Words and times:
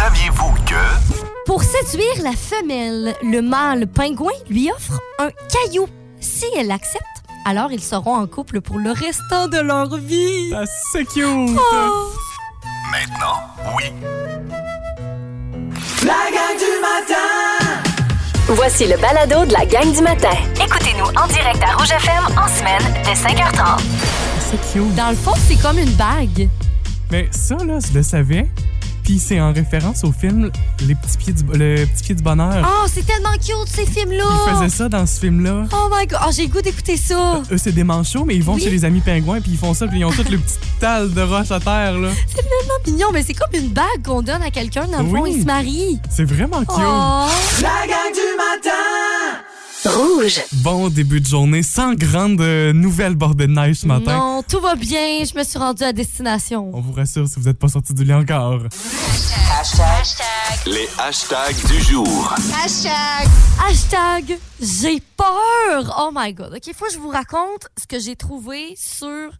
Saviez-vous 0.00 0.54
que... 0.64 1.44
Pour 1.44 1.62
séduire 1.62 2.22
la 2.22 2.32
femelle, 2.32 3.14
le 3.22 3.42
mâle 3.42 3.86
pingouin 3.86 4.32
lui 4.48 4.70
offre 4.74 4.98
un 5.18 5.28
caillou. 5.52 5.86
Si 6.20 6.46
elle 6.56 6.70
accepte, 6.70 7.04
alors 7.44 7.70
ils 7.70 7.82
seront 7.82 8.14
en 8.14 8.26
couple 8.26 8.62
pour 8.62 8.78
le 8.78 8.92
restant 8.92 9.46
de 9.48 9.58
leur 9.58 9.94
vie. 9.98 10.54
Ah, 10.54 10.64
c'est 10.90 11.04
cute! 11.04 11.26
Oh. 11.26 12.12
Maintenant, 12.90 13.40
oui. 13.76 13.92
La 16.06 16.30
gang 16.32 16.56
du 16.56 16.80
matin 16.80 17.92
Voici 18.48 18.86
le 18.86 18.96
balado 18.96 19.44
de 19.44 19.52
la 19.52 19.66
gang 19.66 19.92
du 19.92 20.00
matin. 20.00 20.32
Écoutez-nous 20.64 21.08
en 21.22 21.26
direct 21.26 21.62
à 21.62 21.76
Rouge 21.76 21.90
FM 21.90 22.38
en 22.38 22.48
semaine 22.48 23.02
dès 23.04 23.12
5h30. 23.12 23.82
C'est 24.38 24.72
cute. 24.72 24.94
Dans 24.94 25.10
le 25.10 25.16
fond, 25.16 25.34
c'est 25.46 25.60
comme 25.60 25.76
une 25.76 25.92
bague. 25.92 26.48
Mais 27.10 27.28
ça, 27.32 27.56
là, 27.56 27.80
je 27.86 27.92
le 27.92 28.02
savais. 28.02 28.48
Puis 29.10 29.18
c'est 29.18 29.40
en 29.40 29.52
référence 29.52 30.04
au 30.04 30.12
film 30.12 30.52
Les 30.86 30.94
petits 30.94 31.18
pieds 31.18 31.32
du, 31.32 31.42
Le 31.52 31.84
petit 31.84 32.02
pied 32.04 32.14
du 32.14 32.22
bonheur. 32.22 32.64
Oh, 32.64 32.86
c'est 32.86 33.04
tellement 33.04 33.32
cute 33.32 33.66
ces 33.66 33.84
films-là. 33.84 34.22
Ils 34.46 34.54
faisaient 34.54 34.68
ça 34.76 34.88
dans 34.88 35.04
ce 35.04 35.18
film-là. 35.18 35.64
Oh 35.72 35.88
my 35.92 36.06
god, 36.06 36.20
oh, 36.24 36.30
j'ai 36.32 36.42
le 36.46 36.48
goût 36.52 36.60
d'écouter 36.62 36.96
ça. 36.96 37.42
Eux, 37.50 37.58
c'est 37.58 37.72
des 37.72 37.82
manchots, 37.82 38.24
mais 38.24 38.36
ils 38.36 38.42
vont 38.44 38.54
Oui. 38.54 38.60
chez 38.62 38.70
les 38.70 38.84
amis 38.84 39.00
pingouins, 39.00 39.40
puis 39.40 39.50
ils 39.50 39.58
font 39.58 39.74
ça, 39.74 39.88
puis 39.88 39.98
ils 39.98 40.04
ont 40.04 40.12
toutes 40.12 40.28
le 40.28 40.38
petit 40.38 40.54
tal 40.78 41.12
de 41.12 41.22
roche 41.22 41.50
à 41.50 41.58
terre, 41.58 41.98
là. 41.98 42.10
C'est 42.28 42.36
tellement 42.36 42.74
mignon, 42.86 43.08
mais 43.12 43.24
c'est 43.24 43.34
comme 43.34 43.52
une 43.52 43.70
bague 43.70 44.04
qu'on 44.04 44.22
donne 44.22 44.42
à 44.42 44.50
quelqu'un 44.52 44.86
dans 44.86 45.02
le 45.02 45.08
fond, 45.08 45.22
Oui. 45.22 45.32
il 45.34 45.40
se 45.40 45.46
marie. 45.46 45.98
C'est 46.08 46.22
vraiment 46.24 46.60
cute. 46.60 46.68
Oh. 46.78 47.26
La 47.62 47.86
gang 47.88 48.12
du 48.14 48.36
matin 48.36 48.70
Rouge. 49.84 50.42
Bon 50.62 50.90
début 50.90 51.20
de 51.20 51.26
journée, 51.26 51.62
sans 51.62 51.94
grande 51.94 52.40
euh, 52.42 52.72
nouvelle 52.74 53.14
bordée 53.14 53.46
de 53.46 53.52
neige 53.52 53.76
ce 53.76 53.86
matin. 53.86 54.18
Non, 54.18 54.42
tout 54.46 54.60
va 54.60 54.74
bien, 54.74 55.24
je 55.24 55.36
me 55.38 55.42
suis 55.42 55.58
rendue 55.58 55.84
à 55.84 55.92
destination. 55.94 56.70
On 56.74 56.80
vous 56.80 56.92
rassure 56.92 57.26
si 57.26 57.40
vous 57.40 57.46
n'êtes 57.46 57.58
pas 57.58 57.68
sorti 57.68 57.94
du 57.94 58.04
lit 58.04 58.12
encore. 58.12 58.60
Les 60.66 60.88
hashtags 60.98 61.66
du 61.66 61.80
jour. 61.80 62.34
Hashtag 62.62 64.38
j'ai 64.60 65.00
peur. 65.16 65.96
Oh 65.98 66.10
my 66.14 66.34
god. 66.34 66.54
OK, 66.54 66.74
faut 66.74 66.86
que 66.86 66.92
je 66.92 66.98
vous 66.98 67.08
raconte 67.08 67.68
ce 67.80 67.86
que 67.86 67.98
j'ai 67.98 68.16
trouvé 68.16 68.74
sur 68.76 69.30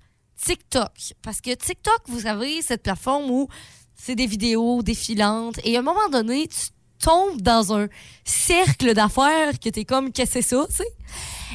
TikTok. 0.43 1.13
Parce 1.23 1.43
que 1.43 1.55
TikTok, 1.55 2.01
vous 2.09 2.21
savez, 2.21 2.63
cette 2.63 2.83
plateforme 2.83 3.31
où 3.31 3.49
c'est 3.95 4.15
des 4.15 4.27
vidéos 4.27 4.83
défilantes 4.83 5.61
et 5.65 5.77
à 5.77 5.81
un 5.81 5.83
moment 5.83 6.09
donné, 6.11 6.49
tu 6.49 6.71
tombes 7.01 7.41
dans 7.41 7.77
un 7.77 7.89
cercle 8.25 8.95
d'affaires 8.95 9.59
que 9.59 9.69
t'es 9.69 9.85
comme, 9.85 10.13
qu'est-ce 10.13 10.35
que 10.35 10.43
c'est 10.43 10.57
ça, 10.57 10.67
tu 10.69 10.77
sais? 10.77 10.89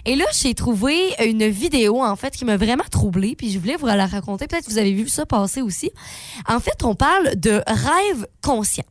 Et 0.06 0.16
là, 0.16 0.26
j'ai 0.34 0.54
trouvé 0.54 1.14
une 1.26 1.48
vidéo, 1.48 2.04
en 2.04 2.16
fait, 2.16 2.36
qui 2.36 2.46
m'a 2.46 2.58
vraiment 2.58 2.84
troublée, 2.92 3.36
puis 3.36 3.52
je 3.52 3.58
voulais 3.58 3.76
vous 3.76 3.88
la 3.88 4.06
raconter. 4.06 4.48
Peut-être 4.48 4.66
que 4.66 4.72
vous 4.72 4.78
avez 4.78 4.94
vu 4.94 5.08
ça 5.08 5.26
passer 5.26 5.62
aussi. 5.62 5.92
En 6.48 6.60
fait, 6.60 6.84
on 6.84 6.96
parle 6.96 7.36
de 7.36 7.62
rêve 7.66 8.28
conscient. 8.42 8.86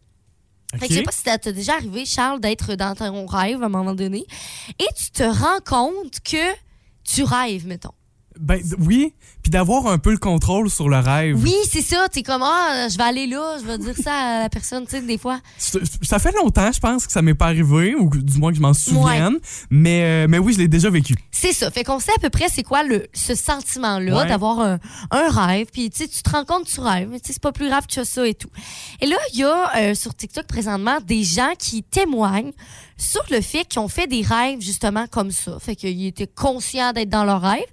Fait 0.79 0.89
que 0.89 0.95
je 0.95 0.99
sais 0.99 1.05
pas 1.05 1.13
si 1.13 1.23
ça 1.23 1.39
t'est 1.39 1.53
déjà 1.53 1.75
arrivé, 1.75 2.05
Charles, 2.05 2.41
d'être 2.41 2.75
dans 2.75 2.95
ton 2.95 3.27
rêve 3.27 3.63
à 3.63 3.67
un 3.67 3.69
moment 3.69 3.95
donné 3.95 4.27
et 4.81 4.87
tu 4.97 5.11
te 5.13 5.23
rends 5.23 5.61
compte 5.65 6.21
que 6.25 6.53
tu 7.05 7.23
rêves, 7.23 7.67
mettons. 7.67 7.93
Ben 8.41 8.61
oui, 8.81 9.15
puis 9.45 9.51
d'avoir 9.51 9.87
un 9.89 9.99
peu 9.99 10.11
le 10.11 10.17
contrôle 10.17 10.71
sur 10.71 10.89
le 10.89 10.99
rêve. 10.99 11.39
Oui, 11.43 11.55
c'est 11.71 11.83
ça. 11.83 12.09
T'es 12.11 12.23
comme, 12.23 12.43
ah, 12.43 12.89
je 12.91 12.97
vais 12.97 13.05
aller 13.05 13.27
là, 13.27 13.59
je 13.61 13.67
vais 13.67 13.77
dire 13.77 13.95
ça 14.03 14.13
à 14.15 14.41
la 14.45 14.49
personne, 14.49 14.85
tu 14.87 14.93
sais, 14.93 15.03
des 15.03 15.19
fois. 15.19 15.39
Ça 15.59 16.19
fait 16.19 16.33
longtemps, 16.33 16.73
je 16.73 16.81
pense, 16.81 17.07
que 17.07 17.13
ça 17.13 17.21
m'est 17.21 17.35
pas 17.35 17.47
arrivé, 17.49 17.95
ou 17.95 18.09
du 18.09 18.39
moins 18.39 18.51
que 18.51 18.57
je 18.57 18.63
m'en 18.63 18.73
souvienne. 18.73 19.37
Mais, 19.69 20.03
euh, 20.03 20.27
mais 20.31 20.39
oui, 20.39 20.55
je 20.55 20.59
l'ai 20.59 20.67
déjà 20.69 20.89
vécu. 20.89 21.15
C'est 21.31 21.53
ça. 21.53 21.71
Fait 21.71 21.85
qu'on 21.85 22.01
sait 22.01 22.13
à 22.17 22.19
peu 22.21 22.31
près 22.31 22.49
c'est 22.49 22.63
quoi 22.63 22.83
le, 22.85 23.07
ce 23.13 23.35
sentiment-là 23.35 24.17
Ouais. 24.23 24.27
d'avoir 24.27 24.61
un, 24.61 24.79
un 25.11 25.29
rêve. 25.29 25.67
Puis, 25.71 25.91
tu 25.91 25.99
sais, 26.05 26.09
tu 26.09 26.23
te 26.23 26.31
rends 26.31 26.45
compte 26.47 26.65
que 26.65 26.71
tu 26.73 26.81
rêves. 26.81 27.09
mais 27.11 27.21
tu 27.21 27.27
sais, 27.27 27.33
C'est 27.35 27.43
pas 27.43 27.53
plus 27.53 27.69
grave 27.69 27.87
que 27.87 28.03
ça 28.03 28.27
et 28.27 28.35
tout. 28.35 28.49
Et 29.03 29.07
là, 29.07 29.17
il 29.35 29.41
y 29.41 29.45
a 29.45 29.77
euh, 29.77 29.95
sur 29.95 30.15
TikTok 30.15 30.47
présentement 30.47 30.99
des 31.07 31.23
gens 31.23 31.53
qui 31.59 31.83
témoignent 31.83 32.53
sur 32.97 33.23
le 33.31 33.41
fait 33.43 33.65
qu'ils 33.67 33.81
ont 33.81 33.89
fait 33.89 34.07
des 34.07 34.23
rêves 34.23 34.61
justement 34.61 35.07
comme 35.07 35.31
ça. 35.33 35.59
Fait 35.61 35.77
qu'ils 35.77 36.07
étaient 36.07 36.27
conscients 36.29 36.93
d'être 36.93 37.11
dans 37.11 37.25
leur 37.25 37.43
rêve. 37.43 37.65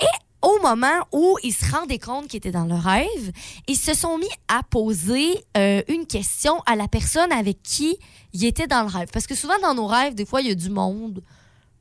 Et 0.00 0.06
au 0.44 0.60
moment 0.62 1.08
où 1.10 1.36
ils 1.42 1.54
se 1.54 1.70
rendaient 1.72 1.98
compte 1.98 2.28
qu'ils 2.28 2.36
étaient 2.36 2.52
dans 2.52 2.66
leur 2.66 2.82
rêve, 2.82 3.32
ils 3.66 3.76
se 3.76 3.94
sont 3.94 4.18
mis 4.18 4.28
à 4.48 4.62
poser 4.62 5.42
euh, 5.56 5.82
une 5.88 6.06
question 6.06 6.60
à 6.66 6.76
la 6.76 6.86
personne 6.86 7.32
avec 7.32 7.62
qui 7.62 7.96
ils 8.34 8.44
étaient 8.44 8.66
dans 8.66 8.82
le 8.82 8.88
rêve. 8.88 9.08
Parce 9.12 9.26
que 9.26 9.34
souvent, 9.34 9.58
dans 9.62 9.74
nos 9.74 9.86
rêves, 9.86 10.14
des 10.14 10.26
fois, 10.26 10.42
il 10.42 10.48
y 10.48 10.50
a 10.50 10.54
du 10.54 10.68
monde 10.68 11.22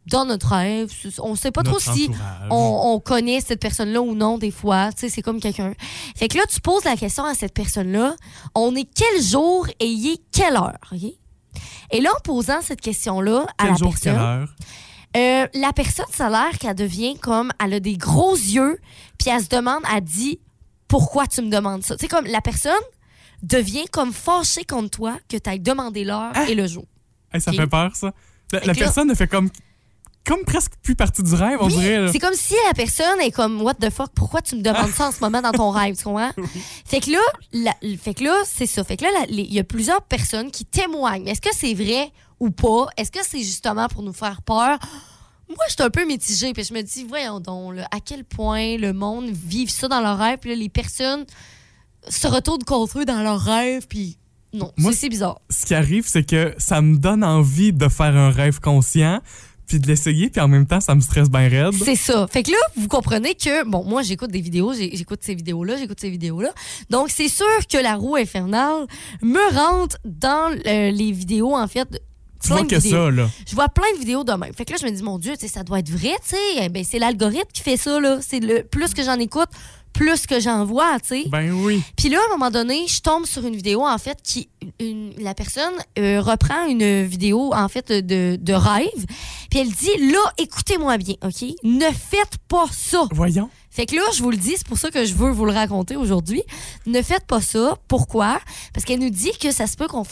dans 0.08 0.26
notre 0.26 0.56
rêve. 0.56 0.92
On 1.20 1.36
sait 1.36 1.52
pas 1.52 1.64
trop 1.64 1.80
si 1.80 2.10
on, 2.50 2.94
on 2.94 3.00
connaît 3.00 3.42
cette 3.42 3.60
personne-là 3.60 4.02
ou 4.02 4.16
non, 4.16 4.38
des 4.38 4.52
fois. 4.52 4.92
Tu 4.94 5.02
sais, 5.02 5.10
c'est 5.10 5.22
comme 5.22 5.40
quelqu'un. 5.40 5.74
Fait 6.16 6.28
que 6.28 6.38
là, 6.38 6.44
tu 6.50 6.62
poses 6.62 6.86
la 6.86 6.96
question 6.96 7.26
à 7.26 7.34
cette 7.34 7.54
personne-là. 7.54 8.16
On 8.56 8.76
est 8.76 8.88
quel 8.96 9.22
jour 9.22 9.68
et 9.80 9.88
il 9.88 10.14
est 10.14 10.22
quelle 10.32 10.56
heure? 10.56 10.94
Et 11.92 12.02
là, 12.02 12.12
en 12.16 12.20
posant 12.22 12.62
cette 12.62 12.82
question-là 12.82 13.46
à 13.58 13.68
la 13.68 13.76
jour, 13.76 13.90
personne, 13.92 14.14
quelle 14.14 14.22
heure? 14.22 14.50
Euh, 15.16 15.48
la 15.54 15.74
personne, 15.74 16.06
ça 16.12 16.28
a 16.28 16.30
l'air 16.30 16.58
qu'elle 16.60 16.76
devient 16.76 17.18
comme, 17.20 17.52
elle 17.64 17.74
a 17.76 17.80
des 17.80 17.98
gros 17.98 18.36
yeux, 18.36 18.80
puis 19.18 19.30
elle 19.30 19.42
se 19.44 19.50
demande, 19.50 19.84
elle 19.94 20.02
dit, 20.04 20.40
pourquoi 20.88 21.28
tu 21.28 21.42
me 21.42 21.50
demandes 21.50 21.84
ça? 21.84 21.96
Tu 21.96 22.02
sais, 22.02 22.08
comme 22.08 22.26
la 22.26 22.42
personne 22.42 22.74
devient 23.42 23.86
comme 23.92 24.14
fâchée 24.14 24.64
contre 24.64 24.90
toi 24.92 25.18
que 25.30 25.38
tu 25.38 25.60
demandé 25.60 26.04
l'heure 26.04 26.32
Ah! 26.34 26.46
et 26.50 26.56
le 26.56 26.66
jour. 26.68 26.86
Hey, 27.34 27.42
ça 27.42 27.52
fait 27.52 27.68
peur, 27.68 27.96
ça. 27.96 28.14
La, 28.64 28.74
personne 28.76 29.08
ne 29.08 29.16
fait 29.16 29.28
comme, 29.28 29.50
comme 30.26 30.44
presque 30.46 30.74
plus 30.84 30.96
partie 30.96 31.24
du 31.24 31.34
rêve, 31.34 31.58
on 31.60 31.66
Oui, 31.66 31.74
dirait. 31.74 32.12
c'est 32.12 32.20
comme 32.20 32.36
si 32.36 32.54
la 32.68 32.74
personne 32.74 33.20
est 33.22 33.32
comme 33.32 33.62
what 33.62 33.74
the 33.76 33.90
fuck, 33.90 34.12
pourquoi 34.14 34.42
tu 34.44 34.56
me 34.56 34.62
demandes 34.62 34.92
ça 34.92 35.08
en 35.08 35.12
ce 35.12 35.20
moment 35.20 35.42
dans 35.42 35.52
ton 35.52 35.72
rêve, 35.72 35.98
tu 35.98 36.04
comprends? 36.04 36.32
Fait 36.86 37.00
que 37.00 37.10
là, 37.12 37.20
la- 37.52 37.76
fait 37.98 38.14
que 38.14 38.24
là, 38.24 38.36
c'est 38.46 38.68
ça. 38.68 38.84
Fait 38.84 38.96
que 38.98 39.04
là, 39.04 39.10
il 39.30 39.52
y 39.52 39.60
a 39.60 39.64
plusieurs 39.64 40.04
personnes 40.04 40.52
qui 40.52 40.66
témoignent. 40.66 41.28
Est-ce 41.28 41.42
que 41.42 41.50
c'est 41.54 41.74
vrai 41.74 42.12
ou 42.44 42.52
pas? 42.52 42.88
Est-ce 42.98 43.12
que 43.12 43.20
c'est 43.24 43.40
justement 43.40 43.88
pour 43.88 44.04
nous 44.04 44.14
faire 44.14 44.42
peur? 44.42 44.78
Moi, 45.50 45.58
je 45.68 45.74
suis 45.74 45.84
un 45.84 45.90
peu 45.90 46.06
mitigée, 46.06 46.54
puis 46.54 46.64
je 46.64 46.74
me 46.74 46.82
dis, 46.82 47.04
voyons 47.04 47.40
donc, 47.40 47.76
là, 47.76 47.88
à 47.92 48.00
quel 48.00 48.24
point 48.24 48.78
le 48.78 48.92
monde 48.94 49.26
vit 49.30 49.68
ça 49.68 49.88
dans 49.88 50.02
leur 50.02 50.18
rêve, 50.18 50.40
puis 50.40 50.50
là, 50.52 50.56
les 50.56 50.70
personnes 50.70 51.26
se 52.08 52.28
retournent 52.28 52.64
contre 52.64 53.00
eux 53.00 53.06
dans 53.06 53.22
leur 53.22 53.40
rêve, 53.40 53.88
puis 53.88 54.18
non, 54.54 54.72
c'est- 54.92 55.10
bizarre. 55.10 55.40
Ce 55.50 55.66
qui 55.66 55.74
arrive, 55.76 56.06
c'est 56.08 56.24
que 56.24 56.54
ça 56.58 56.82
me 56.82 56.98
donne 56.98 57.24
envie 57.24 57.72
de 57.74 57.88
faire 57.88 58.16
un 58.16 58.30
rêve 58.32 58.60
conscient, 58.60 59.22
puis 59.68 59.80
de 59.80 59.88
l'essayer, 59.88 60.30
puis 60.30 60.42
en 60.42 60.48
même 60.48 60.66
temps, 60.66 60.82
ça 60.82 60.94
me 60.96 61.02
stresse 61.02 61.30
bien 61.30 61.48
raide. 61.48 61.74
C'est 61.84 61.96
ça. 61.96 62.28
Fait 62.28 62.44
que 62.44 62.52
là, 62.52 62.58
vous 62.76 62.88
comprenez 62.88 63.34
que, 63.36 63.64
bon, 63.66 63.84
moi, 63.84 64.02
j'écoute 64.02 64.32
des 64.32 64.42
vidéos, 64.42 64.74
j'écoute 64.74 65.20
ces 65.24 65.36
vidéos-là, 65.36 65.78
j'écoute 65.78 66.00
ces 66.00 66.10
vidéos-là. 66.10 66.52
Donc, 66.90 67.10
c'est 67.10 67.30
sûr 67.30 67.46
que 67.72 67.78
la 67.78 67.96
roue 67.96 68.16
infernale 68.18 68.86
me 69.22 69.56
rentre 69.56 69.98
dans 70.04 70.52
euh, 70.66 70.92
les 70.92 71.12
vidéos, 71.12 71.56
en 71.56 71.68
fait. 71.68 71.88
Tu 72.44 72.50
plein 72.50 72.58
vois 72.58 72.66
de 72.66 72.70
que 72.70 72.76
vidéos. 72.76 73.06
ça, 73.06 73.12
là. 73.12 73.30
Je 73.48 73.56
vois 73.56 73.70
plein 73.70 73.92
de 73.96 74.00
vidéos 74.00 74.24
de 74.24 74.34
même. 74.34 74.54
Fait 74.54 74.66
que 74.66 74.72
là, 74.74 74.78
je 74.80 74.86
me 74.86 74.92
dis, 74.92 75.02
mon 75.02 75.18
Dieu, 75.18 75.34
ça 75.40 75.64
doit 75.64 75.80
être 75.80 75.90
vrai, 75.90 76.14
tu 76.28 76.36
sais. 76.36 76.38
Eh 76.62 76.70
Ben, 76.70 76.84
c'est 76.84 77.00
l'algorithme 77.00 77.50
qui 77.54 77.62
fait 77.64 77.78
ça, 77.78 78.00
là. 78.00 78.20
C'est 78.22 78.40
le 78.42 78.64
plus 78.64 78.94
que 78.94 79.02
j'en 79.04 79.18
écoute, 79.20 79.50
plus 79.94 80.26
que 80.26 80.40
j'en 80.40 80.66
vois, 80.66 81.00
tu 81.00 81.08
sais. 81.08 81.24
Ben 81.30 81.52
oui. 81.52 81.82
Puis 81.96 82.10
là, 82.10 82.18
à 82.20 82.34
un 82.34 82.38
moment 82.38 82.52
donné, 82.52 82.86
je 82.88 83.00
tombe 83.00 83.26
sur 83.26 83.46
une 83.46 83.56
vidéo, 83.56 83.86
en 83.86 83.98
fait, 83.98 84.18
qui. 84.24 84.50
une- 84.80 85.14
la 85.20 85.34
personne 85.34 85.74
euh, 86.00 86.20
reprend 86.22 86.66
une 86.68 87.04
vidéo, 87.04 87.54
en 87.54 87.68
fait, 87.70 87.92
de, 87.92 88.36
de 88.36 88.54
rêve. 88.54 89.06
Puis 89.50 89.60
elle 89.60 89.70
dit 89.72 90.12
Là, 90.12 90.20
écoutez-moi 90.38 90.98
bien, 90.98 91.16
OK? 91.24 91.44
Ne 91.64 91.86
faites 91.86 92.38
pas 92.48 92.66
ça. 92.72 93.04
Voyons. 93.12 93.50
Fait 93.74 93.88
que 93.88 93.96
là, 93.96 94.04
je 94.16 94.22
vous 94.22 94.30
le 94.30 94.38
dis, 94.38 94.54
c'est 94.56 94.68
pour 94.68 94.78
ça 94.78 94.92
que 94.92 95.04
je 95.04 95.16
veux 95.16 95.32
vous 95.32 95.46
le 95.46 95.52
raconter 95.52 95.96
aujourd'hui. 95.96 96.44
Ne 96.86 97.02
faites 97.02 97.26
pas 97.26 97.42
ça. 97.42 97.76
Pourquoi? 97.88 98.40
Parce 98.72 98.86
qu'elle 98.86 99.00
nous 99.00 99.10
dit 99.10 99.32
que 99.42 99.52
ça 99.52 99.66
se 99.66 99.76
peut 99.76 99.88
qu'on. 99.88 100.04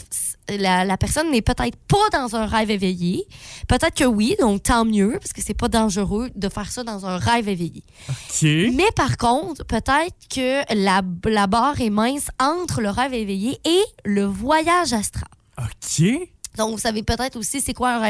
La, 0.48 0.84
la 0.84 0.96
personne 0.96 1.30
n'est 1.30 1.42
peut-être 1.42 1.76
pas 1.86 2.10
dans 2.12 2.34
un 2.34 2.46
rêve 2.46 2.72
éveillé. 2.72 3.24
Peut-être 3.68 3.94
que 3.94 4.04
oui, 4.04 4.34
donc 4.40 4.64
tant 4.64 4.84
mieux, 4.84 5.12
parce 5.20 5.32
que 5.32 5.40
c'est 5.40 5.54
pas 5.54 5.68
dangereux 5.68 6.30
de 6.34 6.48
faire 6.48 6.72
ça 6.72 6.82
dans 6.82 7.06
un 7.06 7.18
rêve 7.18 7.48
éveillé. 7.48 7.84
OK. 8.08 8.42
Mais 8.42 8.90
par 8.96 9.16
contre, 9.16 9.64
peut-être 9.64 10.16
que 10.28 10.74
la, 10.74 11.02
la 11.24 11.46
barre 11.46 11.80
est 11.80 11.90
mince 11.90 12.26
entre 12.40 12.80
le 12.80 12.90
rêve 12.90 13.14
éveillé 13.14 13.60
et 13.64 13.82
le 14.04 14.24
voyage 14.24 14.92
astral. 14.92 15.28
OK. 15.58 16.31
Donc, 16.56 16.70
vous 16.72 16.78
savez 16.78 17.02
peut-être 17.02 17.36
aussi 17.36 17.60
c'est 17.60 17.74
quoi 17.74 18.00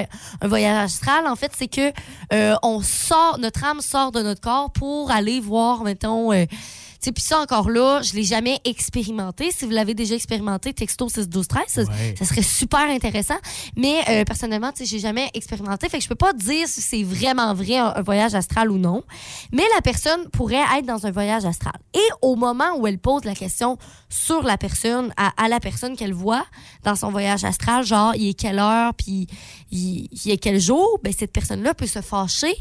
un, 0.40 0.48
voyage 0.48 0.84
astral. 0.84 1.26
En 1.26 1.36
fait, 1.36 1.52
c'est 1.56 1.68
que 1.68 1.92
euh, 2.32 2.54
on 2.62 2.80
sort, 2.82 3.38
notre 3.38 3.64
âme 3.64 3.80
sort 3.80 4.12
de 4.12 4.22
notre 4.22 4.40
corps 4.40 4.70
pour 4.72 5.10
aller 5.10 5.40
voir, 5.40 5.84
mettons. 5.84 6.32
euh, 6.32 6.46
sais, 7.04 7.12
puis 7.12 7.22
ça 7.22 7.38
encore 7.40 7.70
là, 7.70 8.00
je 8.02 8.14
l'ai 8.14 8.22
jamais 8.24 8.58
expérimenté. 8.64 9.50
Si 9.50 9.64
vous 9.64 9.70
l'avez 9.70 9.94
déjà 9.94 10.14
expérimenté, 10.14 10.72
texto 10.72 11.08
6 11.08 11.28
12 11.28 11.48
13, 11.48 11.62
ça, 11.68 11.82
Ouais. 11.82 12.14
ça 12.18 12.24
serait 12.24 12.42
super 12.42 12.80
intéressant. 12.90 13.36
Mais 13.76 14.00
euh, 14.08 14.24
personnellement, 14.24 14.70
tu 14.72 14.78
sais, 14.78 14.84
j'ai 14.90 14.98
jamais 14.98 15.30
expérimenté, 15.34 15.88
fait 15.88 15.98
que 15.98 16.04
je 16.04 16.08
peux 16.08 16.14
pas 16.14 16.32
dire 16.32 16.66
si 16.68 16.80
c'est 16.80 17.02
vraiment 17.02 17.54
vrai 17.54 17.78
un, 17.78 17.92
un 17.96 18.02
voyage 18.02 18.34
astral 18.34 18.70
ou 18.70 18.78
non. 18.78 19.02
Mais 19.52 19.64
la 19.74 19.82
personne 19.82 20.28
pourrait 20.30 20.62
être 20.78 20.86
dans 20.86 21.06
un 21.06 21.10
voyage 21.10 21.44
astral. 21.44 21.74
Et 21.94 22.08
au 22.22 22.36
moment 22.36 22.76
où 22.78 22.86
elle 22.86 22.98
pose 22.98 23.24
la 23.24 23.34
question 23.34 23.78
sur 24.08 24.42
la 24.42 24.56
personne, 24.58 25.12
à, 25.16 25.32
à 25.42 25.48
la 25.48 25.60
personne 25.60 25.96
qu'elle 25.96 26.14
voit 26.14 26.44
dans 26.84 26.94
son 26.96 27.10
voyage 27.10 27.44
astral, 27.44 27.84
genre 27.84 28.14
il 28.14 28.28
est 28.30 28.34
quelle 28.34 28.58
heure, 28.58 28.94
puis 28.94 29.26
il, 29.70 30.08
il 30.24 30.30
est 30.30 30.36
quel 30.38 30.60
jour, 30.60 30.98
ben 31.02 31.12
cette 31.16 31.32
personne-là 31.32 31.74
peut 31.74 31.86
se 31.86 32.00
fâcher 32.00 32.54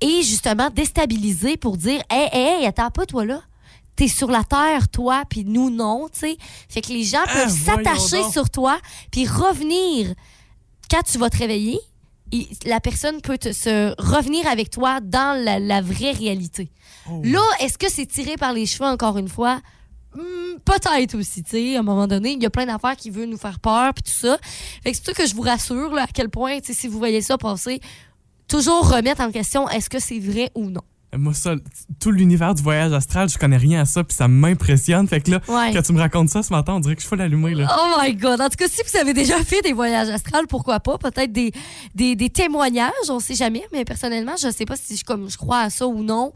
et 0.00 0.22
justement 0.22 0.70
déstabiliser 0.70 1.56
pour 1.56 1.76
dire 1.76 2.02
Hey, 2.10 2.28
hey, 2.32 2.60
hey, 2.60 2.66
attends 2.66 2.90
pas, 2.90 3.06
toi 3.06 3.24
là. 3.24 3.40
T'es 3.96 4.08
sur 4.08 4.30
la 4.30 4.42
terre, 4.44 4.88
toi, 4.88 5.22
puis 5.28 5.44
nous, 5.44 5.70
non, 5.70 6.08
tu 6.12 6.20
sais. 6.20 6.36
Fait 6.68 6.80
que 6.80 6.88
les 6.92 7.04
gens 7.04 7.22
Ah, 7.26 7.32
peuvent 7.34 7.50
s'attacher 7.64 8.22
sur 8.30 8.50
toi, 8.50 8.78
puis 9.10 9.26
revenir 9.26 10.14
quand 10.90 11.02
tu 11.02 11.18
vas 11.18 11.30
te 11.30 11.36
réveiller. 11.38 11.78
il- 12.32 12.48
la 12.66 12.80
personne 12.80 13.20
peut 13.20 13.38
te- 13.38 13.52
se 13.52 13.94
revenir 14.00 14.46
avec 14.48 14.68
toi 14.70 14.98
dans 15.00 15.38
la, 15.44 15.60
la 15.60 15.80
vraie 15.82 16.10
réalité. 16.12 16.70
Oh. 17.08 17.20
Là, 17.22 17.42
est-ce 17.60 17.78
que 17.78 17.88
c'est 17.88 18.06
tiré 18.06 18.36
par 18.36 18.52
les 18.52 18.66
cheveux, 18.66 18.88
encore 18.88 19.18
une 19.18 19.28
fois? 19.28 19.60
Hmm, 20.16 20.58
Peut-être 20.64 21.16
aussi, 21.16 21.42
tu 21.44 21.50
sais, 21.50 21.76
à 21.76 21.80
un 21.80 21.82
moment 21.82 22.06
donné, 22.08 22.32
il 22.32 22.42
y 22.42 22.46
a 22.46 22.50
plein 22.50 22.66
d'affaires 22.66 22.96
qui 22.96 23.10
veulent 23.10 23.28
nous 23.28 23.36
faire 23.38 23.60
peur, 23.60 23.92
puis 23.94 24.02
tout 24.02 24.10
ça. 24.18 24.38
Fait 24.82 24.90
que 24.90 24.96
c'est 24.96 25.04
pour 25.04 25.14
ça 25.14 25.22
que 25.22 25.28
je 25.28 25.34
vous 25.34 25.42
rassure, 25.42 25.92
là, 25.92 26.04
à 26.04 26.06
quel 26.06 26.28
point, 26.30 26.58
tu 26.60 26.68
sais, 26.68 26.72
si 26.72 26.88
vous 26.88 26.98
voyez 26.98 27.20
ça 27.20 27.36
passer, 27.38 27.80
toujours 28.48 28.88
remettre 28.90 29.20
en 29.20 29.30
question 29.30 29.68
est-ce 29.68 29.88
que 29.90 29.98
c'est 30.00 30.18
vrai 30.18 30.50
ou 30.54 30.70
non? 30.70 30.82
Moi, 31.16 31.34
ça, 31.34 31.54
tout 32.00 32.10
l'univers 32.10 32.54
du 32.54 32.62
voyage 32.62 32.92
astral, 32.92 33.28
je 33.28 33.38
connais 33.38 33.56
rien 33.56 33.80
à 33.82 33.84
ça, 33.84 34.02
puis 34.04 34.16
ça 34.16 34.28
m'impressionne. 34.28 35.06
Fait 35.08 35.20
que 35.20 35.30
là, 35.32 35.40
Ouais. 35.48 35.72
quand 35.72 35.82
tu 35.82 35.92
me 35.92 35.98
racontes 35.98 36.28
ça 36.30 36.42
ce 36.42 36.52
matin, 36.52 36.74
on 36.74 36.80
dirait 36.80 36.96
que 36.96 37.02
je 37.02 37.06
faut 37.06 37.16
l'allumer, 37.16 37.54
là. 37.54 37.68
Oh 37.78 38.00
my 38.02 38.14
God! 38.14 38.40
En 38.40 38.48
tout 38.48 38.56
cas, 38.58 38.66
si 38.68 38.80
vous 38.88 38.98
avez 38.98 39.14
déjà 39.14 39.38
fait 39.44 39.60
des 39.62 39.72
voyages 39.72 40.08
astrales, 40.08 40.46
pourquoi 40.48 40.80
pas? 40.80 40.98
Peut-être 40.98 41.32
des, 41.32 41.52
des, 41.94 42.16
des 42.16 42.30
témoignages, 42.30 42.92
on 43.08 43.20
sait 43.20 43.34
jamais. 43.34 43.64
Mais 43.72 43.84
personnellement, 43.84 44.34
je 44.40 44.50
sais 44.50 44.64
pas 44.64 44.76
si 44.76 44.96
je, 44.96 45.04
comme, 45.04 45.28
je 45.30 45.36
crois 45.36 45.60
à 45.60 45.70
ça 45.70 45.86
ou 45.86 46.02
non. 46.02 46.32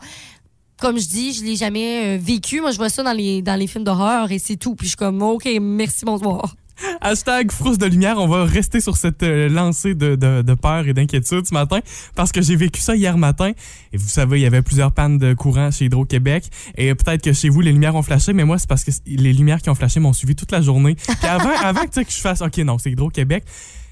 Comme 0.80 0.98
je 0.98 1.08
dis, 1.08 1.32
je 1.32 1.42
l'ai 1.44 1.56
jamais 1.56 2.16
euh, 2.16 2.18
vécu. 2.20 2.60
Moi, 2.60 2.70
je 2.70 2.76
vois 2.76 2.88
ça 2.88 3.02
dans 3.02 3.12
les, 3.12 3.42
dans 3.42 3.56
les 3.58 3.66
films 3.66 3.82
d'horreur 3.82 4.30
et 4.30 4.38
c'est 4.38 4.56
tout. 4.56 4.76
Puis 4.76 4.86
je 4.86 4.90
suis 4.90 4.96
comme, 4.96 5.20
OK, 5.22 5.48
merci, 5.60 6.04
bonsoir. 6.04 6.54
Hashtag 7.00 7.50
frousse 7.50 7.78
de 7.78 7.86
lumière, 7.86 8.18
on 8.18 8.26
va 8.28 8.44
rester 8.44 8.80
sur 8.80 8.96
cette 8.96 9.22
euh, 9.22 9.48
lancée 9.48 9.94
de, 9.94 10.14
de- 10.16 10.42
de 10.42 10.54
peur 10.54 10.86
et 10.86 10.92
d'inquiétude 10.94 11.46
ce 11.46 11.52
matin 11.54 11.80
parce 12.14 12.32
que 12.32 12.40
j'ai 12.42 12.56
vécu 12.56 12.80
ça 12.80 12.94
hier 12.94 13.16
matin. 13.18 13.52
Et 13.92 13.96
vous 13.96 14.08
savez, 14.08 14.38
il 14.38 14.42
y 14.42 14.46
avait 14.46 14.62
plusieurs 14.62 14.92
pannes 14.92 15.18
de 15.18 15.34
courant 15.34 15.70
chez 15.70 15.86
Hydro-Québec. 15.86 16.44
Et 16.76 16.94
peut-être 16.94 17.22
que 17.22 17.32
chez 17.32 17.48
vous, 17.48 17.60
les 17.60 17.72
lumières 17.72 17.94
ont 17.94 18.02
flashé, 18.02 18.32
mais 18.32 18.44
moi, 18.44 18.58
c'est 18.58 18.68
parce 18.68 18.84
que 18.84 18.90
les 19.06 19.32
lumières 19.32 19.60
qui 19.62 19.70
ont 19.70 19.74
flashé 19.74 20.00
m'ont 20.00 20.12
suivi 20.12 20.34
toute 20.36 20.52
la 20.52 20.62
journée. 20.62 20.94
Puis 20.94 21.16
avant, 21.28 21.50
avant 21.62 21.84
que, 21.86 22.00
que 22.02 22.10
je 22.10 22.16
fasse, 22.20 22.42
OK, 22.42 22.56
non, 22.58 22.78
c'est 22.78 22.90
Hydro-Québec, 22.92 23.44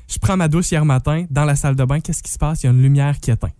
je 0.08 0.18
prends 0.18 0.36
ma 0.36 0.48
douche 0.48 0.70
hier 0.70 0.84
matin 0.84 1.26
dans 1.30 1.44
la 1.44 1.56
salle 1.56 1.74
de 1.76 1.84
bain. 1.84 2.00
Qu'est-ce 2.00 2.22
qui 2.22 2.30
se 2.30 2.38
passe? 2.38 2.62
Il 2.62 2.66
y 2.66 2.68
a 2.68 2.72
une 2.72 2.82
lumière 2.82 3.18
qui 3.20 3.30
éteint. 3.30 3.50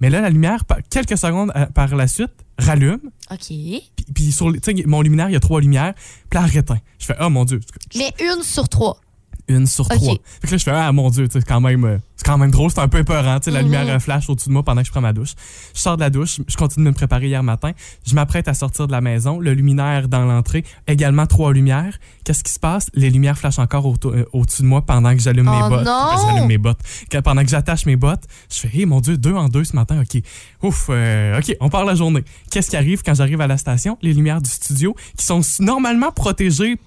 Mais 0.00 0.10
là, 0.10 0.20
la 0.20 0.28
lumière, 0.28 0.64
quelques 0.90 1.16
secondes 1.16 1.50
euh, 1.56 1.66
par 1.66 1.94
la 1.96 2.06
suite, 2.06 2.32
rallume. 2.58 3.00
OK. 3.30 3.46
Puis, 3.46 3.82
puis 4.14 4.32
sur 4.32 4.52
mon 4.86 5.02
luminaire, 5.02 5.28
il 5.28 5.32
y 5.32 5.36
a 5.36 5.40
trois 5.40 5.60
lumières. 5.60 5.94
Puis 6.30 6.38
là, 6.38 6.46
elle 6.50 6.58
éteint. 6.58 6.80
Je 6.98 7.06
fais, 7.06 7.16
oh 7.20 7.28
mon 7.28 7.44
Dieu. 7.44 7.60
Mais 7.96 8.12
une 8.20 8.42
sur 8.42 8.68
trois. 8.68 9.00
Une 9.46 9.66
sur 9.66 9.86
trois. 9.88 10.14
Fait 10.40 10.46
que 10.46 10.52
là, 10.52 10.56
je 10.56 10.62
fais, 10.62 10.70
ah 10.70 10.90
mon 10.92 11.10
Dieu, 11.10 11.28
c'est 11.30 11.44
quand 11.44 11.60
même, 11.60 11.84
euh, 11.84 11.98
c'est 12.16 12.24
quand 12.24 12.38
même 12.38 12.50
drôle, 12.50 12.70
c'est 12.70 12.78
un 12.80 12.88
peu 12.88 12.98
épeurant, 13.00 13.38
sais, 13.42 13.50
la 13.50 13.58
Mhm. 13.60 13.64
lumière 13.66 13.86
euh, 13.94 13.98
flash 13.98 14.30
au-dessus 14.30 14.48
de 14.48 14.54
moi 14.54 14.62
pendant 14.62 14.80
que 14.80 14.86
je 14.86 14.90
prends 14.90 15.02
ma 15.02 15.12
douche. 15.12 15.34
Je 15.74 15.80
sors 15.80 15.96
de 15.96 16.00
la 16.00 16.08
douche, 16.08 16.40
je 16.48 16.56
continue 16.56 16.84
de 16.86 16.90
me 16.90 16.94
préparer 16.94 17.26
hier 17.26 17.42
matin, 17.42 17.72
je 18.06 18.14
m'apprête 18.14 18.48
à 18.48 18.54
sortir 18.54 18.86
de 18.86 18.92
la 18.92 19.02
maison, 19.02 19.38
le 19.40 19.52
luminaire 19.52 20.08
dans 20.08 20.24
l'entrée, 20.24 20.64
également 20.86 21.26
trois 21.26 21.52
lumières. 21.52 21.98
Qu'est-ce 22.24 22.42
qui 22.42 22.52
se 22.52 22.58
passe? 22.58 22.86
Les 22.94 23.10
lumières 23.10 23.36
flashent 23.36 23.58
encore 23.58 23.84
au- 23.84 23.96
euh, 24.06 24.24
au-dessus 24.32 24.62
de 24.62 24.66
moi 24.66 24.80
pendant 24.80 25.12
que 25.14 25.20
j'allume 25.20 25.48
Oh 25.52 25.62
mes 25.62 25.68
bottes. 25.68 25.84
non! 25.84 25.92
Euh, 26.14 26.16
J'allume 26.26 26.46
mes 26.48 26.58
bottes. 26.58 26.80
Pendant 27.22 27.42
que 27.42 27.48
j'attache 27.50 27.84
mes 27.84 27.96
bottes, 27.96 28.24
je 28.50 28.60
fais, 28.60 28.70
hé 28.72 28.86
mon 28.86 29.02
Dieu, 29.02 29.18
deux 29.18 29.34
en 29.34 29.48
deux 29.50 29.64
ce 29.64 29.76
matin, 29.76 30.00
ok. 30.00 30.22
Ouf, 30.62 30.86
euh, 30.88 31.38
ok, 31.38 31.54
on 31.60 31.68
part 31.68 31.84
la 31.84 31.94
journée. 31.94 32.24
Qu'est-ce 32.50 32.70
qui 32.70 32.76
arrive 32.78 33.02
quand 33.04 33.12
j'arrive 33.14 33.42
à 33.42 33.46
la 33.46 33.58
station? 33.58 33.98
Les 34.00 34.14
lumières 34.14 34.40
du 34.40 34.48
studio 34.48 34.96
qui 35.18 35.26
sont 35.26 35.42
normalement 35.60 36.12
protégées 36.12 36.78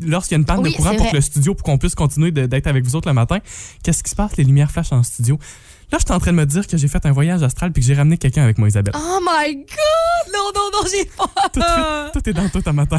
lorsqu'il 0.00 0.34
y 0.34 0.36
a 0.36 0.38
une 0.38 0.44
panne 0.44 0.60
Oui, 0.60 0.72
de 0.72 0.76
courant 0.76 0.94
pour 0.94 1.10
que 1.10 1.16
le 1.16 1.20
studio, 1.20 1.54
pour 1.54 1.64
qu'on 1.64 1.78
puisse 1.78 1.94
continuer 1.94 2.30
d'être 2.30 2.66
avec 2.66 2.84
vous 2.84 2.96
autres 2.96 3.08
le 3.08 3.14
matin. 3.14 3.38
Qu'est-ce 3.82 4.02
qui 4.02 4.10
se 4.10 4.16
passe? 4.16 4.36
Les 4.36 4.44
lumières 4.44 4.70
flashent 4.70 4.92
en 4.92 5.02
studio. 5.02 5.38
Là, 5.92 5.98
je 6.00 6.04
suis 6.04 6.12
en 6.12 6.18
train 6.18 6.32
de 6.32 6.36
me 6.36 6.46
dire 6.46 6.66
que 6.66 6.76
j'ai 6.76 6.88
fait 6.88 7.06
un 7.06 7.12
voyage 7.12 7.44
astral 7.44 7.70
puis 7.70 7.80
que 7.80 7.86
j'ai 7.86 7.94
ramené 7.94 8.18
quelqu'un 8.18 8.42
avec 8.42 8.58
moi, 8.58 8.66
Isabelle. 8.66 8.94
Oh 8.96 9.20
my 9.20 9.54
God! 9.54 10.32
Non, 10.34 10.50
non, 10.52 10.70
non, 10.72 10.88
j'ai 10.90 11.04
Tout, 11.04 11.60
suite, 11.60 12.12
tout 12.12 12.28
est 12.30 12.32
dans 12.32 12.48
tout 12.48 12.62
un 12.66 12.72
matin. 12.72 12.98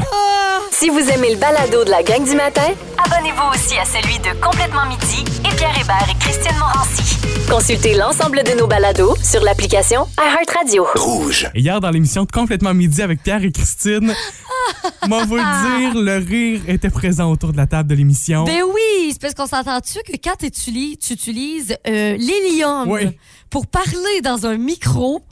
Si 0.70 0.88
vous 0.88 1.00
aimez 1.00 1.34
le 1.34 1.38
balado 1.38 1.84
de 1.84 1.90
la 1.90 2.02
gang 2.02 2.24
du 2.24 2.34
matin, 2.34 2.68
abonnez-vous 3.04 3.50
aussi 3.52 3.76
à 3.76 3.84
celui 3.84 4.18
de 4.20 4.40
Complètement 4.40 4.86
Midi 4.86 5.24
et 5.40 5.54
Pierre 5.56 5.78
Hébert 5.78 6.06
et 6.10 6.18
Christine 6.18 6.56
Morancy. 6.58 7.18
Consultez 7.50 7.94
l'ensemble 7.94 8.42
de 8.42 8.58
nos 8.58 8.66
balados 8.66 9.16
sur 9.22 9.42
l'application 9.42 10.06
iHeartRadio. 10.18 10.86
Rouge. 10.94 11.50
Et 11.54 11.60
hier, 11.60 11.80
dans 11.80 11.90
l'émission 11.90 12.24
de 12.24 12.30
Complètement 12.30 12.74
Midi 12.74 13.02
avec 13.02 13.22
Pierre 13.22 13.42
et 13.42 13.50
Christine, 13.50 14.14
moi, 15.08 15.24
vous 15.24 15.36
le 15.36 15.80
dire, 15.80 16.00
le 16.00 16.18
rire 16.18 16.60
était 16.68 16.90
présent 16.90 17.30
autour 17.30 17.52
de 17.52 17.56
la 17.56 17.66
table 17.66 17.88
de 17.88 17.94
l'émission. 17.94 18.44
Ben 18.44 18.62
oui, 18.66 19.10
c'est 19.12 19.20
parce 19.20 19.34
qu'on 19.34 19.46
s'entend-tu 19.46 19.98
que 20.00 20.16
quand 20.22 20.36
tu 20.38 20.46
utilises, 20.46 20.98
tu 20.98 21.14
utilises 21.14 21.76
euh, 21.86 22.16
Oui. 22.86 23.10
pour 23.50 23.66
parler 23.66 24.20
dans 24.22 24.46
un 24.46 24.56
micro. 24.56 25.22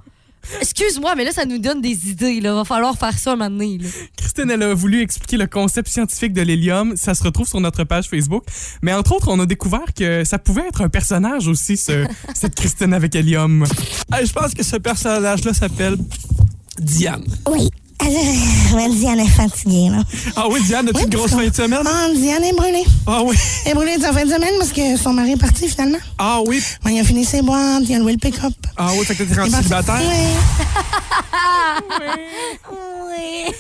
Excuse-moi, 0.61 1.17
mais 1.17 1.25
là, 1.25 1.33
ça 1.33 1.45
nous 1.45 1.59
donne 1.59 1.81
des 1.81 2.09
idées. 2.09 2.31
Il 2.31 2.45
va 2.49 2.65
falloir 2.65 2.97
faire 2.97 3.19
ça 3.19 3.33
un 3.33 3.37
moment 3.37 3.51
donné. 3.51 3.79
là. 3.79 3.89
Christine, 4.17 4.49
elle 4.49 4.63
a 4.63 4.75
voulu 4.75 5.01
expliquer 5.03 5.37
le 5.39 5.49
concept 5.49 5.89
scientifique 5.89 6.33
de 6.33 6.43
l'hélium. 6.43 6.97
Ça 6.97 7.15
se 7.15 7.25
retrouve 7.25 7.49
sur 7.49 7.61
notre 7.61 7.83
page 7.83 8.09
Facebook. 8.09 8.45
Mais 8.81 8.93
entre 8.93 9.13
autres, 9.17 9.27
on 9.29 9.41
a 9.41 9.47
découvert 9.47 9.93
que 9.93 10.23
ça 10.23 10.39
pouvait 10.39 10.69
être 10.69 10.83
un 10.83 10.89
personnage 10.89 11.49
aussi, 11.49 11.77
ce- 11.77 12.07
cette 12.35 12.55
Christine 12.55 12.95
avec 12.95 13.17
hélium. 13.17 13.65
Hey, 14.13 14.25
je 14.25 14.33
pense 14.33 14.55
que 14.55 14.63
ce 14.63 14.77
personnage-là 14.77 15.53
s'appelle 15.53 15.97
Diane. 16.79 17.25
Oui. 17.51 17.69
Mais 18.03 18.89
Diane 18.91 19.21
est 19.21 19.27
fatiguée, 19.29 19.89
là. 19.91 20.03
Ah 20.37 20.47
oui, 20.51 20.61
Diane, 20.65 20.89
as-tu 20.89 20.99
Oui, 20.99 21.05
une 21.05 21.11
grosse 21.11 21.31
fin 21.31 21.47
de 21.47 21.55
semaine? 21.55 21.81
Ah, 21.87 22.09
Diane 22.15 22.45
est 22.45 22.53
brûlée. 22.53 22.85
Ah 23.07 23.23
oui. 23.25 23.35
Elle 23.65 23.73
est 23.73 23.75
brûlée 23.75 23.97
de 23.97 24.03
sa 24.03 24.13
fin 24.13 24.25
de 24.25 24.31
semaine 24.31 24.53
parce 24.59 24.73
que 24.73 24.97
son 24.97 25.13
mari 25.13 25.33
est 25.33 25.37
parti, 25.41 25.69
finalement. 25.69 25.99
Ah 26.19 26.41
oui. 26.47 26.63
Ouais, 26.85 26.95
il 26.95 27.01
a 27.01 27.05
fini 27.05 27.25
ses 27.25 27.43
boîtes, 27.43 27.83
il 27.89 27.95
a 27.95 27.99
loué 27.99 28.13
le 28.13 28.19
pick-up. 28.19 28.53
Ah 28.77 28.91
oui, 28.99 29.05
fait 29.05 29.15
que 29.15 29.23
t'es 29.25 29.35
rendu 29.41 29.51
célibataire? 29.51 30.01
Oui. 31.91 32.07
Oui. 32.71 33.55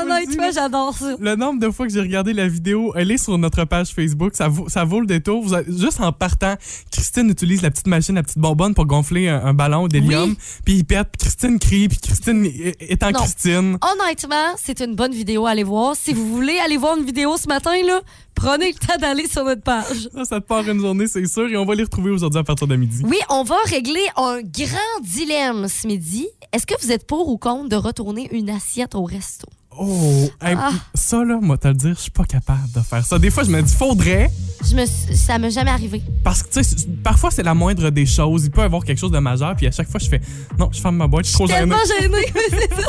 Honnêtement, 0.00 0.50
j'adore 0.52 0.94
ça. 0.96 1.14
Le 1.20 1.34
nombre 1.36 1.60
de 1.60 1.70
fois 1.70 1.86
que 1.86 1.92
j'ai 1.92 2.00
regardé 2.00 2.32
la 2.32 2.48
vidéo, 2.48 2.92
elle 2.96 3.10
est 3.10 3.18
sur 3.18 3.36
notre 3.36 3.64
page 3.64 3.88
Facebook. 3.88 4.32
Ça 4.34 4.48
vaut, 4.48 4.68
ça 4.68 4.84
vaut 4.84 5.00
le 5.00 5.06
détour. 5.06 5.42
Vous 5.42 5.52
avez- 5.52 5.66
juste 5.78 6.00
en 6.00 6.10
partant, 6.12 6.54
Christine 6.90 7.28
utilise 7.28 7.60
la 7.62 7.70
petite 7.70 7.86
machine, 7.86 8.14
la 8.14 8.22
petite 8.22 8.38
bonbonne 8.38 8.74
pour 8.74 8.86
gonfler 8.86 9.28
un, 9.28 9.44
un 9.44 9.52
ballon 9.54 9.88
d'hélium. 9.88 10.30
Oui. 10.30 10.36
Puis 10.64 10.74
il 10.76 10.84
pète, 10.84 11.08
puis 11.12 11.26
Christine 11.28 11.58
crie, 11.58 11.88
puis 11.88 11.98
Christine 11.98 12.46
est 12.80 13.02
en 13.02 13.10
Non. 13.10 13.18
Christine. 13.42 13.78
Honnêtement, 13.82 14.54
c'est 14.56 14.80
une 14.80 14.94
bonne 14.94 15.12
vidéo 15.12 15.46
à 15.46 15.50
aller 15.50 15.64
voir. 15.64 15.96
Si 15.96 16.12
vous 16.12 16.26
voulez 16.28 16.58
aller 16.58 16.76
voir 16.76 16.96
une 16.96 17.04
vidéo 17.04 17.36
ce 17.36 17.48
matin, 17.48 17.72
là, 17.84 18.00
prenez 18.34 18.72
le 18.72 18.86
temps 18.86 18.98
d'aller 19.00 19.26
sur 19.28 19.44
notre 19.44 19.62
page. 19.62 20.08
Ça, 20.14 20.24
ça 20.24 20.40
te 20.40 20.46
part 20.46 20.68
une 20.68 20.80
journée, 20.80 21.06
c'est 21.06 21.26
sûr. 21.26 21.48
Et 21.48 21.56
on 21.56 21.64
va 21.64 21.74
les 21.74 21.84
retrouver 21.84 22.10
aujourd'hui 22.10 22.40
à 22.40 22.44
partir 22.44 22.66
de 22.66 22.76
midi. 22.76 23.02
Oui, 23.04 23.18
on 23.30 23.42
va 23.42 23.56
régler 23.64 24.06
un 24.16 24.40
grand 24.42 25.00
dilemme 25.02 25.68
ce 25.68 25.86
midi. 25.86 26.28
Est-ce 26.52 26.66
que 26.66 26.74
vous 26.80 26.92
êtes 26.92 27.06
pour 27.06 27.28
ou 27.28 27.38
contre 27.38 27.68
de 27.68 27.76
retourner 27.76 28.28
une 28.32 28.50
assiette 28.50 28.94
au 28.94 29.04
resto? 29.04 29.46
Oh, 29.78 30.28
hey, 30.42 30.54
Ah. 30.58 30.70
ça 30.94 31.24
là, 31.24 31.38
moi 31.40 31.56
te 31.56 31.66
le 31.68 31.74
dire, 31.74 31.94
je 31.96 32.00
suis 32.02 32.10
pas 32.10 32.24
capable 32.24 32.70
de 32.74 32.80
faire 32.80 33.04
ça. 33.04 33.18
Des 33.18 33.30
fois, 33.30 33.42
je 33.42 33.50
me 33.50 33.62
dis 33.62 33.72
faudrait, 33.74 34.30
Je 34.68 34.76
me, 34.76 34.84
ça 34.86 35.38
m'est 35.38 35.50
jamais 35.50 35.70
arrivé. 35.70 36.02
parce 36.22 36.42
que 36.42 36.50
tu 36.52 36.62
sais, 36.64 36.86
parfois 37.02 37.30
c'est 37.30 37.42
la 37.42 37.54
moindre 37.54 37.90
des 37.90 38.06
choses. 38.06 38.44
Il 38.44 38.50
peut 38.50 38.60
y 38.60 38.64
avoir 38.64 38.84
quelque 38.84 38.98
chose 38.98 39.10
de 39.10 39.18
majeur, 39.18 39.56
puis 39.56 39.66
à 39.66 39.70
chaque 39.72 39.88
fois 39.88 39.98
je 39.98 40.08
fais 40.08 40.20
non, 40.58 40.68
je 40.72 40.80
ferme 40.80 40.96
ma 40.96 41.06
boîte, 41.06 41.24
je 41.24 41.30
suis 41.30 41.36
trop 41.38 41.46
gênée. 41.46 41.60
Tellement 41.60 41.76
gênée, 42.00 42.32
c'est 42.50 42.80
ça. 42.82 42.88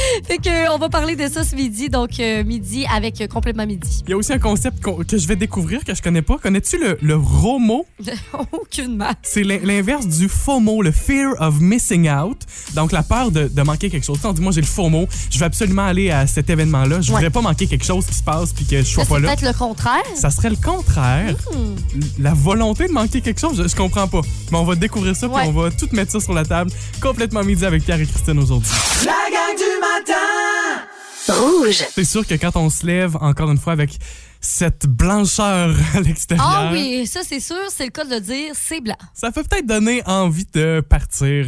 fait 0.26 0.38
que, 0.38 0.48
euh, 0.48 0.72
on 0.74 0.78
va 0.78 0.88
parler 0.88 1.16
de 1.16 1.28
ça 1.28 1.44
ce 1.44 1.54
midi, 1.54 1.88
donc 1.88 2.18
euh, 2.20 2.44
midi 2.44 2.86
avec 2.92 3.20
euh, 3.20 3.26
complètement 3.26 3.66
midi. 3.66 4.02
Il 4.06 4.10
y 4.10 4.12
a 4.12 4.16
aussi 4.16 4.32
un 4.32 4.38
concept 4.38 4.80
que 4.80 5.18
je 5.18 5.26
vais 5.26 5.36
découvrir 5.36 5.84
que 5.84 5.94
je 5.94 6.02
connais 6.02 6.22
pas. 6.22 6.38
Connais-tu 6.38 6.78
le, 6.78 6.98
le 7.00 7.16
ROMO? 7.16 7.86
Aucune 8.52 8.96
masse. 8.96 9.14
C'est 9.22 9.42
l'in- 9.42 9.60
l'inverse 9.62 10.06
du 10.06 10.28
FOMO, 10.28 10.82
le 10.82 10.92
fear 10.92 11.34
of 11.40 11.60
missing 11.60 12.08
out. 12.10 12.38
Donc 12.74 12.92
la 12.92 13.02
peur 13.02 13.30
de, 13.30 13.48
de 13.48 13.62
manquer 13.62 13.90
quelque 13.90 14.04
chose. 14.04 14.18
On 14.24 14.32
dit 14.32 14.42
moi 14.42 14.52
j'ai 14.52 14.60
le 14.60 14.66
FOMO, 14.66 15.06
je 15.30 15.38
vais 15.38 15.44
absolument 15.46 15.86
aller 15.86 16.10
à 16.10 16.26
cet 16.26 16.50
événement-là. 16.50 17.00
Je 17.00 17.10
Ouais. 17.10 17.16
voudrais 17.16 17.30
pas 17.30 17.40
manquer 17.40 17.66
quelque 17.66 17.84
chose 17.84 18.04
qui 18.06 18.14
se 18.14 18.22
passe 18.22 18.52
puis 18.52 18.64
que 18.64 18.78
je 18.78 18.82
sois 18.84 19.04
Là, 19.04 19.08
pas 19.08 19.14
c'est 19.16 19.20
là. 19.22 19.28
peut-être 19.36 19.52
le 19.52 19.58
contraire. 19.58 20.02
Ça 20.16 20.30
serait 20.30 20.50
le 20.50 20.56
contraire. 20.56 21.34
Hmm. 21.52 21.74
La 22.18 22.34
volonté 22.34 22.86
de 22.88 22.92
manquer 22.92 23.20
quelque 23.20 23.40
chose, 23.40 23.62
je, 23.62 23.68
je 23.68 23.76
comprends 23.76 24.08
pas. 24.08 24.20
Mais 24.50 24.58
on 24.58 24.64
va 24.64 24.74
découvrir 24.74 25.14
ça, 25.16 25.28
puis 25.28 25.38
on 25.46 25.52
va 25.52 25.70
tout 25.70 25.88
mettre 25.92 26.12
ça 26.12 26.20
sur 26.20 26.32
la 26.32 26.44
table. 26.44 26.70
Complètement 27.00 27.42
midi 27.44 27.64
avec 27.64 27.84
Pierre 27.84 28.00
et 28.00 28.06
Christine 28.06 28.38
aujourd'hui. 28.38 28.70
La 29.04 29.12
gang 29.30 29.56
du 29.56 29.62
matin 29.98 30.82
Rouge. 31.28 31.84
C'est 31.92 32.04
sûr 32.04 32.24
que 32.26 32.34
quand 32.34 32.54
on 32.56 32.70
se 32.70 32.86
lève, 32.86 33.16
encore 33.20 33.50
une 33.50 33.58
fois, 33.58 33.72
avec 33.72 33.98
cette 34.40 34.86
blancheur 34.86 35.74
à 35.94 36.00
l'extérieur, 36.00 36.46
Ah 36.48 36.70
oui, 36.72 37.06
ça 37.06 37.20
c'est 37.26 37.40
sûr, 37.40 37.56
c'est 37.68 37.84
le 37.86 37.90
cas 37.90 38.04
de 38.04 38.10
le 38.10 38.20
dire, 38.20 38.52
c'est 38.54 38.80
blanc. 38.80 38.94
ça 39.12 39.32
peut 39.32 39.42
peut-être 39.42 39.66
donner 39.66 40.02
envie 40.06 40.46
de 40.54 40.80
partir 40.88 41.46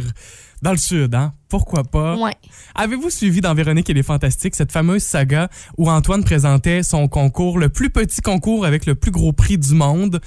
dans 0.61 0.71
le 0.71 0.77
sud, 0.77 1.15
hein? 1.15 1.31
Pourquoi 1.47 1.83
pas? 1.85 2.17
Ouais. 2.17 2.33
Avez-vous 2.75 3.09
suivi 3.09 3.39
dans 3.39 3.53
Véronique 3.53 3.89
et 3.89 3.93
les 3.93 4.03
Fantastiques 4.03 4.55
cette 4.55 4.73
fameuse 4.73 5.03
saga 5.03 5.47
où 5.77 5.89
Antoine 5.89 6.25
présentait 6.25 6.83
son 6.83 7.07
concours, 7.07 7.57
le 7.57 7.69
plus 7.69 7.89
petit 7.89 8.21
concours 8.21 8.65
avec 8.65 8.85
le 8.85 8.95
plus 8.95 9.11
gros 9.11 9.31
prix 9.31 9.57
du 9.57 9.73
monde? 9.73 10.19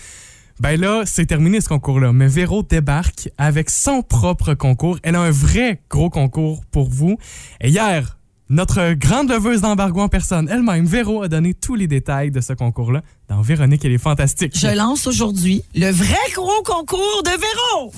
Ben 0.61 0.81
là, 0.81 1.03
c'est 1.07 1.27
terminé 1.27 1.61
ce 1.61 1.69
concours-là. 1.69 2.13
Mais 2.13 2.29
Véro 2.29 2.63
débarque 2.63 3.29
avec 3.39 3.71
son 3.71 4.03
propre 4.03 4.55
concours. 4.55 4.99
Elle 5.03 5.17
a 5.17 5.21
un 5.21 5.31
vrai 5.31 5.83
gros 5.91 6.11
concours 6.11 6.65
pour 6.71 6.89
vous. 6.89 7.19
Et 7.61 7.69
hier, 7.71 8.19
notre 8.49 8.93
grande 8.93 9.31
leveuse 9.31 9.63
d'embargo 9.63 10.01
en 10.01 10.09
personne, 10.09 10.49
elle-même, 10.51 10.85
Véro, 10.85 11.23
a 11.23 11.29
donné 11.29 11.55
tous 11.55 11.75
les 11.75 11.87
détails 11.87 12.31
de 12.31 12.41
ce 12.41 12.53
concours-là 12.53 13.03
dans 13.29 13.41
Véronique 13.41 13.85
et 13.85 13.89
les 13.89 13.99
Fantastiques. 13.99 14.59
Je 14.59 14.77
lance 14.77 15.07
aujourd'hui 15.07 15.63
le 15.75 15.91
vrai 15.91 16.17
gros 16.35 16.63
concours 16.63 17.23
de 17.25 17.31
Véro. 17.31 17.93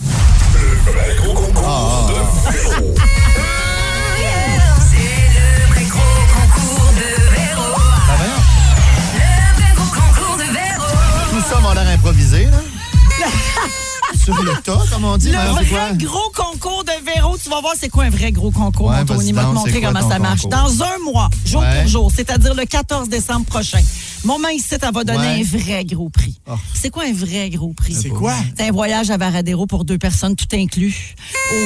ça 11.48 11.60
mon 11.60 11.72
l'air 11.72 11.88
improvisé, 11.88 12.46
là. 12.46 12.58
Sur 14.22 14.42
le 14.42 14.54
tas, 14.62 14.82
comme 14.90 15.04
on 15.04 15.16
dit. 15.16 15.30
Vrai 15.32 15.92
gros 15.96 16.32
concours 16.34 16.84
de 16.84 16.92
Véro. 17.04 17.36
Tu 17.36 17.50
vas 17.50 17.60
voir 17.60 17.74
c'est 17.78 17.88
quoi 17.88 18.04
un 18.04 18.10
vrai 18.10 18.32
gros 18.32 18.50
concours, 18.50 18.88
ouais, 18.88 19.04
va 19.04 19.44
te 19.44 19.46
montrer 19.48 19.80
comment 19.80 20.08
ça 20.08 20.18
marche. 20.18 20.46
Dans 20.46 20.82
un 20.82 20.98
mois, 21.04 21.28
jour 21.44 21.62
pour 21.62 21.88
jour, 21.88 22.10
c'est-à-dire 22.14 22.54
le 22.54 22.64
14 22.64 23.08
décembre 23.08 23.44
prochain 23.46 23.80
mon 24.24 24.38
main 24.38 24.50
ici, 24.50 24.66
elle 24.80 24.92
va 24.92 25.04
donner 25.04 25.18
Ouais. 25.18 25.40
un 25.40 25.58
vrai 25.58 25.84
gros 25.84 26.08
prix. 26.08 26.40
Oh. 26.50 26.52
C'est 26.74 26.90
quoi 26.90 27.04
un 27.04 27.12
vrai 27.12 27.50
gros 27.50 27.72
prix? 27.72 27.94
C'est 27.94 28.08
quoi? 28.08 28.34
C'est 28.56 28.68
un 28.68 28.72
voyage 28.72 29.10
à 29.10 29.16
Varadero 29.16 29.66
pour 29.66 29.84
deux 29.84 29.98
personnes, 29.98 30.34
tout 30.36 30.46
inclus. 30.54 31.14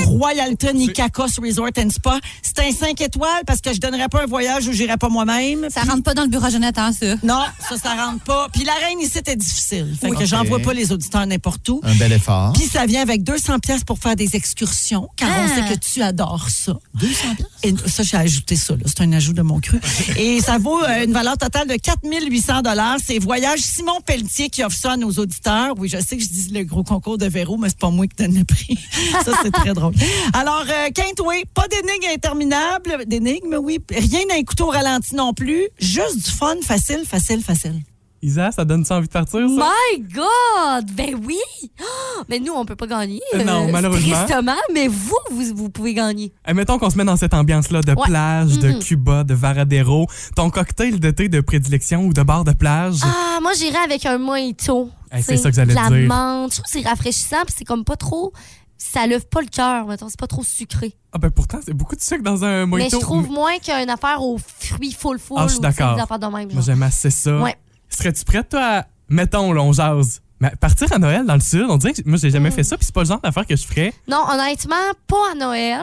Au 0.07 0.11
Royalton 0.11 0.77
Icacos 0.77 1.41
Resort 1.43 1.71
and 1.79 1.91
Spa. 1.91 2.19
C'est 2.43 2.59
un 2.61 2.73
5 2.73 3.01
étoiles 3.01 3.43
parce 3.47 3.61
que 3.61 3.73
je 3.73 3.81
donnerais 3.81 4.09
pas 4.09 4.23
un 4.23 4.27
voyage 4.27 4.67
où 4.69 4.73
j'irais 4.73 4.97
pas 4.97 5.09
moi-même. 5.09 5.67
Ça 5.71 5.83
rentre 5.83 6.03
pas 6.03 6.15
dans 6.15 6.23
le 6.23 6.29
bureau 6.29 6.45
à 6.45 6.51
Jeannette, 6.51 6.79
hein, 6.79 6.91
ça. 6.93 7.15
Non, 7.23 7.43
ça, 7.69 7.77
ça 7.77 7.95
rentre 7.95 8.23
pas. 8.25 8.49
Puis 8.53 8.65
la 8.65 8.75
reine 8.75 9.01
ici, 9.01 9.11
c'était 9.15 9.37
difficile. 9.37 9.95
Fait 10.01 10.11
que 10.11 10.17
Ok. 10.17 10.25
j'envoie 10.25 10.59
pas 10.61 10.73
les 10.75 10.93
auditeurs 10.93 11.27
n'importe 11.27 11.69
où. 11.69 11.81
Un 11.85 11.95
bel 11.95 12.13
effort. 12.13 12.53
Puis 12.55 12.65
ça 12.67 12.87
vient 12.87 13.03
avec 13.03 13.23
200 13.25 13.59
pièces 13.61 13.85
pour 13.85 13.99
faire 13.99 14.17
des 14.17 14.35
excursions, 14.37 15.09
car 15.17 15.29
on 15.31 15.47
Ah. 15.47 15.55
sait 15.69 15.75
que 15.75 15.79
tu 15.79 16.03
adores 16.03 16.49
ça. 16.51 16.75
200 16.95 17.35
pièces? 17.37 17.47
Et 17.63 17.75
ça, 17.89 18.03
j'ai 18.03 18.17
ajouté 18.17 18.57
ça. 18.57 18.75
là. 18.75 18.81
C'est 18.87 19.01
un 19.03 19.13
ajout 19.13 19.33
de 19.33 19.43
mon 19.43 19.61
cru. 19.61 19.81
Et 20.17 20.41
ça 20.41 20.59
vaut 20.59 20.83
euh, 20.83 21.05
une 21.05 21.13
valeur 21.13 21.37
totale 21.39 21.67
de 21.69 21.75
4800 21.77 22.48
dollars. 22.63 22.99
C'est 23.05 23.19
Voyage 23.19 23.61
Simon 23.61 24.01
Pelletier 24.05 24.49
qui 24.49 24.65
offre 24.65 24.77
ça 24.77 24.93
à 24.93 24.97
nos 24.97 25.11
auditeurs. 25.11 25.75
Oui, 25.79 25.89
je 25.89 25.99
sais 25.99 26.17
que 26.17 26.23
je 26.23 26.29
dis 26.29 26.49
le 26.51 26.65
gros 26.65 26.83
concours 26.83 27.19
de 27.19 27.27
Véro, 27.27 27.57
mais 27.57 27.69
c'est 27.69 27.79
pas 27.79 27.91
moi 27.91 28.07
qui 28.07 28.17
donne 28.17 28.37
le 28.37 28.45
prix. 28.45 28.79
ça, 29.25 29.33
c'est 29.43 29.51
très 29.51 29.75
drôle. 29.75 29.95
Alors, 30.33 30.65
euh, 30.69 30.89
Quintway, 30.95 31.45
pas 31.55 31.69
d'énigmes 31.69 32.15
interminables. 32.15 33.05
D'énigmes, 33.07 33.59
oui. 33.61 33.79
Rien 33.91 34.21
d'un 34.29 34.43
couteau 34.43 34.67
au 34.67 34.71
ralenti 34.71 35.15
non 35.15 35.35
plus. 35.35 35.69
Juste 35.79 36.25
du 36.25 36.31
fun, 36.31 36.57
facile, 36.63 37.05
facile, 37.07 37.43
facile. 37.43 37.81
Isa, 38.21 38.51
ça 38.51 38.65
donne-tu 38.65 38.93
envie 38.93 39.07
de 39.07 39.13
partir, 39.13 39.41
ça? 39.41 39.47
My 39.47 40.01
God! 40.01 40.91
Ben 40.93 41.15
oui! 41.25 41.39
Oh, 41.81 42.23
mais 42.29 42.41
nous, 42.41 42.53
on 42.53 42.65
peut 42.65 42.75
pas 42.75 42.87
gagner. 42.89 43.21
Euh, 43.35 43.45
non, 43.45 43.69
euh, 43.69 43.73
malheureusement. 43.73 44.17
Tristement, 44.25 44.57
mais 44.75 44.89
vous, 44.89 45.17
vous, 45.31 45.55
vous 45.55 45.71
pouvez 45.71 45.95
gagner. 45.95 46.33
Eh, 46.49 46.53
mettons 46.53 46.79
qu'on 46.79 46.91
se 46.91 46.97
met 46.99 47.05
dans 47.05 47.17
cette 47.17 47.33
ambiance-là 47.35 47.81
de 47.83 47.93
Ouais. 47.93 48.03
plage, 48.07 48.59
de 48.59 48.71
Mhm. 48.71 48.79
Cuba, 48.81 49.23
de 49.25 49.35
Varadero. 49.35 50.07
Ton 50.35 50.51
cocktail 50.51 50.99
d'été 50.99 51.29
de 51.29 51.41
prédilection 51.41 52.07
ou 52.07 52.13
de 52.13 52.23
bar 52.23 52.43
de 52.45 52.53
plage? 52.53 52.97
Ah, 53.05 53.39
moi, 53.41 53.53
j'irais 53.57 53.79
avec 53.85 54.05
un 54.05 54.19
mojito. 54.19 54.91
Eh, 55.17 55.23
c'est 55.23 55.37
ça 55.37 55.51
que 55.51 55.57
j'allais 55.57 55.75
de 55.75 55.79
la 55.81 55.89
dire. 55.89 56.09
menthe. 56.09 56.51
Je 56.51 56.57
trouve 56.61 56.65
que 56.65 56.71
c'est 56.81 56.89
rafraîchissant, 56.89 57.45
puis 57.47 57.55
c'est 57.57 57.65
comme 57.65 57.85
pas 57.85 57.97
trop. 57.97 58.33
Ça 58.77 59.07
lève 59.07 59.27
pas 59.27 59.41
le 59.41 59.47
cœur, 59.49 59.87
mettons. 59.87 60.09
C'est 60.09 60.19
pas 60.19 60.27
trop 60.27 60.43
sucré. 60.45 60.95
Ah 61.13 61.19
ben 61.19 61.31
pourtant, 61.31 61.59
c'est 61.65 61.73
beaucoup 61.75 61.97
de 61.97 62.01
sucre 62.01 62.23
dans 62.23 62.45
un 62.45 62.61
Mais 62.61 62.67
mojito. 62.67 62.99
je 62.99 63.01
trouve 63.01 63.29
moins 63.31 63.59
qu'une 63.59 63.91
affaire 63.91 64.23
aux 64.23 64.39
fruits 64.39 64.93
full 64.93 65.19
full. 65.19 65.37
Ah, 65.41 65.47
je 65.47 65.53
suis 65.53 65.61
d'accord. 65.61 65.97
De. 65.97 66.27
Moi, 66.55 66.63
j'aime 66.65 66.83
assez 66.83 67.11
ça. 67.11 67.39
Ouais. 67.41 67.57
Serais-tu 67.89 68.25
prête, 68.25 68.49
toi, 68.51 68.61
à... 68.63 68.87
Mettons, 69.09 69.53
là, 69.53 69.63
on 69.63 69.73
jase. 69.73 70.21
Mais 70.41 70.53
partir 70.61 70.93
à 70.93 70.99
Noël 70.99 71.27
dans 71.27 71.35
le 71.35 71.41
sud, 71.41 71.67
on 71.69 71.77
dirait 71.79 71.95
que 71.95 72.03
moi, 72.05 72.17
j'ai 72.21 72.31
jamais 72.31 72.51
fait 72.51 72.63
ça, 72.63 72.77
puis 72.77 72.87
c'est 72.87 72.95
pas 72.95 73.03
le 73.03 73.09
genre 73.09 73.21
d'affaire 73.21 73.47
que 73.47 73.57
je 73.57 73.67
ferais. 73.67 73.93
Non, 74.07 74.23
honnêtement, 74.29 74.77
pas 75.07 75.33
à 75.33 75.35
Noël. 75.35 75.83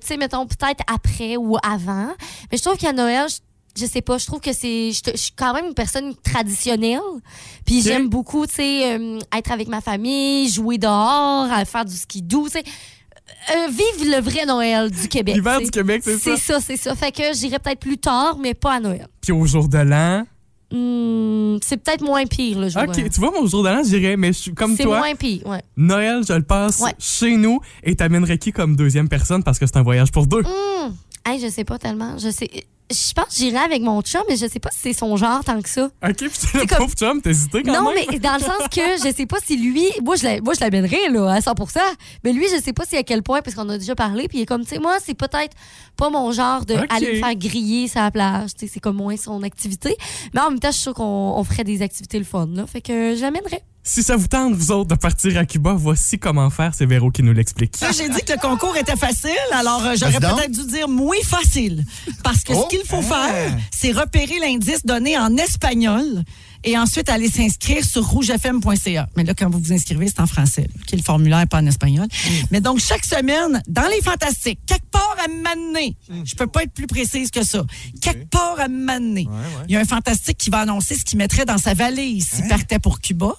Tu 0.00 0.06
sais, 0.06 0.16
mettons 0.16 0.46
peut-être 0.46 0.84
après 0.92 1.36
ou 1.36 1.56
avant. 1.62 2.12
Mais 2.52 2.58
je 2.58 2.62
trouve 2.62 2.76
qu'à 2.76 2.92
Noël, 2.92 3.26
je, 3.28 3.82
je 3.82 3.86
sais 3.90 4.00
pas, 4.00 4.18
je 4.18 4.26
trouve 4.26 4.40
que 4.40 4.52
c'est. 4.52 4.92
Je 4.92 5.16
suis 5.16 5.32
quand 5.34 5.52
même 5.52 5.66
une 5.66 5.74
personne 5.74 6.14
traditionnelle. 6.14 7.00
Puis 7.66 7.82
j'aime 7.82 8.08
beaucoup, 8.08 8.46
tu 8.46 8.54
sais, 8.54 8.98
euh, 8.98 9.18
être 9.36 9.50
avec 9.50 9.66
ma 9.66 9.80
famille, 9.80 10.48
jouer 10.48 10.78
dehors, 10.78 11.50
à 11.50 11.64
faire 11.64 11.84
du 11.84 11.96
ski 11.96 12.22
doux, 12.22 12.46
tu 12.46 12.52
sais. 12.52 12.64
Euh, 13.50 13.68
vivre 13.68 14.16
le 14.16 14.22
vrai 14.22 14.46
Noël 14.46 14.90
du 14.90 15.08
Québec. 15.08 15.34
L'hiver 15.34 15.60
du 15.60 15.70
Québec, 15.70 16.02
c'est 16.04 16.18
ça? 16.18 16.36
C'est 16.36 16.52
ça, 16.52 16.60
c'est 16.60 16.76
ça. 16.76 16.94
Fait 16.94 17.12
que 17.12 17.34
j'irai 17.34 17.58
peut-être 17.58 17.80
plus 17.80 17.98
tard, 17.98 18.38
mais 18.40 18.54
pas 18.54 18.74
à 18.74 18.80
Noël. 18.80 19.08
Puis 19.20 19.32
au 19.32 19.44
jour 19.44 19.68
de 19.68 19.78
l'an. 19.78 20.24
Hmm, 20.70 21.56
c'est 21.62 21.78
peut-être 21.78 22.02
moins 22.04 22.26
pire, 22.26 22.58
le 22.58 22.68
jour 22.68 22.82
de 22.82 22.88
Ok, 22.88 23.10
tu 23.10 23.20
vois, 23.20 23.30
mon 23.30 23.46
jour 23.46 23.62
de 23.62 23.68
l'an, 23.70 23.82
je 23.82 23.88
dirais, 23.96 24.16
mais 24.18 24.28
je 24.34 24.38
suis 24.38 24.54
comme 24.54 24.76
C'est 24.76 24.82
toi. 24.82 24.98
moins 24.98 25.14
pire, 25.14 25.46
ouais. 25.46 25.62
Noël, 25.78 26.22
je 26.28 26.34
le 26.34 26.42
passe 26.42 26.80
Ouais. 26.80 26.92
chez 26.98 27.36
nous 27.38 27.60
et 27.82 27.96
t'amènerais 27.96 28.36
qui 28.36 28.52
comme 28.52 28.76
deuxième 28.76 29.08
personne 29.08 29.42
parce 29.42 29.58
que 29.58 29.66
c'est 29.66 29.78
un 29.78 29.82
voyage 29.82 30.12
pour 30.12 30.26
deux? 30.26 30.42
Hmm. 30.42 30.92
Hey, 31.26 31.40
je 31.40 31.48
sais 31.48 31.64
pas 31.64 31.78
tellement. 31.78 32.16
Je 32.18 32.30
sais. 32.30 32.48
Je 32.90 33.12
pense 33.12 33.26
que 33.26 33.34
j'irai 33.34 33.58
avec 33.58 33.82
mon 33.82 34.00
chum, 34.00 34.22
mais 34.30 34.36
je 34.38 34.46
sais 34.46 34.60
pas 34.60 34.70
si 34.70 34.78
c'est 34.80 34.92
son 34.94 35.14
genre 35.18 35.44
tant 35.44 35.60
que 35.60 35.68
ça. 35.68 35.90
Ok, 36.02 36.16
puis 36.16 36.30
le 36.54 36.60
comme- 36.66 36.78
pauvre 36.78 36.94
chum, 36.94 37.20
hésité 37.22 37.62
quand 37.62 37.82
non, 37.82 37.92
même? 37.92 38.02
mais 38.10 38.18
dans 38.18 38.32
le 38.32 38.40
sens 38.40 38.62
que 38.70 38.80
je 39.06 39.12
sais 39.14 39.26
pas 39.26 39.36
si 39.44 39.58
lui. 39.58 39.84
Moi, 40.02 40.16
je 40.16 40.60
l'amènerais 40.62 41.10
là, 41.10 41.28
à 41.34 41.40
100% 41.40 41.78
Mais 42.24 42.32
lui, 42.32 42.46
je 42.50 42.58
sais 42.62 42.72
pas 42.72 42.86
si 42.86 42.96
à 42.96 43.02
quel 43.02 43.22
point, 43.22 43.42
parce 43.42 43.54
qu'on 43.54 43.68
a 43.68 43.76
déjà 43.76 43.94
parlé. 43.94 44.26
Puis 44.26 44.38
il 44.38 44.40
est 44.42 44.46
comme, 44.46 44.62
tu 44.64 44.70
sais, 44.70 44.78
moi, 44.78 44.96
c'est 45.04 45.12
peut-être 45.12 45.54
pas 45.98 46.08
mon 46.08 46.32
genre 46.32 46.64
de 46.64 46.76
Ok. 46.76 46.86
aller 46.88 47.12
me 47.12 47.18
faire 47.18 47.34
griller 47.36 47.88
sur 47.88 48.00
la 48.00 48.10
plage. 48.10 48.54
Tu 48.54 48.66
sais, 48.66 48.72
c'est 48.72 48.80
comme 48.80 48.96
moins 48.96 49.18
son 49.18 49.42
activité. 49.42 49.94
Mais 50.32 50.40
en 50.40 50.48
même 50.48 50.58
temps, 50.58 50.68
je 50.70 50.76
suis 50.76 50.82
sûre 50.84 50.94
qu'on 50.94 51.04
on 51.36 51.44
ferait 51.44 51.64
des 51.64 51.82
activités 51.82 52.18
le 52.18 52.24
fun. 52.24 52.48
Là. 52.54 52.66
Fait 52.66 52.80
que 52.80 53.14
je 53.14 53.20
l'amènerais. 53.20 53.62
Si 53.90 54.02
ça 54.02 54.16
vous 54.16 54.26
tente, 54.28 54.52
vous 54.52 54.70
autres, 54.70 54.90
de 54.90 54.94
partir 55.00 55.38
à 55.38 55.46
Cuba, 55.46 55.72
voici 55.72 56.18
comment 56.18 56.50
faire. 56.50 56.72
C'est 56.74 56.84
Véro 56.84 57.10
qui 57.10 57.22
nous 57.22 57.32
l'explique. 57.32 57.80
Là, 57.80 57.88
j'ai 57.90 58.10
dit 58.10 58.20
que 58.20 58.32
le 58.34 58.38
concours 58.38 58.76
était 58.76 58.96
facile, 58.96 59.30
alors 59.50 59.82
euh, 59.82 59.94
j'aurais 59.98 60.12
Vas-y 60.12 60.20
donc. 60.20 60.36
peut-être 60.36 60.50
dû 60.52 60.66
dire 60.70 60.88
moins 60.88 61.16
facile. 61.24 61.86
Parce 62.22 62.44
que 62.44 62.52
Oh, 62.52 62.66
ce 62.70 62.76
qu'il 62.76 62.86
faut 62.86 62.98
hein? 62.98 63.02
faire, 63.30 63.56
c'est 63.70 63.92
repérer 63.92 64.38
l'indice 64.40 64.84
donné 64.84 65.16
en 65.16 65.34
espagnol 65.38 66.22
et 66.64 66.76
ensuite 66.78 67.08
aller 67.08 67.30
s'inscrire 67.30 67.84
sur 67.84 68.04
rougefm.ca. 68.06 69.08
Mais 69.16 69.24
là, 69.24 69.34
quand 69.34 69.48
vous 69.50 69.58
vous 69.58 69.72
inscrivez, 69.72 70.08
c'est 70.08 70.20
en 70.20 70.26
français, 70.26 70.62
là, 70.62 70.80
qui 70.86 70.94
est 70.94 70.98
le 70.98 71.04
formulaire, 71.04 71.46
pas 71.48 71.58
en 71.58 71.66
espagnol. 71.66 72.06
Mm. 72.06 72.30
Mais 72.50 72.60
donc, 72.60 72.80
chaque 72.80 73.04
semaine, 73.04 73.62
dans 73.68 73.86
les 73.94 74.00
fantastiques, 74.02 74.60
quelque 74.66 74.90
part 74.90 75.16
à 75.24 75.28
m'amener, 75.28 75.96
Mm. 76.08 76.22
je 76.24 76.34
peux 76.34 76.46
pas 76.46 76.62
être 76.62 76.72
plus 76.72 76.86
précise 76.86 77.30
que 77.30 77.44
ça, 77.44 77.62
quelque 78.00 78.28
part 78.30 78.56
à 78.58 78.68
m'amener, 78.68 79.28
il 79.68 79.74
y 79.74 79.76
a 79.76 79.80
un 79.80 79.84
fantastique 79.84 80.38
qui 80.38 80.50
va 80.50 80.60
annoncer 80.60 80.94
ce 80.94 81.04
qu'il 81.04 81.18
mettrait 81.18 81.44
dans 81.44 81.58
sa 81.58 81.74
valise 81.74 82.28
s'il 82.28 82.44
Hein? 82.44 82.48
partait 82.48 82.78
pour 82.78 83.00
Cuba, 83.00 83.34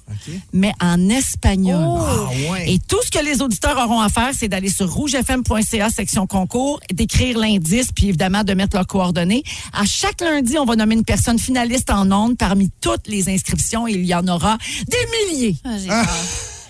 mais 0.54 0.72
en 0.82 1.10
espagnol. 1.10 2.00
Ah, 2.00 2.52
ouais. 2.52 2.74
Et 2.74 2.80
tout 2.80 3.00
ce 3.04 3.10
que 3.12 3.24
les 3.24 3.42
auditeurs 3.42 3.78
auront 3.78 4.00
à 4.02 4.10
faire, 4.10 4.32
c'est 4.38 4.48
d'aller 4.48 4.70
sur 4.70 4.90
rougefm.ca, 4.92 5.90
section 5.90 6.28
concours, 6.28 6.80
d'écrire 6.94 7.38
l'indice, 7.38 7.92
puis 7.94 8.08
évidemment 8.10 8.44
de 8.44 8.54
mettre 8.54 8.76
leurs 8.76 8.88
coordonnées. 8.88 9.44
À 9.74 9.86
chaque 9.86 10.22
lundi, 10.22 10.58
on 10.58 10.66
va 10.66 10.76
nommer 10.76 10.96
une 10.96 11.06
personne 11.06 11.40
finaliste 11.40 11.90
en 11.90 12.12
ondes 12.12 12.38
parmi 12.38 12.70
toutes 12.82 13.08
les 13.10 13.30
inscriptions 13.30 13.88
et 13.88 13.94
il 13.94 14.06
y 14.06 14.16
en 14.16 14.28
aura 14.28 14.58
des 14.88 15.34
milliers. 15.34 15.56
Ah, 15.64 15.78
j'ai 15.78 15.88
peur. 15.88 16.06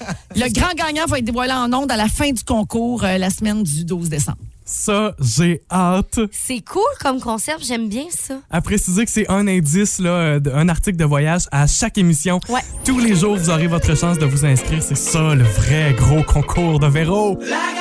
Le 0.36 0.51
grand 0.53 0.74
gagnant 0.75 1.05
va 1.08 1.19
être 1.19 1.25
dévoilé 1.25 1.51
en 1.51 1.72
ondes 1.74 1.91
à 1.91 1.98
la 1.98 2.08
fin 2.08 2.31
du 2.31 2.43
concours 2.43 3.03
euh, 3.03 3.17
la 3.17 3.29
semaine 3.29 3.63
du 3.63 3.84
12 3.84 4.10
décembre. 4.10 4.38
Ça, 4.63 5.15
j'ai 5.19 5.63
hâte. 5.72 6.19
C'est 6.31 6.62
cool 6.62 6.84
comme 7.00 7.19
concept. 7.19 7.65
J'aime 7.65 7.89
bien 7.89 8.05
ça. 8.12 8.36
À 8.51 8.62
préciser 8.62 9.03
que 9.03 9.12
c'est 9.12 9.29
un 9.29 9.48
indice, 9.48 9.98
là, 9.98 10.38
un 10.53 10.69
article 10.69 10.98
de 10.98 11.05
voyage 11.05 11.48
à 11.51 11.65
chaque 11.65 11.98
émission. 11.98 12.39
Ouais. 12.50 12.62
Tous 12.86 13.00
les 13.00 13.15
jours, 13.15 13.36
vous 13.36 13.50
aurez 13.50 13.65
votre 13.65 13.98
chance 13.98 14.19
de 14.19 14.27
vous 14.27 14.46
inscrire. 14.46 14.84
C'est 14.84 14.96
ça, 14.98 15.34
le 15.34 15.43
vrai 15.43 15.96
gros 15.98 16.22
concours 16.22 16.79
de 16.79 16.88
Véro. 16.88 17.39
La. 17.41 17.78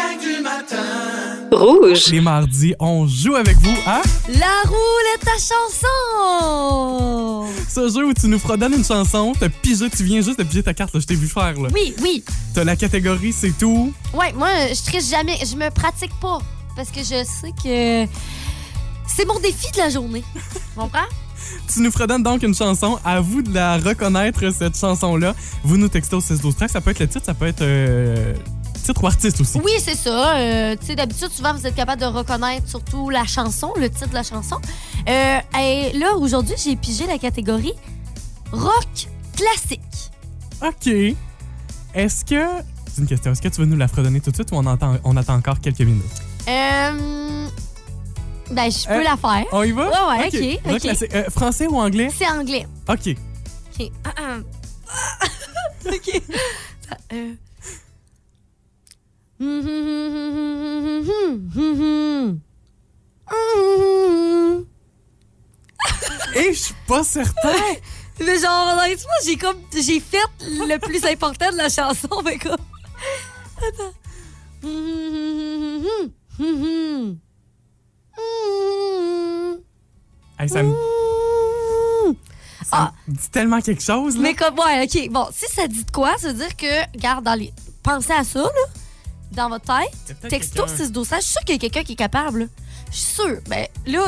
Rouge. 1.50 2.06
Les 2.10 2.20
mardis, 2.20 2.74
on 2.78 3.06
joue 3.06 3.34
avec 3.34 3.56
vous 3.58 3.76
à 3.86 4.02
La 4.28 4.62
roulette 4.66 5.26
à 5.26 5.38
chanson! 5.38 6.68
ce 7.68 7.88
jeu 7.88 8.06
où 8.06 8.12
tu 8.14 8.26
nous 8.28 8.38
fredonnes 8.38 8.74
une 8.74 8.84
chanson. 8.84 9.32
T'as 9.38 9.48
pigé, 9.48 9.88
tu 9.90 10.04
viens 10.04 10.20
juste 10.20 10.38
de 10.38 10.44
piger 10.44 10.62
ta 10.62 10.74
carte, 10.74 10.94
là, 10.94 11.00
je 11.00 11.06
t'ai 11.06 11.14
vu 11.14 11.28
faire. 11.28 11.54
Là. 11.54 11.68
Oui, 11.72 11.94
oui. 12.02 12.24
T'as 12.54 12.64
la 12.64 12.76
catégorie, 12.76 13.32
c'est 13.32 13.56
tout. 13.56 13.92
Ouais, 14.12 14.32
moi, 14.32 14.48
je 14.68 14.82
triche 14.82 15.08
jamais. 15.08 15.38
Je 15.44 15.54
me 15.56 15.70
pratique 15.70 16.12
pas. 16.20 16.38
Parce 16.76 16.90
que 16.90 17.00
je 17.00 17.24
sais 17.24 17.52
que 17.62 18.06
c'est 19.06 19.26
mon 19.26 19.38
défi 19.40 19.70
de 19.72 19.78
la 19.78 19.90
journée. 19.90 20.24
Tu 20.78 20.80
comprends? 20.84 21.08
Tu 21.72 21.80
nous 21.80 21.90
fredonnes 21.90 22.22
donc 22.22 22.42
une 22.42 22.54
chanson. 22.54 22.98
À 23.04 23.20
vous 23.20 23.42
de 23.42 23.52
la 23.52 23.78
reconnaître, 23.78 24.48
cette 24.52 24.76
chanson-là. 24.76 25.34
Vous 25.64 25.76
nous 25.76 25.88
textez 25.88 26.14
au 26.14 26.20
16 26.20 26.40
12 26.40 26.56
13 26.56 26.70
Ça 26.70 26.80
peut 26.80 26.90
être 26.90 27.00
le 27.00 27.08
titre, 27.08 27.24
ça 27.24 27.34
peut 27.34 27.46
être 27.46 27.62
euh, 27.62 28.34
titre 28.88 29.02
ou 29.04 29.07
artiste 29.07 29.40
aussi? 29.40 29.61
Oui, 29.64 29.73
c'est 29.78 29.95
ça. 29.97 30.37
Euh, 30.37 30.76
tu 30.80 30.87
sais, 30.87 30.95
d'habitude, 30.97 31.30
souvent, 31.30 31.52
vous 31.54 31.66
êtes 31.66 31.75
capable 31.75 32.00
de 32.00 32.07
reconnaître 32.07 32.68
surtout 32.68 33.11
la 33.11 33.25
chanson, 33.25 33.73
le 33.76 33.90
titre 33.90 34.09
de 34.09 34.14
la 34.14 34.23
chanson. 34.23 34.57
Euh, 35.09 35.38
et 35.61 35.92
là, 35.99 36.14
aujourd'hui, 36.16 36.54
j'ai 36.62 36.75
pigé 36.76 37.07
la 37.07 37.18
catégorie 37.18 37.75
rock 38.52 38.88
classique. 39.37 39.80
OK. 40.62 41.14
Est-ce 41.95 42.25
que. 42.25 42.42
C'est 42.90 43.00
une 43.02 43.07
question. 43.07 43.33
Est-ce 43.33 43.42
que 43.42 43.49
tu 43.49 43.61
veux 43.61 43.66
nous 43.66 43.76
la 43.76 43.88
fredonner 43.88 44.21
tout 44.21 44.30
de 44.30 44.37
suite 44.37 44.50
ou 44.52 44.57
on, 44.57 44.66
entend, 44.66 44.97
on 45.04 45.16
attend 45.16 45.35
encore 45.35 45.61
quelques 45.61 45.80
minutes? 45.80 46.04
Euh, 46.49 47.47
ben, 48.50 48.71
je 48.71 48.87
peux 48.87 48.95
Euh, 48.95 49.02
la 49.02 49.16
faire. 49.16 49.45
On 49.52 49.62
y 49.62 49.73
va? 49.73 49.85
Ouais, 49.85 50.18
ouais, 50.18 50.26
ok, 50.28 50.64
Rock 50.64 50.75
ok. 50.76 50.80
classique. 50.80 51.14
Euh, 51.14 51.25
français 51.30 51.66
ou 51.66 51.76
anglais? 51.78 52.09
C'est 52.16 52.26
anglais. 52.26 52.66
OK. 52.88 53.14
OK. 53.78 53.90
OK. 55.87 56.23
Ça, 56.88 56.97
euh. 57.12 57.35
Et 66.35 66.52
je 66.52 66.59
suis 66.59 66.75
pas 66.87 67.04
certain. 67.04 67.52
Mais 68.21 68.38
genre, 68.40 68.76
honnêtement, 68.76 69.11
j'ai 69.25 69.37
comme. 69.37 69.59
J'ai 69.73 70.00
fait 70.00 70.18
le 70.40 70.78
plus 70.78 71.04
important 71.04 71.50
de 71.52 71.57
la 71.57 71.68
chanson, 71.68 72.09
mais 72.25 72.38
comme. 72.38 72.57
Attends. 73.59 73.95
Hey, 80.38 80.49
ça 80.49 80.62
me, 80.62 80.73
ça 82.64 82.71
Ah. 82.73 82.92
me 83.09 83.14
dit 83.14 83.30
tellement 83.30 83.61
quelque 83.61 83.83
chose. 83.83 84.14
Là. 84.16 84.23
Mais 84.23 84.35
comme, 84.35 84.57
ouais, 84.59 84.85
OK. 84.85 85.11
Bon, 85.11 85.26
si 85.33 85.47
ça 85.52 85.66
dit 85.66 85.85
de 85.85 85.90
quoi, 85.90 86.16
ça 86.18 86.28
veut 86.28 86.35
dire 86.35 86.57
que, 86.57 86.83
regarde, 86.95 87.25
dans 87.25 87.35
les. 87.35 87.52
pensez 87.83 88.12
à 88.12 88.23
ça, 88.25 88.40
là, 88.42 88.49
dans 89.32 89.49
votre 89.49 89.64
tête. 89.66 90.16
Texto 90.28 90.64
quelqu'un. 90.64 90.85
6 90.85 90.92
12 90.92 91.08
Je 91.08 91.14
suis 91.20 91.32
sûre 91.32 91.44
qu'il 91.44 91.54
y 91.54 91.58
a 91.58 91.61
quelqu'un 91.61 91.82
qui 91.82 91.92
est 91.92 91.97
capable. 91.97 92.40
là. 92.40 92.47
Je 92.90 92.97
suis 92.97 93.14
sûre. 93.14 93.38
Ben, 93.49 93.66
là, 93.87 94.04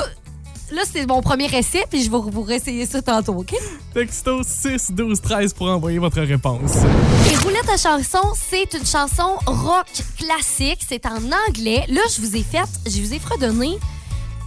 là 0.72 0.82
c'est 0.90 1.06
mon 1.06 1.20
premier 1.20 1.46
essai, 1.54 1.84
puis 1.90 2.02
je 2.02 2.10
vais 2.10 2.18
vous 2.18 2.42
réessayer 2.42 2.86
ça 2.86 3.02
tantôt, 3.02 3.34
OK? 3.34 3.54
Texto 3.94 4.42
6 4.42 4.92
12 4.92 5.20
13 5.20 5.54
pour 5.54 5.68
envoyer 5.68 5.98
votre 5.98 6.20
réponse. 6.20 6.76
Et 7.30 7.36
Roulette 7.36 7.68
à 7.68 7.76
chanson, 7.76 8.32
c'est 8.34 8.72
une 8.74 8.86
chanson 8.86 9.36
rock 9.46 9.86
classique. 10.16 10.80
C'est 10.88 11.06
en 11.06 11.18
anglais. 11.48 11.84
Là, 11.88 12.00
je 12.14 12.20
vous 12.20 12.36
ai 12.36 12.42
fait, 12.42 12.68
je 12.86 13.00
vous 13.00 13.14
ai 13.14 13.18
fredonné 13.18 13.78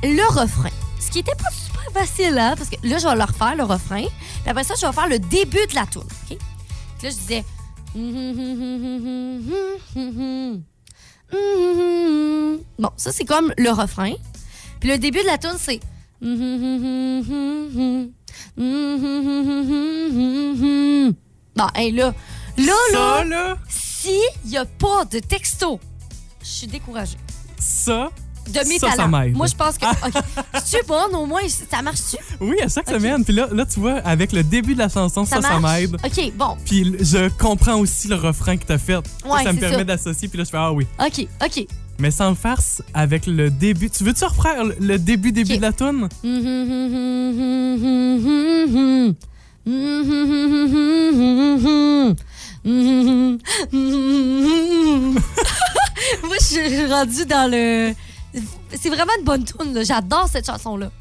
le 0.03 0.27
refrain. 0.27 0.70
Ce 1.00 1.10
qui 1.12 1.20
était 1.20 1.36
pas 1.36 1.50
super 1.51 2.01
facile, 2.01 2.38
hein, 2.38 2.56
parce 2.58 2.70
que 2.70 2.75
là, 2.84 2.98
je 2.98 3.08
vais 3.08 3.15
le 3.15 3.24
refaire, 3.24 3.56
le 3.56 3.63
refrain. 3.63 4.03
Puis 4.03 4.50
après 4.50 4.63
ça, 4.63 4.74
je 4.80 4.86
vais 4.86 4.94
faire 4.94 5.08
le 5.08 5.20
début 5.20 5.65
de 5.68 5.75
la 5.75 5.86
tune. 5.86 6.01
OK? 6.01 6.38
Puis 6.38 6.38
là, 7.03 7.10
je 7.10 7.15
disais. 7.15 7.44
Bon, 12.79 12.89
ça, 12.97 13.12
c'est 13.12 13.25
comme 13.25 13.53
le 13.57 13.69
refrain. 13.69 14.13
Puis 14.79 14.89
le 14.89 14.97
début 14.97 15.19
de 15.19 15.27
la 15.27 15.38
tune, 15.38 15.57
c'est. 15.57 15.79
Bon, 21.55 21.67
hey, 21.75 21.91
là, 21.91 22.13
là, 22.57 22.73
Ça, 22.91 22.97
là, 22.97 23.23
là, 23.23 23.57
s'il 23.69 24.19
n'y 24.45 24.57
a 24.57 24.65
pas 24.65 25.05
de 25.05 25.19
texto, 25.19 25.79
je 26.41 26.47
suis 26.47 26.67
découragée. 26.67 27.17
ça, 27.59 28.09
De 28.51 28.59
mes 28.67 28.77
Ça, 28.77 28.89
ça 28.91 28.97
talents. 28.97 29.19
m'aide. 29.19 29.35
Moi, 29.38 29.47
je 29.47 29.55
pense 29.55 29.77
que. 29.77 29.85
OK. 29.85 30.23
Tu 30.69 30.75
es 30.77 30.83
bonne, 30.83 31.15
au 31.15 31.25
moins, 31.25 31.41
ça 31.47 31.81
marche-tu? 31.81 32.17
oui, 32.41 32.55
à 32.63 32.67
chaque 32.67 32.89
semaine. 32.89 33.23
Puis 33.23 33.33
là, 33.33 33.47
là, 33.51 33.65
tu 33.65 33.79
vois, 33.79 33.97
avec 34.00 34.31
le 34.33 34.43
début 34.43 34.73
de 34.73 34.79
la 34.79 34.89
chanson, 34.89 35.25
ça, 35.25 35.41
ça, 35.41 35.59
m'aide. 35.59 35.95
OK, 36.03 36.33
bon. 36.35 36.57
Puis 36.65 36.95
je 37.00 37.29
comprends 37.38 37.77
aussi 37.79 38.07
le 38.07 38.15
refrain 38.15 38.57
que 38.57 38.65
t'as 38.65 38.77
fait. 38.77 38.93
Ça, 39.23 39.29
Ouais, 39.29 39.43
ça 39.43 39.53
me 39.53 39.59
permet 39.59 39.85
d'associer. 39.85 40.27
Puis 40.27 40.38
là, 40.38 40.43
je 40.43 40.50
fais 40.50 40.57
Ah 40.57 40.73
oui. 40.73 40.85
OK, 41.00 41.27
OK. 41.43 41.65
Mais 42.00 42.12
sans 42.12 42.35
farce, 42.35 42.81
avec 42.93 43.25
le 43.27 43.50
début. 43.50 43.89
Tu 43.89 44.03
veux-tu 44.03 44.25
refaire 44.25 44.63
le- 44.65 44.75
le 44.79 45.00
début, 45.00 45.31
début 45.31 45.57
de 45.57 45.62
la 45.62 45.71
tune? 45.71 46.09
Moi, 56.23 56.35
je 56.39 56.45
suis 56.45 56.85
rendue 56.85 57.25
dans 57.25 57.50
le. 57.51 57.93
C'est 58.72 58.90
vraiment 58.90 59.12
une 59.20 59.25
bonne 59.25 59.44
tune. 59.46 59.84
J'adore 59.84 60.28
cette 60.28 60.46
chanson-là. 60.46 60.92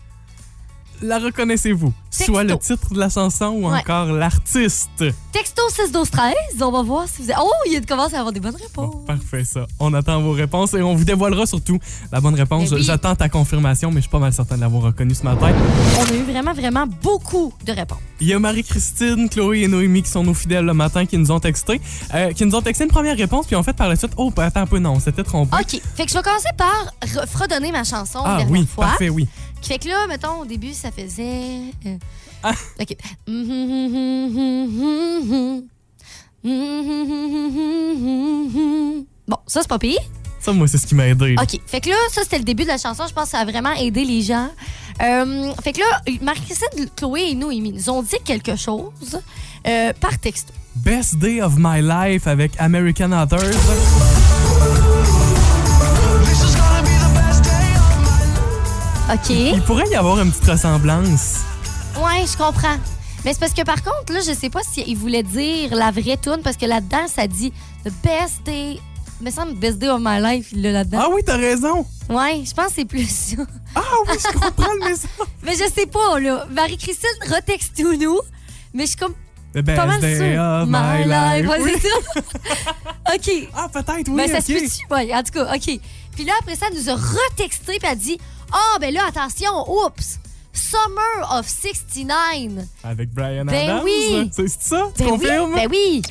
La 1.02 1.18
reconnaissez-vous? 1.18 1.92
Soit 2.10 2.44
le 2.44 2.56
titre 2.58 2.92
de 2.94 2.98
la 2.98 3.08
chanson 3.08 3.46
ou 3.46 3.68
Ouais. 3.68 3.78
encore 3.80 4.06
l'artiste. 4.12 4.90
Texto 5.32 5.62
6 5.74 5.90
12 5.92 6.10
13 6.10 6.34
on 6.60 6.70
va 6.70 6.82
voir 6.82 7.08
si 7.08 7.22
vous 7.22 7.30
avez... 7.30 7.40
Oh, 7.42 7.50
il 7.66 7.84
commence 7.86 8.12
à 8.14 8.18
avoir 8.18 8.32
des 8.32 8.38
bonnes 8.40 8.52
Bon, 8.74 8.82
réponses. 8.86 9.04
parfait, 9.06 9.44
ça. 9.44 9.66
On 9.80 9.92
attend 9.94 10.20
vos 10.20 10.32
réponses 10.32 10.74
et 10.74 10.82
on 10.82 10.94
vous 10.94 11.04
dévoilera 11.04 11.46
surtout 11.46 11.78
la 12.12 12.20
bonne 12.20 12.34
réponse. 12.34 12.70
Oui. 12.70 12.82
J'attends 12.82 13.16
ta 13.16 13.28
confirmation, 13.28 13.88
mais 13.90 13.96
je 13.96 14.02
suis 14.02 14.10
pas 14.10 14.18
mal 14.18 14.32
certain 14.32 14.56
de 14.56 14.60
l'avoir 14.60 14.82
reconnue 14.82 15.14
ce 15.14 15.24
matin. 15.24 15.48
On 15.98 16.04
a 16.04 16.14
eu 16.14 16.22
vraiment, 16.22 16.52
vraiment 16.52 16.86
beaucoup 16.86 17.52
de 17.64 17.72
réponses. 17.72 17.98
Il 18.20 18.28
y 18.28 18.34
a 18.34 18.38
Marie-Christine, 18.38 19.28
Chloé 19.28 19.62
et 19.62 19.68
Noémie 19.68 20.02
qui 20.02 20.10
sont 20.10 20.22
nos 20.22 20.34
fidèles 20.34 20.66
le 20.66 20.74
matin 20.74 21.06
qui 21.06 21.16
nous 21.18 21.30
ont 21.32 21.40
texté. 21.40 21.80
euh, 22.14 22.32
qui 22.32 22.44
nous 22.46 22.54
ont 22.54 22.62
texté 22.62 22.84
une 22.84 22.90
première 22.90 23.16
réponse, 23.16 23.46
puis 23.46 23.56
en 23.56 23.62
fait 23.62 23.72
par 23.72 23.88
la 23.88 23.96
suite, 23.96 24.12
oh, 24.18 24.32
attends 24.36 24.60
un 24.60 24.66
peu, 24.66 24.78
non, 24.78 24.92
on 24.92 25.00
s'était 25.00 25.24
trompé. 25.24 25.56
OK. 25.58 25.80
Fait 25.96 26.04
que 26.04 26.10
je 26.12 26.16
vais 26.16 26.22
commencer 26.22 26.48
par 26.56 26.92
re- 27.02 27.26
fredonner 27.26 27.72
ma 27.72 27.82
chanson 27.84 28.20
ah 28.24 28.40
oui, 28.48 28.66
fois. 28.66 28.84
parfait, 28.86 29.08
oui. 29.08 29.26
Qui 29.62 29.68
fait 29.68 29.78
que 29.78 29.88
là, 29.88 30.06
mettons, 30.08 30.40
au 30.40 30.44
début, 30.44 30.72
ça 30.74 30.90
faisait. 30.90 31.60
euh, 31.86 31.96
Ah. 32.42 32.52
OK. 32.80 32.96
Bon, 39.28 39.36
ça, 39.46 39.60
c'est 39.62 39.68
pas 39.68 39.78
pire. 39.78 40.00
Ça, 40.40 40.52
moi, 40.52 40.66
c'est 40.66 40.78
ce 40.78 40.86
qui 40.86 40.94
m'a 40.96 41.06
aidé. 41.06 41.36
OK. 41.40 41.60
Fait 41.66 41.80
que 41.80 41.88
là, 41.90 41.94
ça, 42.10 42.22
c'était 42.22 42.38
le 42.38 42.44
début 42.44 42.64
de 42.64 42.68
la 42.68 42.78
chanson. 42.78 43.04
Je 43.08 43.12
pense 43.14 43.24
que 43.26 43.30
ça 43.30 43.38
a 43.38 43.44
vraiment 43.44 43.72
aidé 43.74 44.04
les 44.04 44.22
gens. 44.22 44.48
Euh, 45.00 45.52
fait 45.62 45.72
que 45.72 45.78
là, 45.80 46.00
Marie-Christine, 46.20 46.88
Chloé 46.96 47.30
et 47.30 47.34
Noémie 47.34 47.72
nous 47.72 47.90
ont 47.90 48.02
dit 48.02 48.16
quelque 48.24 48.56
chose 48.56 49.20
euh, 49.66 49.92
par 50.00 50.18
texto. 50.18 50.52
Best 50.76 51.16
Day 51.18 51.40
of 51.40 51.54
My 51.56 51.80
Life 51.80 52.26
avec 52.26 52.52
American 52.58 53.12
Authors. 53.12 54.11
OK. 59.10 59.30
Il 59.30 59.62
pourrait 59.62 59.88
y 59.90 59.94
avoir 59.94 60.20
une 60.20 60.30
petite 60.30 60.48
ressemblance. 60.50 61.40
Ouais, 61.96 62.24
je 62.26 62.36
comprends. 62.36 62.76
Mais 63.24 63.32
c'est 63.32 63.40
parce 63.40 63.52
que 63.52 63.62
par 63.62 63.82
contre, 63.82 64.12
là, 64.12 64.20
je 64.26 64.32
sais 64.32 64.50
pas 64.50 64.60
s'il 64.62 64.96
voulait 64.96 65.22
dire 65.22 65.74
la 65.74 65.90
vraie 65.90 66.16
tune 66.16 66.40
parce 66.42 66.56
que 66.56 66.66
là-dedans, 66.66 67.06
ça 67.08 67.26
dit 67.26 67.52
The 67.84 67.92
best 68.02 68.42
day. 68.44 68.78
Il 69.20 69.26
me 69.26 69.30
semble 69.30 69.54
Best 69.54 69.78
Day 69.78 69.88
of 69.88 70.00
My 70.00 70.20
Life, 70.20 70.48
il 70.52 70.62
l'a 70.62 70.72
là-dedans. 70.72 70.98
Ah 71.02 71.08
oui, 71.12 71.22
t'as 71.24 71.36
raison. 71.36 71.86
Ouais, 72.10 72.42
je 72.44 72.52
pense 72.52 72.68
que 72.68 72.72
c'est 72.76 72.84
plus 72.84 73.08
ça. 73.08 73.42
Ah 73.76 73.80
oui, 74.08 74.16
je 74.18 74.32
comprends 74.36 74.72
le 74.80 74.88
message. 74.90 75.10
Mais 75.44 75.52
je 75.52 75.70
sais 75.72 75.86
pas, 75.86 76.18
là. 76.18 76.44
Marie-Christine, 76.50 77.08
retexte-nous. 77.32 78.18
Mais 78.74 78.82
je 78.84 78.88
suis 78.88 78.96
comme 78.96 79.14
The 79.54 79.62
pas 79.64 79.86
mal 79.86 80.00
Day 80.00 80.36
of 80.36 80.66
My 80.68 81.04
Life. 81.04 81.48
Ouais, 81.48 81.58
Oui. 81.62 81.72
c'est 81.80 81.88
ça. 81.88 82.20
OK. 83.14 83.48
Ah, 83.54 83.68
peut-être, 83.72 84.08
oui. 84.08 84.16
ben, 84.16 84.28
ça 84.28 84.40
se 84.40 84.52
peut-tu? 84.52 84.92
Ouais, 84.92 85.14
en 85.14 85.22
tout 85.22 85.32
cas, 85.34 85.54
OK. 85.54 85.80
Puis 86.16 86.24
là, 86.24 86.32
après 86.40 86.56
ça, 86.56 86.66
elle 86.72 86.76
nous 86.78 86.90
a 86.90 86.94
retexté 86.94 87.78
puis 87.78 87.80
elle 87.84 87.88
a 87.90 87.94
dit 87.94 88.18
Ah, 88.52 88.78
ben 88.80 88.92
là, 88.92 89.02
attention, 89.08 89.50
oups, 89.68 90.18
Summer 90.52 91.30
of 91.38 91.48
69. 91.48 92.66
Avec 92.84 93.10
Brian 93.10 93.44
Ben 93.46 93.68
Adams. 93.70 93.80
oui. 93.84 94.30
C'est 94.34 94.48
ça? 94.48 94.88
Tu 94.96 95.02
Ben 95.04 95.10
oui, 95.12 95.18
confirmes? 95.18 95.54
ben 95.54 95.68
oui. 95.70 96.02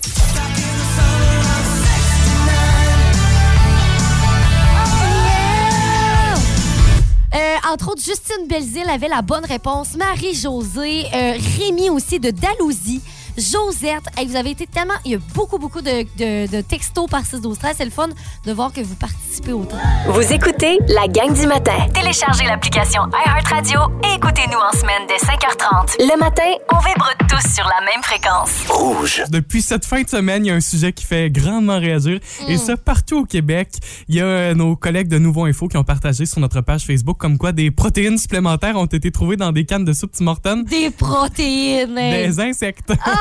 Euh, 7.34 7.56
entre 7.72 7.92
autres, 7.92 8.04
Justine 8.04 8.46
Belzile 8.50 8.90
avait 8.90 9.08
la 9.08 9.22
bonne 9.22 9.46
réponse. 9.46 9.96
Marie-Josée, 9.96 11.06
euh, 11.14 11.38
Rémi 11.60 11.90
aussi 11.90 12.20
de 12.20 12.30
Dalhousie. 12.30 13.02
Josette, 13.38 14.04
Hey, 14.17 14.28
vous 14.28 14.36
avez 14.36 14.52
été 14.52 14.67
tellement. 14.67 14.94
Il 15.06 15.12
y 15.12 15.15
a 15.15 15.20
beaucoup, 15.34 15.58
beaucoup 15.58 15.82
de, 15.82 16.04
de, 16.17 16.52
de 16.52 16.62
textos 16.62 17.10
par 17.10 17.26
6 17.26 17.41
12 17.41 17.58
13 17.58 17.76
C'est 17.78 17.86
le 17.86 17.91
fun 17.91 18.10
de 18.46 18.52
voir 18.52 18.74
que 18.74 18.82
vous 18.82 18.96
participez 18.96 19.54
autant. 19.54 19.78
Vous 20.08 20.34
écoutez 20.34 20.80
la 20.88 21.08
gang 21.08 21.34
du 21.34 21.48
matin. 21.48 21.88
Téléchargez 21.94 22.46
l'application 22.46 23.04
iHeartRadio 23.26 23.80
et 24.04 24.15
écoutez-nous 24.15 24.58
en 24.58 24.72
semaine 24.78 25.08
dès 25.08 25.15
5h30. 25.17 25.96
Le 26.00 26.20
matin, 26.20 26.44
on 26.74 26.78
vibre 26.80 27.10
tous 27.30 27.54
sur 27.54 27.63
la 27.65 27.86
même 27.86 28.04
fréquence. 28.04 28.52
Rouge. 28.67 29.24
Depuis 29.30 29.62
cette 29.62 29.86
fin 29.86 30.02
de 30.02 30.10
semaine, 30.10 30.46
il 30.46 30.50
y 30.50 30.52
a 30.52 30.56
un 30.56 30.60
sujet 30.60 30.91
qui 30.91 31.06
fait 31.06 31.30
grandement 31.30 31.80
réagir. 31.80 32.20
Mm. 32.48 32.52
Et 32.52 32.58
ça, 32.58 32.76
partout 32.78 33.20
au 33.20 33.26
Québec, 33.26 33.70
il 34.08 34.15
y 34.15 34.22
a 34.22 34.26
euh, 34.26 34.54
nos 34.54 34.76
collègues 34.76 35.08
de 35.08 35.20
Nouveau 35.20 35.46
Info 35.46 35.67
qui 35.67 35.78
ont 35.78 35.84
partagé 35.84 36.26
sur 36.26 36.39
notre 36.39 36.62
page 36.62 36.86
Facebook 36.86 37.17
comme 37.17 37.38
quoi 37.38 37.52
des 37.52 37.72
protéines 37.72 38.17
supplémentaires 38.17 38.76
ont 38.76 38.86
été 38.86 39.12
trouvées 39.12 39.38
dans 39.38 39.52
des 39.52 39.65
cannes 39.65 39.86
de 39.86 39.94
soupe 39.94 40.12
Tim 40.12 40.28
Hortons. 40.28 40.63
Des 40.70 40.89
protéines. 40.89 41.96
Des 41.96 42.39
insectes. 42.39 42.94
Ah! 43.06 43.21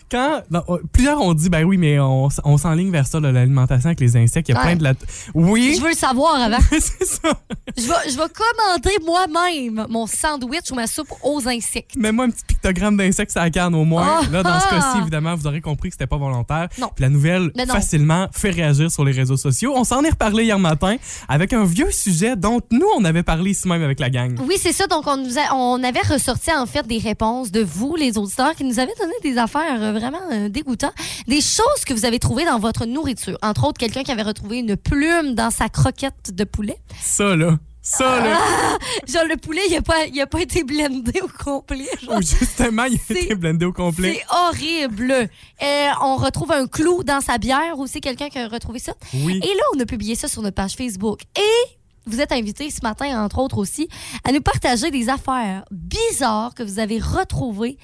Quand 0.11 0.41
non, 0.51 0.61
euh, 0.69 0.77
plusieurs 0.91 1.21
ont 1.21 1.33
dit, 1.33 1.49
ben 1.49 1.63
oui, 1.63 1.77
mais 1.77 1.97
on, 1.99 2.27
on 2.43 2.57
s'enligne 2.57 2.91
vers 2.91 3.07
ça, 3.07 3.19
l'alimentation 3.21 3.87
avec 3.87 3.99
les 4.01 4.17
insectes. 4.17 4.49
Il 4.49 4.53
y 4.53 4.55
a 4.55 4.59
Ouais. 4.59 4.65
plein 4.67 4.75
de 4.75 4.83
la. 4.83 4.93
Oui. 5.33 5.75
Je 5.77 5.81
veux 5.81 5.89
le 5.89 5.95
savoir 5.95 6.35
avant. 6.41 6.57
c'est 6.69 7.05
ça. 7.05 7.29
Je 7.77 7.83
vais, 7.83 8.09
je 8.11 8.17
vais 8.17 8.27
commander 8.33 8.97
moi-même 9.05 9.85
mon 9.89 10.05
sandwich 10.07 10.69
ou 10.71 10.75
ma 10.75 10.87
soupe 10.87 11.07
aux 11.23 11.47
insectes. 11.47 11.95
Mets-moi 11.95 12.25
un 12.25 12.29
petit 12.29 12.43
pictogramme 12.45 12.97
d'insectes 12.97 13.35
à 13.37 13.43
la 13.45 13.49
canne 13.49 13.73
au 13.75 13.85
moins. 13.85 14.19
Ah! 14.21 14.25
Là, 14.31 14.43
dans 14.43 14.59
ce 14.59 14.65
Ah! 14.69 14.75
cas-ci, 14.75 14.97
évidemment, 15.01 15.35
vous 15.35 15.47
aurez 15.47 15.61
compris 15.61 15.89
que 15.89 15.93
c'était 15.95 16.07
pas 16.07 16.17
volontaire. 16.17 16.67
Non. 16.77 16.89
Puis 16.93 17.03
la 17.03 17.09
nouvelle, 17.09 17.51
Mais 17.55 17.65
facilement, 17.65 18.27
fait 18.33 18.49
réagir 18.51 18.91
sur 18.91 19.05
les 19.05 19.13
réseaux 19.13 19.37
sociaux. 19.37 19.73
On 19.75 19.83
s'en 19.85 20.03
est 20.03 20.09
reparlé 20.09 20.43
hier 20.43 20.59
matin 20.59 20.97
avec 21.29 21.53
un 21.53 21.63
vieux 21.63 21.91
sujet 21.91 22.35
dont 22.35 22.59
nous, 22.71 22.87
on 22.97 23.05
avait 23.05 23.23
parlé 23.23 23.51
ici 23.51 23.67
même 23.67 23.81
avec 23.83 23.99
la 23.99 24.09
gang. 24.09 24.35
Oui, 24.45 24.55
c'est 24.61 24.73
ça. 24.73 24.87
Donc, 24.87 25.07
on, 25.07 25.17
nous 25.17 25.37
a- 25.37 25.55
on 25.55 25.81
avait 25.83 26.01
ressorti 26.01 26.51
en 26.51 26.65
fait 26.65 26.85
des 26.85 26.97
réponses 26.97 27.51
de 27.51 27.61
vous, 27.63 27.95
les 27.95 28.17
auditeurs, 28.17 28.55
qui 28.55 28.63
nous 28.65 28.79
avaient 28.79 28.93
donné 28.99 29.13
des 29.23 29.37
affaires 29.37 29.81
euh, 29.81 30.00
vraiment 30.01 30.21
euh, 30.31 30.49
dégoûtantes. 30.49 30.93
Des 31.27 31.41
choses 31.41 31.85
que 31.85 31.93
vous 31.93 32.05
avez 32.05 32.19
trouvées 32.19 32.45
dans 32.45 32.59
votre 32.59 32.85
nourriture. 32.85 33.37
Entre 33.41 33.65
autres, 33.65 33.79
quelqu'un 33.79 34.03
qui 34.03 34.11
avait 34.11 34.23
retrouvé 34.23 34.59
une 34.59 34.75
plume 34.75 35.35
dans 35.35 35.51
sa 35.51 35.69
croquette 35.69 36.33
de 36.33 36.43
poulet. 36.43 36.77
Ça, 36.99 37.35
là. 37.35 37.57
Ça, 37.83 38.19
là. 38.19 38.39
Genre, 39.07 39.25
le 39.27 39.37
poulet, 39.37 39.61
il 39.67 39.73
n'a 39.73 39.81
pas, 39.81 40.05
il 40.05 40.21
a 40.21 40.27
pas 40.27 40.41
été 40.41 40.63
blendé 40.63 41.19
au 41.21 41.43
complet. 41.43 41.89
genre. 42.03 42.17
Ou 42.17 42.21
justement, 42.21 42.83
il 42.83 42.99
a 43.09 43.19
été 43.19 43.33
blendé 43.35 43.65
au 43.65 43.73
complet. 43.73 44.19
C'est 44.19 44.35
horrible. 44.35 45.11
Euh, 45.11 45.89
on 46.01 46.15
retrouve 46.17 46.51
un 46.51 46.67
clou 46.67 47.03
dans 47.03 47.21
sa 47.21 47.39
bière 47.39 47.79
aussi, 47.79 47.99
quelqu'un 47.99 48.29
qui 48.29 48.37
a 48.37 48.47
retrouvé 48.47 48.77
ça. 48.77 48.93
Oui. 49.13 49.39
Et 49.43 49.55
là, 49.55 49.63
on 49.75 49.79
a 49.79 49.85
publié 49.85 50.13
ça 50.13 50.27
sur 50.27 50.43
notre 50.43 50.55
page 50.55 50.73
Facebook. 50.75 51.21
Et 51.35 51.77
vous 52.05 52.21
êtes 52.21 52.31
invités 52.31 52.69
ce 52.69 52.81
matin, 52.83 53.23
entre 53.23 53.39
autres 53.39 53.57
aussi, 53.57 53.87
à 54.23 54.31
nous 54.31 54.41
partager 54.41 54.91
des 54.91 55.09
affaires 55.09 55.65
bizarres 55.71 56.53
que 56.53 56.63
vous 56.63 56.79
avez 56.79 56.99
retrouvées 56.99 57.77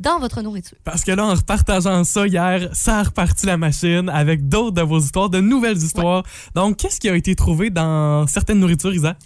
dans 0.00 0.18
votre 0.18 0.42
nourriture. 0.42 0.78
Parce 0.84 1.04
que 1.04 1.12
là, 1.12 1.26
en 1.26 1.34
repartageant 1.34 2.02
ça 2.04 2.26
hier, 2.26 2.68
ça 2.72 2.98
a 2.98 3.02
reparti 3.04 3.46
la 3.46 3.56
machine 3.56 4.08
avec 4.08 4.48
d'autres 4.48 4.76
de 4.76 4.82
vos 4.82 4.98
histoires, 4.98 5.30
de 5.30 5.40
nouvelles 5.40 5.76
histoires. 5.76 6.24
Donc, 6.54 6.78
qu'est-ce 6.78 6.98
qui 6.98 7.08
a 7.08 7.14
été 7.14 7.34
trouvé 7.34 7.70
dans 7.70 8.26
certaines 8.26 8.58
nourritures, 8.58 8.94
Isa? 8.94 9.16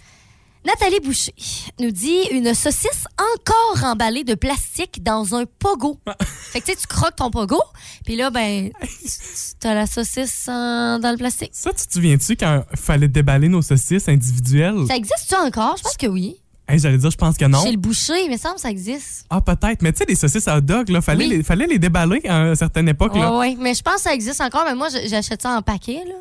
Nathalie 0.65 0.99
Boucher 0.99 1.33
nous 1.79 1.91
dit 1.91 2.21
une 2.31 2.55
saucisse 2.55 3.05
encore 3.19 3.83
emballée 3.83 4.23
de 4.23 4.33
plastique 4.33 5.03
dans 5.03 5.35
un 5.35 5.45
pogo. 5.45 5.99
fait 6.51 6.59
que 6.59 6.65
tu 6.65 6.71
sais, 6.71 6.77
tu 6.77 6.87
croques 6.87 7.15
ton 7.15 7.29
pogo, 7.29 7.61
puis 8.03 8.15
là, 8.15 8.31
ben, 8.31 8.71
tu 9.61 9.67
as 9.67 9.73
la 9.75 9.85
saucisse 9.85 10.47
dans 10.47 11.11
le 11.11 11.17
plastique. 11.17 11.51
Ça, 11.53 11.71
tu 11.71 11.85
te 11.85 11.93
souviens-tu 11.93 12.35
quand 12.35 12.63
il 12.71 12.77
fallait 12.77 13.07
déballer 13.07 13.47
nos 13.47 13.61
saucisses 13.61 14.09
individuelles? 14.09 14.87
Ça 14.87 14.95
existe-tu 14.95 15.35
encore? 15.35 15.77
Je 15.77 15.83
pense 15.83 15.97
que 15.97 16.07
oui. 16.07 16.41
Hey, 16.67 16.79
J'allais 16.79 16.97
dire, 16.97 17.11
je 17.11 17.17
pense 17.17 17.37
que 17.37 17.45
non. 17.45 17.61
Chez 17.63 17.71
le 17.71 17.77
boucher, 17.77 18.23
il 18.25 18.31
me 18.31 18.37
semble 18.37 18.55
que 18.55 18.61
ça 18.61 18.71
existe. 18.71 19.25
Ah, 19.29 19.39
peut-être. 19.39 19.81
Mais 19.83 19.91
tu 19.91 19.99
sais, 19.99 20.05
les 20.07 20.15
saucisses 20.15 20.47
à 20.47 20.57
hot 20.57 20.61
dog, 20.61 20.89
là, 20.89 20.99
fallait, 21.01 21.25
Oui. 21.25 21.37
les, 21.37 21.43
fallait 21.43 21.67
les 21.67 21.77
déballer 21.77 22.21
à 22.27 22.37
une 22.47 22.55
certaine 22.55 22.89
époque. 22.89 23.11
Oui. 23.15 23.55
Mais 23.59 23.73
je 23.75 23.83
pense 23.83 23.95
que 23.97 24.01
ça 24.01 24.13
existe 24.15 24.41
encore, 24.41 24.63
mais 24.67 24.73
moi, 24.75 24.87
j'achète 25.05 25.41
ça 25.43 25.55
en 25.57 25.61
paquet, 25.61 26.01
là, 26.07 26.15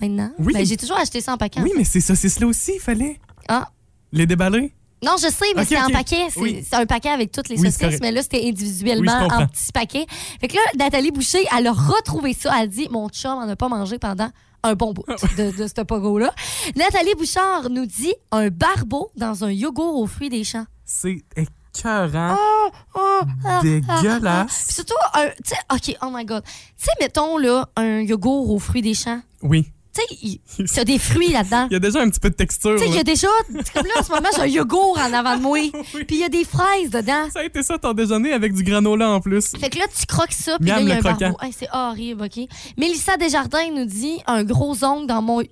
maintenant. 0.00 0.32
Oui. 0.40 0.52
Ben, 0.54 0.66
j'ai 0.66 0.76
toujours 0.76 0.98
acheté 0.98 1.20
ça 1.20 1.34
en 1.34 1.36
paquet. 1.36 1.60
en 1.60 1.62
Oui, 1.62 1.70
fait. 1.70 1.78
mais 1.78 1.84
ces 1.84 2.00
saucisses-là 2.00 2.48
aussi, 2.48 2.72
il 2.76 2.80
fallait 2.80 3.20
Ah. 3.48 3.68
les 4.12 4.26
déballer? 4.26 4.72
Non, 5.04 5.12
je 5.22 5.28
sais, 5.28 5.46
mais 5.54 5.64
c'est 5.64 5.78
en 5.78 5.86
ok. 5.86 5.92
paquet. 5.92 6.24
C'est 6.30 6.40
Oui. 6.40 6.64
un 6.72 6.86
paquet 6.86 7.10
avec 7.10 7.30
toutes 7.30 7.48
les 7.48 7.60
Oui, 7.60 7.70
saucisses, 7.70 8.00
mais 8.00 8.10
là, 8.10 8.22
c'était 8.22 8.44
individuellement 8.44 9.28
en 9.30 9.46
petits 9.46 9.70
paquets. 9.72 10.06
Fait 10.40 10.48
que 10.48 10.54
là, 10.54 10.60
Nathalie 10.78 11.12
Boucher, 11.12 11.44
elle 11.56 11.66
a 11.68 11.72
retrouvé 11.72 12.32
ça. 12.32 12.52
Elle 12.60 12.70
dit 12.70 12.88
Mon 12.90 13.08
chum 13.10 13.32
en 13.38 13.48
a 13.48 13.54
pas 13.54 13.68
mangé 13.68 13.98
pendant 13.98 14.30
un 14.62 14.74
bon 14.74 14.92
bout 14.92 15.04
de, 15.36 15.56
de 15.56 15.66
ce 15.66 15.82
pogo-là. 15.82 16.32
Nathalie 16.76 17.14
Bouchard 17.14 17.70
nous 17.70 17.86
dit 17.86 18.14
un 18.32 18.48
barbeau 18.48 19.10
dans 19.16 19.44
un 19.44 19.50
yogourt 19.50 19.98
aux 20.00 20.06
fruits 20.06 20.28
des 20.30 20.44
champs. 20.44 20.66
C'est 20.84 21.22
écœurant. 21.36 22.36
Oh, 22.38 22.68
oh, 22.94 23.20
ah, 23.44 23.60
Dégueulasse. 23.62 24.22
ah, 24.24 24.42
ah. 24.42 24.46
Puis 24.46 24.74
surtout, 24.74 24.94
un, 25.14 25.26
OK, 25.74 25.96
oh 26.02 26.10
my 26.12 26.24
God. 26.24 26.42
Tu 26.44 26.84
sais, 26.84 26.90
mettons, 27.00 27.38
là, 27.38 27.68
un 27.76 28.00
yogourt 28.00 28.50
aux 28.50 28.58
fruits 28.58 28.82
des 28.82 28.94
champs. 28.94 29.20
Oui. 29.42 29.72
Tu 29.96 30.02
sais, 30.02 30.40
il 30.58 30.76
y 30.76 30.80
a 30.80 30.84
des 30.84 30.98
fruits 30.98 31.32
là-dedans. 31.32 31.66
Il 31.70 31.74
y 31.74 31.76
a 31.76 31.80
déjà 31.80 32.00
un 32.02 32.10
petit 32.10 32.20
peu 32.20 32.30
de 32.30 32.34
texture. 32.34 32.76
Tu 32.76 32.82
sais, 32.84 32.88
il 32.88 32.94
y 32.94 32.98
a 32.98 33.04
déjà, 33.04 33.28
comme 33.72 33.86
là, 33.86 33.94
en 33.98 34.02
ce 34.02 34.10
moment, 34.10 34.28
j'ai 34.34 34.42
un 34.42 34.46
yogourt 34.46 34.98
en 34.98 35.12
avant 35.12 35.36
de 35.36 35.42
moi. 35.42 35.58
Puis 35.92 36.06
il 36.10 36.18
y 36.18 36.24
a 36.24 36.28
des 36.28 36.44
fraises 36.44 36.90
dedans. 36.90 37.28
Ça 37.32 37.40
a 37.40 37.44
été 37.44 37.62
ça 37.62 37.78
ton 37.78 37.92
déjeuner 37.92 38.32
avec 38.32 38.52
du 38.52 38.62
granola 38.62 39.10
en 39.10 39.20
plus. 39.20 39.52
Fait 39.58 39.70
que 39.70 39.78
là, 39.78 39.86
tu 39.98 40.06
croques 40.06 40.32
ça, 40.32 40.58
puis 40.58 40.68
là, 40.68 40.80
il 40.80 40.88
y 40.88 40.92
a 40.92 40.96
un. 40.96 41.34
Hey, 41.44 41.52
c'est 41.56 41.68
horrible, 41.72 42.24
OK? 42.24 42.40
Mélissa 42.76 43.16
Desjardins 43.16 43.70
nous 43.72 43.84
dit 43.86 44.18
un 44.26 44.44
gros 44.44 44.84
ongle 44.84 45.06
dans 45.06 45.22
mon, 45.22 45.42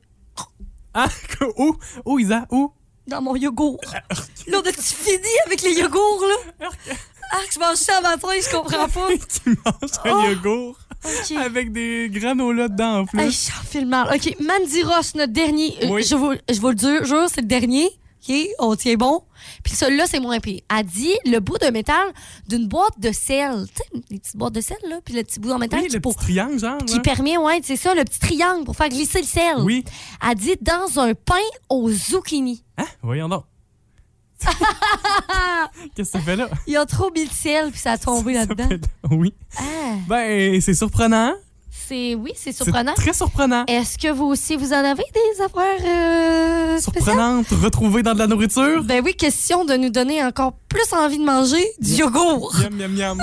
Ah, 0.93 1.09
où? 1.59 1.77
Où, 2.05 2.19
Isa? 2.19 2.47
Où? 2.51 2.73
dans 3.07 3.21
mon 3.21 3.37
yogourt. 3.37 3.81
là, 4.47 4.61
on 4.63 4.67
a-tu 4.67 4.81
fini 4.81 5.19
avec 5.47 5.63
les 5.63 5.73
yogourts, 5.73 6.25
là? 6.27 6.69
Ah, 7.37 7.40
je 7.53 7.59
mange 7.59 7.77
ça 7.77 8.01
matin, 8.01 8.29
je 8.40 8.51
comprends 8.57 8.88
pas. 8.88 9.09
qui 9.16 9.40
mange 9.49 9.90
un 10.05 10.12
Oh. 10.25 10.31
yogourt 10.31 10.79
avec 11.38 11.73
des 11.73 12.09
granolas 12.11 12.68
dedans 12.68 13.01
en 13.01 13.07
plus. 13.07 13.18
Hey, 13.20 13.31
j'en 13.31 13.62
fais 13.68 13.81
le 13.81 13.87
mal. 13.87 14.09
OK, 14.14 14.37
Mandy 14.40 14.83
Ross, 14.85 15.14
notre 15.16 15.33
dernier. 15.33 15.77
euh, 15.83 15.88
Oui. 15.90 16.03
je, 16.05 16.14
vous, 16.14 16.33
je 16.51 16.61
vous 16.61 16.68
le 16.68 16.75
dis, 16.75 16.87
jure, 17.05 17.27
c'est 17.29 17.40
le 17.42 17.47
dernier. 17.47 17.90
OK, 18.27 18.35
on 18.59 18.75
tient 18.75 18.94
bon. 18.94 19.23
Puis 19.62 19.75
celui-là, 19.75 20.07
c'est 20.07 20.20
moins 20.20 20.40
pire. 20.40 20.61
Elle 20.75 20.87
dit 20.87 21.12
le 21.27 21.40
bout 21.40 21.59
de 21.59 21.66
métal 21.66 22.07
d'une 22.49 22.66
boîte 22.68 22.99
de 22.99 23.12
sel. 23.12 23.66
Tu 23.68 23.75
sais, 23.75 24.03
les 24.11 24.18
petites 24.18 24.37
boîtes 24.37 24.55
de 24.55 24.62
sel, 24.62 24.79
là. 24.88 25.01
Puis 25.05 25.12
le 25.14 25.23
petit 25.25 25.40
bout 25.40 25.51
en 25.53 25.59
métal 25.59 25.81
oui, 25.83 25.88
qui, 25.88 25.94
le 25.94 26.01
pour- 26.01 26.14
petit 26.14 26.25
triangle, 26.25 26.59
genre. 26.59 26.79
qui 26.79 27.01
permet, 27.01 27.37
ouais, 27.37 27.61
c'est 27.62 27.77
ça, 27.77 27.94
le 27.94 28.05
petit 28.05 28.20
triangle 28.20 28.64
pour 28.64 28.75
faire 28.77 28.88
glisser 28.88 29.18
le 29.20 29.27
sel. 29.27 29.57
Oui. 29.59 29.85
Elle 30.27 30.37
dit 30.37 30.55
dans 30.62 30.99
un 31.01 31.12
pain 31.12 31.35
au 31.68 31.90
zucchini. 31.90 32.64
Hein? 32.79 32.87
Voyons 33.03 33.29
donc. 33.29 33.44
Qu'est-ce 35.95 36.13
que 36.13 36.19
ça 36.19 36.25
fait 36.25 36.37
là? 36.37 36.49
Il 36.67 36.77
a 36.77 36.87
trop 36.87 37.11
mis 37.11 37.27
de 37.27 37.33
sel, 37.33 37.71
puis 37.71 37.81
ça 37.81 37.93
a 37.93 37.99
tombé 37.99 38.35
là-dedans. 38.35 38.69
fait- 38.69 38.81
Oui. 39.11 39.33
Ah, 39.59 39.63
Ben, 40.09 40.61
c'est 40.61 40.75
surprenant. 40.75 41.33
c'est, 41.71 42.15
oui, 42.15 42.33
c'est 42.35 42.53
C'est 42.53 42.65
surprenant. 42.65 42.95
très 42.95 43.13
surprenant. 43.13 43.65
Est-ce 43.67 43.99
que 43.99 44.11
vous 44.13 44.25
aussi, 44.25 44.57
vous 44.57 44.73
en 44.73 44.85
avez 44.85 45.05
des 45.15 45.43
affaires 45.43 45.87
euh, 45.87 46.79
spéciales? 46.79 47.03
Surprenante, 47.05 47.47
retrouvée 47.63 48.03
dans 48.03 48.15
de 48.15 48.19
la 48.19 48.27
nourriture. 48.27 48.83
Ben 48.85 49.03
oui, 49.05 49.15
question 49.15 49.65
de 49.65 49.75
nous 49.75 49.91
donner 49.91 50.25
encore 50.25 50.55
plus 50.69 50.93
envie 50.93 51.19
de 51.19 51.25
manger 51.25 51.65
du 51.81 51.93
yogourt. 51.93 52.55
Miam, 52.73 52.75
miam, 52.75 53.17
miam. 53.19 53.23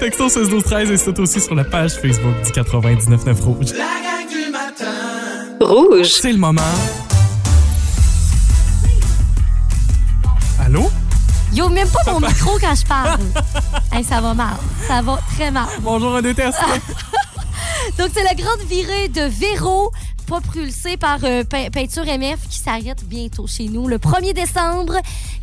Texto 0.00 0.28
16 0.28 0.48
12 0.48 0.64
13 0.64 0.90
et 0.90 0.96
c'est 0.96 1.18
aussi 1.18 1.40
sur 1.40 1.54
la 1.54 1.64
page 1.64 1.92
Facebook 1.92 2.34
du 2.44 2.50
99.9 2.50 3.40
Rouge. 3.40 3.72
La 3.72 3.78
gang 3.78 4.28
du 4.28 4.50
matin. 4.50 5.56
Rouge. 5.60 6.06
C'est 6.20 6.32
le 6.32 6.38
moment. 6.38 6.62
Ouvre 11.54 11.70
même 11.70 11.88
pas 11.88 12.12
mon 12.12 12.20
micro 12.20 12.58
quand 12.60 12.74
je 12.74 12.84
parle. 12.86 13.20
Hey, 13.92 14.02
ça 14.04 14.20
va 14.20 14.34
mal. 14.34 14.54
Ça 14.88 15.02
va 15.02 15.18
très 15.36 15.50
mal. 15.50 15.66
Bonjour, 15.80 16.16
un 16.16 16.22
deux 16.22 16.34
tests. 16.34 16.58
Donc, 17.98 18.10
c'est 18.14 18.24
la 18.24 18.34
grande 18.34 18.60
virée 18.68 19.08
de 19.08 19.22
Véro, 19.22 19.92
propulsée 20.26 20.96
par 20.96 21.18
euh, 21.24 21.44
Pe- 21.44 21.70
Peinture 21.70 22.04
MF, 22.04 22.48
qui 22.48 22.58
s'arrête 22.58 23.04
bientôt 23.04 23.46
chez 23.46 23.68
nous 23.68 23.86
le 23.86 23.98
1er 23.98 24.32
décembre, 24.32 24.94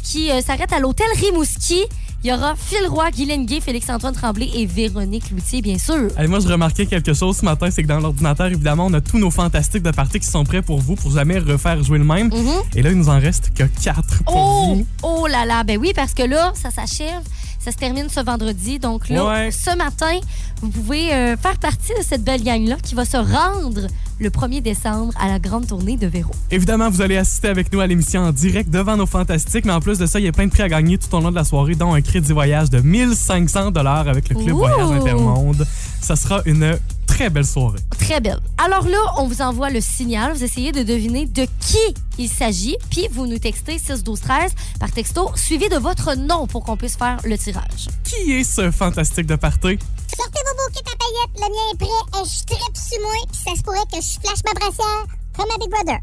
qui 0.03 0.31
euh, 0.31 0.41
s'arrête 0.41 0.73
à 0.73 0.79
l'hôtel 0.79 1.07
Rimouski. 1.15 1.83
Il 2.21 2.29
y 2.29 2.33
aura 2.33 2.53
Phil 2.57 2.85
Roy, 2.89 3.11
Guylaine 3.11 3.45
Gay, 3.45 3.61
Félix-Antoine 3.61 4.13
Tremblay 4.13 4.49
et 4.53 4.65
Véronique 4.65 5.31
Loutier, 5.31 5.61
bien 5.61 5.77
sûr. 5.77 6.09
Allez, 6.17 6.27
moi, 6.27 6.39
je 6.41 6.49
remarquais 6.49 6.85
quelque 6.85 7.13
chose 7.13 7.37
ce 7.37 7.45
matin, 7.45 7.69
c'est 7.71 7.81
que 7.81 7.87
dans 7.87 8.01
l'ordinateur, 8.01 8.47
évidemment, 8.47 8.87
on 8.87 8.93
a 8.93 8.99
tous 8.99 9.17
nos 9.19 9.31
fantastiques 9.31 9.83
de 9.83 9.91
parties 9.91 10.19
qui 10.19 10.27
sont 10.27 10.43
prêts 10.43 10.61
pour 10.61 10.79
vous, 10.79 10.95
pour 10.95 11.11
jamais 11.11 11.39
refaire 11.39 11.81
jouer 11.81 11.97
le 11.97 12.03
même. 12.03 12.27
Mhm. 12.27 12.49
Et 12.75 12.81
là, 12.81 12.89
il 12.91 12.97
nous 12.97 13.07
en 13.07 13.19
reste 13.19 13.51
que 13.53 13.63
quatre 13.81 14.21
pour 14.25 14.35
Oh! 14.35 14.75
vous. 14.75 14.85
Oh 15.01 15.27
là 15.27 15.45
là! 15.45 15.63
Ben 15.63 15.77
oui, 15.79 15.93
parce 15.95 16.13
que 16.13 16.23
là, 16.23 16.51
ça 16.55 16.71
s'achève. 16.71 17.21
Ça 17.57 17.71
se 17.71 17.77
termine 17.77 18.09
ce 18.09 18.19
vendredi. 18.21 18.79
Donc 18.79 19.07
là, 19.09 19.25
Ouais. 19.25 19.51
ce 19.51 19.75
matin, 19.77 20.19
vous 20.61 20.69
pouvez 20.69 21.13
euh, 21.13 21.37
faire 21.37 21.57
partie 21.57 21.93
de 21.97 22.03
cette 22.03 22.23
belle 22.23 22.43
gang-là 22.43 22.75
qui 22.83 22.95
va 22.95 23.05
se 23.05 23.17
rendre 23.17 23.87
le 24.19 24.29
1er 24.29 24.61
décembre 24.61 25.13
à 25.19 25.27
la 25.27 25.39
grande 25.39 25.67
tournée 25.67 25.97
de 25.97 26.07
Véro. 26.07 26.31
Évidemment, 26.51 26.89
vous 26.89 27.01
allez 27.01 27.17
assister 27.17 27.47
avec 27.47 27.71
nous 27.71 27.79
à 27.79 27.87
l'émission 27.87 28.21
en 28.21 28.31
direct 28.31 28.69
devant 28.69 28.97
nos 28.97 29.05
fantastiques, 29.05 29.65
mais 29.65 29.71
en 29.71 29.79
plus 29.79 29.97
de 29.97 30.05
ça, 30.05 30.19
il 30.19 30.25
y 30.25 30.27
a 30.27 30.31
plein 30.31 30.45
de 30.45 30.51
prix 30.51 30.63
à 30.63 30.69
gagner 30.69 30.97
tout 30.97 31.13
au 31.15 31.19
long 31.21 31.31
de 31.31 31.35
la 31.35 31.45
soirée, 31.45 31.75
dont 31.75 31.93
un 31.93 32.01
crédit 32.01 32.33
voyage 32.33 32.69
de 32.69 32.79
1500 32.79 33.71
dollars 33.71 34.07
avec 34.07 34.29
le 34.29 34.35
Club 34.35 34.55
Ouh! 34.55 34.59
Voyage 34.59 34.91
Intermonde. 34.91 35.65
Ça 36.01 36.15
sera 36.15 36.41
une 36.45 36.77
très 37.07 37.29
belle 37.29 37.45
soirée. 37.45 37.79
Très 37.97 38.19
belle. 38.19 38.39
Alors 38.57 38.87
là, 38.87 38.97
on 39.17 39.27
vous 39.27 39.41
envoie 39.41 39.69
le 39.69 39.81
signal. 39.81 40.33
Vous 40.33 40.43
essayez 40.43 40.71
de 40.71 40.83
deviner 40.83 41.25
de 41.25 41.45
qui 41.59 41.77
il 42.17 42.29
s'agit. 42.29 42.77
Puis 42.89 43.07
vous 43.11 43.25
nous 43.25 43.39
textez 43.39 43.77
6 43.77 44.03
12 44.03 44.19
13 44.19 44.51
par 44.79 44.91
texto, 44.91 45.31
suivi 45.35 45.69
de 45.69 45.77
votre 45.77 46.15
nom 46.15 46.47
pour 46.47 46.63
qu'on 46.63 46.77
puisse 46.77 46.97
faire 46.97 47.17
le 47.23 47.37
tirage. 47.37 47.89
Qui 48.03 48.33
est 48.33 48.43
ce 48.43 48.71
fantastique 48.71 49.27
de 49.27 49.35
party? 49.35 49.79
Sortez 50.17 50.39
vos 50.45 50.65
bouquets 50.65 50.98
paillettes, 51.27 51.35
le 51.35 51.53
mien 51.53 51.73
est 51.73 51.77
prêt, 51.77 52.23
je 52.25 52.45
tripe 52.45 52.77
sur 52.77 53.01
moi, 53.01 53.11
puis 53.31 53.41
ça 53.45 53.55
se 53.55 53.61
pourrait 53.63 53.85
que 53.91 54.01
je 54.01 54.19
flash 54.19 54.39
ma 54.45 54.53
brassière 54.53 55.05
comme 55.35 55.45
à 55.53 55.57
Big 55.57 55.69
Brother. 55.69 55.99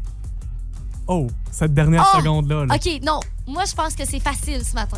Oh, 1.07 1.27
cette 1.51 1.73
dernière 1.73 2.05
Oh! 2.13 2.17
seconde-là. 2.17 2.65
là. 2.65 2.75
OK, 2.75 3.01
non. 3.03 3.19
Moi, 3.47 3.63
je 3.65 3.73
pense 3.73 3.95
que 3.95 4.05
c'est 4.05 4.19
facile 4.19 4.63
ce 4.65 4.73
matin. 4.73 4.97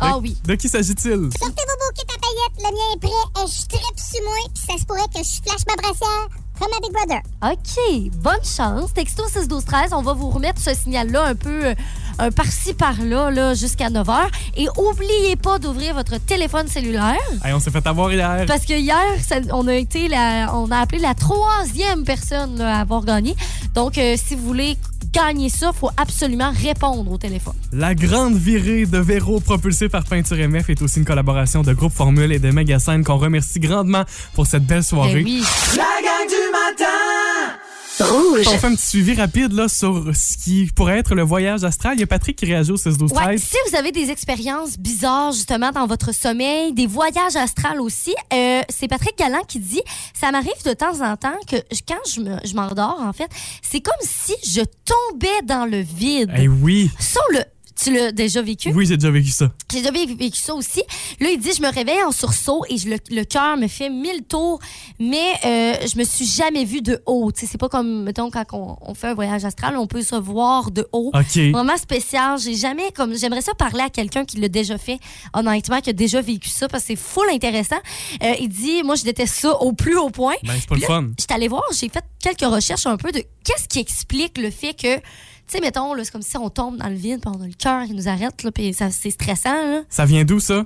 Ah 0.00 0.14
De- 0.14 0.20
oui. 0.20 0.36
De 0.44 0.54
qui 0.54 0.68
s'agit-il? 0.68 1.30
Sortez 1.38 1.62
vos 1.68 1.86
bouquets 1.86 2.08
à 2.08 2.18
paillettes, 2.18 2.58
le 2.58 2.70
mien 2.74 2.94
est 2.94 2.98
prêt, 3.00 3.46
je 3.46 3.66
tripe 3.66 4.00
sur 4.00 4.24
moi, 4.24 4.34
puis 4.54 4.64
ça 4.66 4.78
se 4.78 4.84
pourrait 4.86 5.08
que 5.14 5.18
je 5.22 5.42
flash 5.42 5.62
ma 5.68 5.76
brassière 5.76 6.28
comme 6.58 6.68
à 6.76 6.80
Big 6.80 6.92
Brother. 6.92 7.22
OK. 7.52 8.10
Bonne 8.22 8.44
chance. 8.44 8.92
Texto 8.94 9.24
6 9.28 9.46
12 9.48 9.64
13 9.64 9.92
On 9.92 10.02
va 10.02 10.12
vous 10.14 10.30
remettre 10.30 10.60
ce 10.60 10.74
signal-là 10.74 11.24
un 11.26 11.34
peu 11.34 11.66
euh, 11.66 11.74
un 12.18 12.30
par-ci, 12.30 12.74
par-là, 12.74 13.30
là, 13.30 13.54
jusqu'à 13.54 13.90
9 13.90 14.06
h. 14.06 14.20
Et 14.56 14.66
oubliez 14.76 15.36
pas 15.36 15.58
d'ouvrir 15.58 15.94
votre 15.94 16.18
téléphone 16.18 16.68
cellulaire. 16.68 17.16
Hey, 17.44 17.52
on 17.52 17.60
s'est 17.60 17.70
fait 17.70 17.86
avoir 17.86 18.12
hier. 18.12 18.44
Parce 18.46 18.64
que 18.64 18.74
hier, 18.78 18.98
ça- 19.26 19.36
on 19.52 19.66
a 19.68 19.74
été 19.74 20.08
la, 20.08 20.50
on 20.54 20.70
a 20.70 20.78
appelé 20.78 21.00
la 21.00 21.14
troisième 21.14 22.04
personne 22.04 22.58
là, 22.58 22.76
à 22.78 22.80
avoir 22.80 23.04
gagné. 23.04 23.34
Donc, 23.74 23.98
euh, 23.98 24.16
si 24.22 24.34
vous 24.34 24.46
voulez 24.46 24.76
gagner 25.12 25.48
ça, 25.50 25.70
il 25.74 25.78
faut 25.78 25.90
absolument 25.96 26.52
répondre 26.52 27.10
au 27.10 27.18
téléphone. 27.18 27.52
La 27.72 27.94
grande 27.94 28.34
virée 28.36 28.86
de 28.86 28.98
Véro 28.98 29.40
propulsée 29.40 29.88
par 29.90 30.04
Peinture 30.04 30.36
MF 30.48 30.70
est 30.70 30.80
aussi 30.80 31.00
une 31.00 31.04
collaboration 31.04 31.62
de 31.62 31.72
Groupe 31.74 31.92
Formule 31.92 32.32
et 32.32 32.38
de 32.38 32.50
Megascène 32.50 33.04
qu'on 33.04 33.18
remercie 33.18 33.60
grandement 33.60 34.04
pour 34.34 34.46
cette 34.46 34.64
belle 34.66 34.82
soirée. 34.84 35.22
Ben 35.22 35.24
oui. 35.24 35.44
La 35.76 35.82
gang 36.02 36.28
du 36.28 36.50
matin. 36.50 37.58
Rouge. 38.02 38.46
On 38.48 38.58
fait 38.58 38.66
un 38.66 38.74
petit 38.74 38.86
suivi 38.86 39.14
rapide 39.14 39.52
là, 39.52 39.68
sur 39.68 40.10
ce 40.14 40.36
qui 40.42 40.70
pourrait 40.74 40.98
être 40.98 41.14
le 41.14 41.22
voyage 41.22 41.64
astral. 41.64 41.94
Il 41.96 42.00
y 42.00 42.02
a 42.02 42.06
Patrick 42.06 42.36
qui 42.36 42.44
réagit 42.46 42.72
au 42.72 42.76
16 42.76 42.98
12 42.98 43.12
Ouais, 43.12 43.22
13 43.36 43.42
si 43.42 43.56
vous 43.70 43.76
avez 43.76 43.92
des 43.92 44.10
expériences 44.10 44.78
bizarres 44.78 45.32
justement 45.32 45.70
dans 45.70 45.86
votre 45.86 46.12
sommeil, 46.14 46.72
des 46.72 46.86
voyages 46.86 47.36
astrales 47.36 47.80
aussi, 47.80 48.14
euh, 48.32 48.60
c'est 48.68 48.88
Patrick 48.88 49.16
Galland 49.18 49.42
qui 49.46 49.58
dit 49.60 49.82
ça 50.18 50.30
m'arrive 50.30 50.50
de 50.64 50.72
temps 50.72 51.00
en 51.00 51.16
temps 51.16 51.36
que 51.48 51.56
quand 51.88 51.94
je 52.14 52.20
me- 52.20 52.38
je 52.44 52.54
m'endors 52.54 52.98
en 53.00 53.12
fait, 53.12 53.28
c'est 53.62 53.80
comme 53.80 53.94
si 54.02 54.34
je 54.44 54.60
tombais 54.84 55.28
dans 55.44 55.66
le 55.66 55.78
vide. 55.80 56.30
Eh 56.36 56.48
oui, 56.48 56.90
Ça, 56.98 57.20
le, 57.32 57.40
tu 57.82 57.92
l'as 57.94 58.12
déjà 58.12 58.42
vécu? 58.42 58.70
oui, 58.74 58.86
j'ai 58.86 58.96
déjà 58.96 59.10
vécu 59.10 59.30
ça. 59.30 59.52
J'ai 59.72 59.80
déjà 59.80 59.90
vécu 59.90 60.38
ça 60.38 60.54
aussi. 60.54 60.82
Là, 61.20 61.30
il 61.30 61.38
dit, 61.38 61.50
je 61.56 61.62
me 61.62 61.72
réveille 61.72 62.02
en 62.04 62.12
sursaut 62.12 62.64
et 62.68 62.76
je- 62.78 62.88
le, 62.88 62.96
le 63.10 63.24
cœur 63.24 63.56
me 63.56 63.68
fait 63.68 63.90
mille 63.90 64.22
tours, 64.28 64.58
mais 64.98 65.32
euh, 65.44 65.74
je 65.86 65.98
me 65.98 66.04
suis 66.04 66.26
jamais 66.26 66.64
vue 66.64 66.82
de 66.82 67.00
haut. 67.06 67.30
C'est 67.34 67.58
pas 67.58 67.68
comme, 67.68 68.04
mettons, 68.04 68.30
quand 68.30 68.44
on, 68.52 68.76
on 68.82 68.94
fait 68.94 69.08
un 69.08 69.14
voyage 69.14 69.44
astral, 69.44 69.76
on 69.76 69.86
peut 69.86 70.02
se 70.02 70.14
voir 70.16 70.70
de 70.70 70.86
haut. 70.92 71.10
OK. 71.14 71.38
Vraiment 71.52 71.76
spécial. 71.76 72.38
J'ai 72.38 72.54
jamais, 72.54 72.90
comme, 72.94 73.14
j'aimerais 73.16 73.42
ça 73.42 73.54
parler 73.54 73.80
à 73.82 73.90
quelqu'un 73.90 74.24
qui 74.24 74.38
l'a 74.38 74.48
déjà 74.48 74.78
fait, 74.78 74.98
honnêtement, 75.34 75.80
qui 75.80 75.90
a 75.90 75.92
déjà 75.92 76.20
vécu 76.20 76.48
ça, 76.48 76.68
parce 76.68 76.82
que 76.84 76.88
c'est 76.88 76.96
full 76.96 77.28
intéressant. 77.30 77.76
Euh, 78.22 78.34
il 78.40 78.48
dit, 78.48 78.82
moi, 78.82 78.94
je 78.94 79.02
déteste 79.04 79.34
ça 79.34 79.54
au 79.60 79.72
plus 79.72 79.96
haut 79.96 80.10
point. 80.10 80.34
Ben, 80.44 80.54
c'est 80.58 80.68
pas 80.68 80.74
le 80.76 80.80
là, 80.82 80.86
fun. 80.86 81.08
Je 81.18 81.22
suis 81.24 81.32
allée 81.34 81.48
voir, 81.48 81.62
j'ai 81.72 81.88
fait 81.88 82.04
quelques 82.20 82.52
recherches 82.52 82.86
un 82.86 82.96
peu 82.96 83.10
de 83.12 83.22
qu'est-ce 83.44 83.68
qui 83.68 83.78
explique 83.80 84.38
le 84.38 84.50
fait 84.50 84.74
que 84.74 85.00
sais, 85.46 85.60
mettons, 85.60 85.94
là, 85.94 86.04
c'est 86.04 86.10
comme 86.12 86.22
si 86.22 86.36
on 86.36 86.50
tombe 86.50 86.76
dans 86.78 86.88
le 86.88 86.94
vide, 86.94 87.20
puis 87.20 87.30
on 87.34 87.40
a 87.42 87.46
le 87.46 87.52
cœur 87.52 87.84
qui 87.84 87.92
nous 87.94 88.08
arrête, 88.08 88.42
là, 88.42 88.50
puis 88.52 88.72
ça- 88.74 88.90
c'est 88.90 89.10
stressant. 89.10 89.52
Là. 89.52 89.82
Ça 89.88 90.04
vient 90.04 90.24
d'où, 90.24 90.40
ça? 90.40 90.64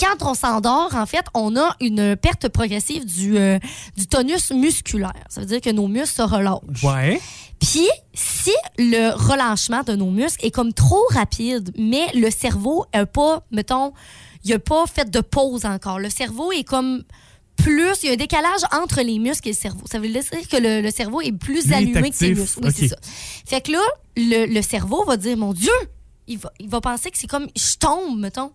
Quand 0.00 0.28
on 0.30 0.34
s'endort, 0.34 0.94
en 0.94 1.06
fait, 1.06 1.24
on 1.32 1.56
a 1.56 1.74
une 1.80 2.16
perte 2.16 2.48
progressive 2.48 3.04
du, 3.06 3.38
euh, 3.38 3.58
du 3.96 4.06
tonus 4.06 4.50
musculaire. 4.50 5.12
Ça 5.28 5.40
veut 5.40 5.46
dire 5.46 5.60
que 5.60 5.70
nos 5.70 5.86
muscles 5.88 6.16
se 6.16 6.22
relâchent. 6.22 6.82
Ouais. 6.82 7.20
Puis, 7.60 7.88
si 8.12 8.52
le 8.78 9.14
relâchement 9.14 9.82
de 9.84 9.94
nos 9.94 10.10
muscles 10.10 10.44
est 10.44 10.50
comme 10.50 10.72
trop 10.74 11.02
rapide, 11.12 11.72
mais 11.78 12.06
le 12.14 12.30
cerveau 12.30 12.84
n'a 12.92 13.06
pas, 13.06 13.44
mettons, 13.52 13.92
il 14.44 14.50
n'a 14.50 14.58
pas 14.58 14.84
fait 14.86 15.08
de 15.10 15.20
pause 15.20 15.64
encore. 15.64 15.98
Le 15.98 16.10
cerveau 16.10 16.52
est 16.52 16.64
comme 16.64 17.02
plus, 17.56 18.02
il 18.02 18.06
y 18.06 18.10
a 18.10 18.12
un 18.12 18.16
décalage 18.16 18.60
entre 18.72 19.00
les 19.02 19.18
muscles 19.18 19.48
et 19.48 19.52
le 19.52 19.56
cerveau. 19.56 19.84
Ça 19.90 19.98
veut 19.98 20.08
dire 20.08 20.22
que 20.22 20.56
le, 20.56 20.80
le 20.82 20.90
cerveau 20.90 21.20
est 21.20 21.32
plus 21.32 21.64
Lui 21.66 21.72
est 21.72 21.76
allumé 21.76 22.02
que 22.02 22.06
actif. 22.08 22.38
muscles. 22.38 22.60
Oui, 22.62 22.70
c'est 22.74 22.88
ça. 22.88 22.96
Fait 23.46 23.60
que 23.60 23.72
là, 23.72 23.80
le, 24.16 24.46
le 24.46 24.62
cerveau 24.62 25.04
va 25.04 25.16
dire, 25.16 25.36
mon 25.36 25.52
Dieu, 25.52 25.72
il 26.26 26.38
va, 26.38 26.52
il 26.60 26.68
va 26.68 26.80
penser 26.80 27.10
que 27.10 27.18
c'est 27.18 27.26
comme, 27.26 27.46
je 27.56 27.76
tombe, 27.76 28.18
mettons. 28.18 28.52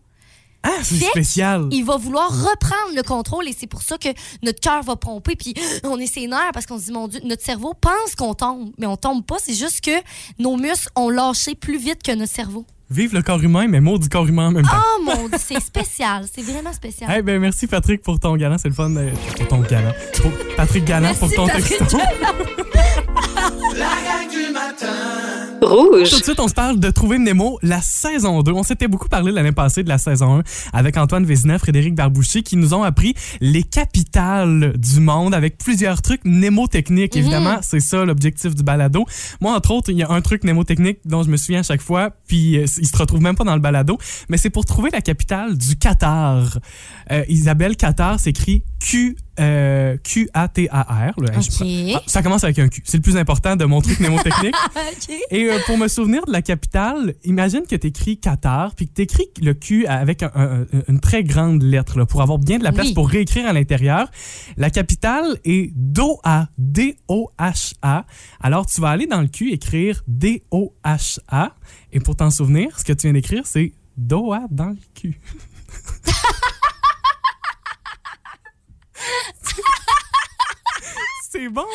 Ah, 0.64 0.70
c'est 0.84 1.00
spécial. 1.06 1.68
Il 1.72 1.84
va 1.86 1.98
vouloir 1.98 2.30
reprendre 2.30 2.96
le 2.96 3.02
contrôle 3.02 3.48
et 3.48 3.56
c'est 3.58 3.66
pour 3.66 3.82
ça 3.82 3.98
que 3.98 4.10
notre 4.44 4.60
cœur 4.60 4.84
va 4.84 4.96
pomper 4.96 5.36
puis 5.36 5.56
on 5.84 5.98
est 5.98 6.06
ses 6.06 6.28
nerfs 6.28 6.52
parce 6.54 6.68
qu'on 6.68 6.78
se 6.78 6.86
dit 6.86 6.92
mon 6.92 7.08
Dieu, 7.08 7.20
notre 7.24 7.44
cerveau 7.44 7.74
pense 7.74 8.14
qu'on 8.16 8.36
tombe, 8.36 8.72
mais 8.78 8.86
on 8.86 8.96
tombe 8.96 9.26
pas, 9.26 9.38
c'est 9.44 9.56
juste 9.56 9.82
que 9.82 9.90
nos 10.38 10.58
muscles 10.58 10.90
ont 10.96 11.10
lâché 11.10 11.56
plus 11.56 11.80
vite 11.80 12.04
que 12.04 12.12
notre 12.12 12.32
cerveau. 12.32 12.64
Vive 12.92 13.14
le 13.14 13.22
corps 13.22 13.42
humain, 13.42 13.68
mais 13.70 13.80
maudit 13.80 14.10
corps 14.10 14.28
humain 14.28 14.48
en 14.48 14.52
même 14.52 14.66
temps. 14.66 14.72
Oh 14.76 15.02
mon 15.06 15.30
Dieu, 15.30 15.38
c'est 15.38 15.62
spécial, 15.62 16.26
c'est 16.30 16.42
vraiment 16.42 16.74
spécial. 16.74 17.10
Eh 17.18 17.22
ben 17.22 17.40
merci 17.40 17.66
Patrick 17.66 18.02
pour 18.02 18.20
ton 18.20 18.36
galant, 18.36 18.58
c'est 18.58 18.68
le 18.68 18.74
fun 18.74 18.94
euh, 18.98 19.12
pour 19.38 19.48
ton 19.48 19.60
galant. 19.62 19.94
Pour 20.22 20.32
Patrick 20.58 20.84
Galant 20.84 21.08
Merci, 21.08 21.20
pour 21.20 21.32
ton 21.32 21.48
Patrick 21.48 21.78
texto. 21.78 21.98
La 23.78 23.86
gang 23.86 24.30
du 24.30 24.52
matin. 24.52 25.31
Rouge. 25.62 26.10
Tout 26.10 26.20
de 26.20 26.24
suite, 26.24 26.40
on 26.40 26.48
se 26.48 26.56
parle 26.56 26.80
de 26.80 26.90
Trouver 26.90 27.20
Nemo, 27.20 27.60
la 27.62 27.82
saison 27.82 28.42
2. 28.42 28.52
On 28.52 28.64
s'était 28.64 28.88
beaucoup 28.88 29.08
parlé 29.08 29.32
l'année 29.32 29.52
passée 29.52 29.84
de 29.84 29.90
la 29.90 30.00
saison 30.00 30.40
1 30.40 30.44
avec 30.74 30.98
Antoine 30.98 31.24
Vézina, 31.24 31.60
Frédéric 31.60 31.94
Barbouchi, 31.94 32.42
qui 32.42 32.58
nous 32.58 32.74
ont 32.74 32.82
appris 32.82 33.14
les 33.42 33.62
capitales 33.62 34.74
du 34.78 35.00
monde 35.00 35.36
avec 35.36 35.60
plusieurs 35.60 36.02
trucs 36.02 36.26
mnémotechniques. 36.26 37.16
Évidemment, 37.16 37.60
c'est 37.62 37.80
ça 37.80 38.04
l'objectif 38.06 38.56
du 38.56 38.64
balado. 38.64 39.06
Moi, 39.40 39.56
entre 39.56 39.72
autres, 39.72 39.92
il 39.92 39.98
y 39.98 40.04
a 40.04 40.10
un 40.10 40.22
truc 40.22 40.44
mnémotechnique 40.44 41.00
dont 41.06 41.22
je 41.22 41.30
me 41.30 41.38
souviens 41.38 41.60
à 41.60 41.64
chaque 41.64 41.82
fois, 41.82 42.10
puis 42.28 42.58
euh, 42.58 42.66
il 42.80 42.88
se 42.88 42.98
retrouve 42.98 43.22
même 43.22 43.36
pas 43.36 43.44
dans 43.44 43.56
le 43.56 43.62
balado, 43.62 44.00
mais 44.30 44.38
c'est 44.38 44.50
pour 44.50 44.66
trouver 44.66 44.90
la 44.90 45.02
capitale 45.02 45.58
du 45.58 45.76
Qatar. 45.76 46.58
Euh, 47.12 47.24
Isabelle 47.30 47.76
Qatar 47.76 48.20
s'écrit 48.20 48.64
Q 48.80 49.16
euh, 49.42 49.98
Q-A-T-A-R. 50.04 51.14
Ah, 51.34 52.02
ça 52.08 52.22
commence 52.24 52.44
avec 52.44 52.60
un 52.60 52.68
Q. 52.70 52.82
C'est 52.86 52.98
le 52.98 53.02
plus 53.04 53.18
important 53.18 53.56
de 53.56 53.66
mon 53.66 53.82
truc 53.82 54.00
mnémotechnique. 54.00 54.54
OK. 54.76 55.16
Et 55.32 55.50
euh, 55.50 55.58
pour 55.66 55.78
me 55.78 55.88
souvenir 55.88 56.26
de 56.26 56.32
la 56.32 56.42
capitale, 56.42 57.16
imagine 57.24 57.62
que 57.68 57.76
tu 57.76 57.88
écris 57.88 58.18
Qatar, 58.20 58.76
puis 58.76 58.88
que 58.88 58.94
tu 58.94 59.02
écris 59.02 59.28
le 59.42 59.54
Q 59.54 59.86
avec 59.88 60.24
un- 60.24 60.32
un- 60.36 60.62
un- 60.62 60.66
une 60.88 61.00
très 61.00 61.24
grande 61.24 61.64
lettre 61.64 61.98
là, 61.98 62.06
pour 62.06 62.22
avoir 62.22 62.38
bien 62.40 62.58
de 62.60 62.64
la 62.64 62.72
place 62.72 62.88
Oui. 62.88 62.94
pour 62.94 63.10
réécrire 63.10 63.48
à 63.48 63.54
l'intérieur. 63.54 64.10
La 64.58 64.70
capitale 64.70 65.38
est 65.44 65.72
Doha, 65.76 66.50
D-O-H-A. 66.58 68.06
Alors 68.42 68.66
tu 68.66 68.80
vas 68.82 68.90
aller 68.90 69.08
dans 69.08 69.22
le 69.22 69.28
Q 69.28 69.52
écrire 69.52 70.04
D-O-H-A. 70.08 71.56
Et 71.94 72.00
pour 72.00 72.16
t'en 72.16 72.30
souvenir, 72.30 72.80
ce 72.80 72.84
que 72.86 72.94
tu 72.94 73.08
viens 73.08 73.14
d'écrire, 73.14 73.46
c'est 73.46 73.74
Doha 73.98 74.44
dans 74.52 74.70
le 74.70 74.78
cul. 74.96 75.20
c'est 81.32 81.48
bon. 81.50 81.66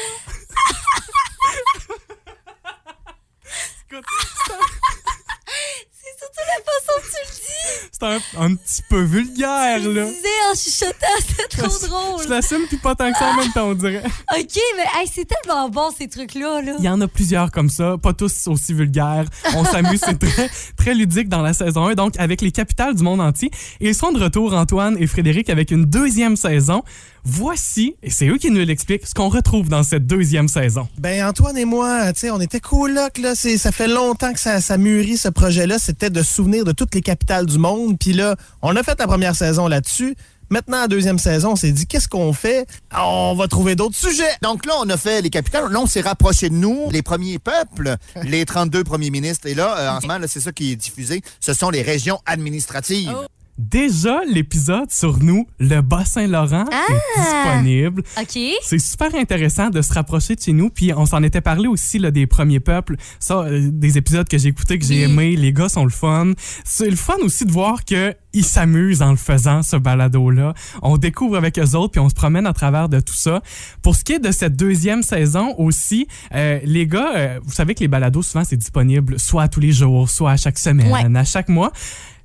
c'est 5.93 6.19
surtout 6.19 6.45
la 6.47 6.59
façon 6.65 6.95
que 7.01 7.07
tu 7.07 7.21
le 7.23 7.31
dis. 7.35 7.91
C'est 7.93 8.03
un, 8.03 8.21
un 8.45 8.55
petit 8.57 8.83
peu 8.89 9.01
vulgaire, 9.03 9.81
Tu 9.81 9.93
là. 9.95 10.05
disais 10.05 10.36
en 10.51 10.55
chuchotant, 10.55 10.95
c'est 11.27 11.57
trop 11.57 11.87
drôle. 11.87 12.23
Je 12.25 12.29
l'assume, 12.29 12.63
puis 12.69 12.77
pas 12.79 12.95
tant 12.95 13.11
que 13.13 13.19
ça 13.19 13.31
en 13.33 13.37
même 13.37 13.53
temps, 13.53 13.69
on 13.69 13.75
dirait. 13.75 14.03
OK, 14.39 14.59
mais 14.77 15.01
hey, 15.01 15.11
c'est 15.13 15.27
tellement 15.27 15.69
bon 15.69 15.91
ces 15.97 16.09
trucs-là. 16.09 16.63
Là. 16.63 16.73
Il 16.79 16.85
y 16.85 16.89
en 16.89 17.01
a 17.01 17.09
plusieurs 17.09 17.51
comme 17.51 17.69
ça, 17.69 17.97
pas 18.03 18.13
tous 18.13 18.47
aussi 18.49 18.75
vulgaires. 18.75 19.27
On 19.55 19.65
s'amuse, 19.65 20.01
c'est 20.05 20.19
très, 20.19 20.51
très 20.77 20.95
ludique 20.95 21.29
dans 21.29 21.43
la 21.43 21.53
saison 21.53 21.87
1, 21.87 21.95
donc 21.95 22.15
avec 22.19 22.41
les 22.41 22.53
capitales 22.53 22.95
du 22.95 23.03
monde 23.03 23.21
entier. 23.21 23.51
Et 23.81 23.89
ils 23.89 23.95
sont 23.95 24.13
de 24.13 24.23
retour, 24.23 24.55
Antoine 24.55 24.97
et 24.99 25.07
Frédéric, 25.07 25.51
avec 25.51 25.71
une 25.71 25.85
deuxième 25.85 26.37
saison. 26.37 26.83
Voici, 27.29 27.97
et 28.05 28.11
c'est 28.11 28.29
eux 28.29 28.39
qui 28.39 28.53
nous 28.53 28.65
l'expliquent, 28.65 29.05
ce 29.05 29.13
qu'on 29.13 29.29
retrouve 29.29 29.69
dans 29.69 29.83
cette 29.83 30.07
deuxième 30.07 30.47
saison. 30.47 30.87
Ben 30.97 31.27
Antoine 31.27 31.59
et 31.59 31.65
moi, 31.65 32.13
tu 32.13 32.21
sais, 32.21 32.31
on 32.31 32.41
était 32.41 32.61
colocs 32.61 33.19
là. 33.19 33.35
C'est, 33.35 33.59
ça 33.59 33.73
fait 33.73 33.89
longtemps 33.89 34.33
que 34.33 34.39
ça, 34.39 34.61
ça 34.61 34.79
mûrit 34.79 35.17
ce 35.17 35.29
projet-là. 35.29 35.81
C'était 35.81 36.09
de 36.09 36.23
souvenir 36.23 36.65
de 36.65 36.71
toutes 36.71 36.95
les 36.95 37.01
capitales 37.01 37.47
du 37.47 37.59
monde. 37.59 37.99
Puis 37.99 38.13
là, 38.13 38.37
on 38.63 38.77
a 38.77 38.83
fait 38.85 38.97
la 39.01 39.09
première 39.09 39.35
saison 39.35 39.67
là-dessus. 39.67 40.15
Maintenant, 40.51 40.79
la 40.83 40.89
deuxième 40.89 41.19
saison, 41.19 41.53
on 41.53 41.57
s'est 41.57 41.73
dit 41.73 41.87
qu'est-ce 41.87 42.09
qu'on 42.09 42.33
fait? 42.33 42.67
On 42.97 43.35
va 43.37 43.49
trouver 43.49 43.75
d'autres 43.75 43.97
sujets. 43.97 44.23
Donc 44.43 44.65
là, 44.67 44.75
on 44.81 44.89
a 44.91 44.97
fait 44.97 45.21
les 45.23 45.31
capitales. 45.31 45.71
Là, 45.73 45.81
on 45.81 45.87
s'est 45.87 46.01
rapproché 46.03 46.49
de 46.49 46.55
nous, 46.55 46.89
les 46.91 47.03
premiers 47.03 47.39
peuples, 47.39 47.97
les 48.23 48.45
32 48.45 48.85
premiers 48.85 49.11
ministres. 49.11 49.47
Et 49.49 49.55
là, 49.55 49.77
euh, 49.79 49.91
en 49.97 50.01
ce 50.01 50.07
moment, 50.07 50.25
c'est 50.29 50.41
ça 50.41 50.53
qui 50.53 50.73
est 50.73 50.77
diffusé. 50.77 51.23
Ce 51.41 51.53
sont 51.53 51.71
les 51.71 51.83
régions 51.83 52.21
administratives. 52.27 53.13
Déjà, 53.59 54.21
l'épisode 54.31 54.93
sur 54.93 55.17
nous, 55.23 55.47
le 55.59 55.81
Bas-Saint-Laurent, 55.81 56.67
est 56.67 57.21
disponible. 57.23 58.03
OK. 58.21 58.39
C'est 58.63 58.79
super 58.79 59.15
intéressant 59.15 59.71
de 59.71 59.81
se 59.81 59.95
rapprocher 59.95 60.35
de 60.37 60.43
chez 60.43 60.53
nous. 60.53 60.69
Puis 60.69 60.93
on 60.95 61.07
s'en 61.07 61.23
était 61.23 61.41
parlé 61.41 61.67
aussi 61.67 61.99
là, 61.99 62.11
des 62.11 62.27
premiers 62.27 62.61
peuples. 62.61 62.97
Ça, 63.19 63.39
euh, 63.39 63.71
des 63.73 63.97
épisodes 63.97 64.29
que 64.29 64.37
j'ai 64.37 64.51
écoutés, 64.51 64.79
que 64.79 64.85
j'ai 64.85 65.07
Oui. 65.07 65.11
aimés. 65.11 65.37
Les 65.37 65.55
gars 65.55 65.71
sont 65.71 65.85
le 65.85 65.91
fun. 65.91 66.33
C'est 66.67 66.91
le 66.91 66.97
fun 66.97 67.17
aussi 67.23 67.47
de 67.47 67.51
voir 67.53 67.87
que 67.87 68.15
ils 68.37 68.45
s'amusent 68.45 69.03
en 69.03 69.11
le 69.11 69.17
faisant, 69.17 69.63
ce 69.63 69.77
balado-là. 69.77 70.55
On 70.83 70.97
découvre 70.97 71.37
avec 71.37 71.59
eux 71.59 71.75
autres, 71.75 71.93
puis 71.93 72.01
on 72.01 72.09
se 72.09 72.15
promène 72.15 72.47
à 72.47 72.53
travers 72.53 72.89
de 72.89 73.01
tout 73.01 73.15
ça. 73.15 73.43
Pour 73.83 73.97
ce 73.97 74.05
qui 74.05 74.13
est 74.13 74.19
de 74.19 74.31
cette 74.31 74.57
deuxième 74.57 75.03
saison 75.03 75.55
aussi, 75.59 76.07
euh, 76.35 76.61
les 76.65 76.87
gars, 76.87 77.13
euh, 77.17 77.41
vous 77.45 77.53
savez 77.53 77.75
que 77.75 77.81
les 77.81 77.89
balados, 77.89 78.23
souvent, 78.23 78.45
c'est 78.45 78.57
disponible 78.57 79.19
soit 79.19 79.49
tous 79.49 79.61
les 79.61 79.73
jours, 79.73 80.09
soit 80.11 80.33
à 80.33 80.37
chaque 80.37 80.59
semaine, 80.59 80.93
Ouais. 80.93 81.19
à 81.19 81.25
chaque 81.25 81.49
mois. 81.49 81.73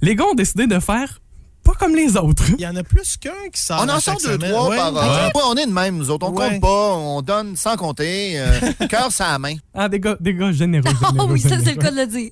Les 0.02 0.15
gars 0.15 0.26
ont 0.32 0.36
décidé 0.36 0.67
de 0.67 0.80
faire 0.80 1.19
pas 1.63 1.74
comme 1.74 1.95
les 1.95 2.17
autres. 2.17 2.43
Il 2.58 2.62
y 2.62 2.67
en 2.67 2.76
a 2.76 2.84
plus 2.84 3.17
qu'un 3.17 3.32
qui 3.54 3.62
sort. 3.62 3.82
On 3.86 3.89
en 3.89 4.00
sort 4.00 4.15
deux, 4.17 4.34
semaine. 4.34 4.52
trois 4.52 4.69
Ouais. 4.69 4.78
par. 4.78 4.93
Ouais, 4.93 5.32
on 5.45 5.56
est 5.56 5.65
de 5.65 5.71
même, 5.71 5.97
nous 5.97 6.10
autres. 6.10 6.28
On 6.28 6.34
Ouais. 6.34 6.50
compte 6.52 6.62
pas, 6.62 6.93
on 6.95 7.21
donne 7.21 7.56
sans 7.56 7.76
compter. 7.76 8.39
euh, 8.39 8.60
cœur 8.89 9.12
sans 9.12 9.38
main. 9.39 9.56
Ah, 9.74 9.88
des 9.89 10.00
gars, 10.00 10.15
des 10.19 10.34
gars 10.34 10.52
généreux. 10.52 10.84
Oh 11.02 11.06
généreux, 11.12 11.34
oui, 11.34 11.39
ça, 11.39 11.58
c'est 11.63 11.76
le 11.76 11.82
cas 11.82 11.91
de 11.91 11.97
le 11.97 12.08
dire. 12.08 12.32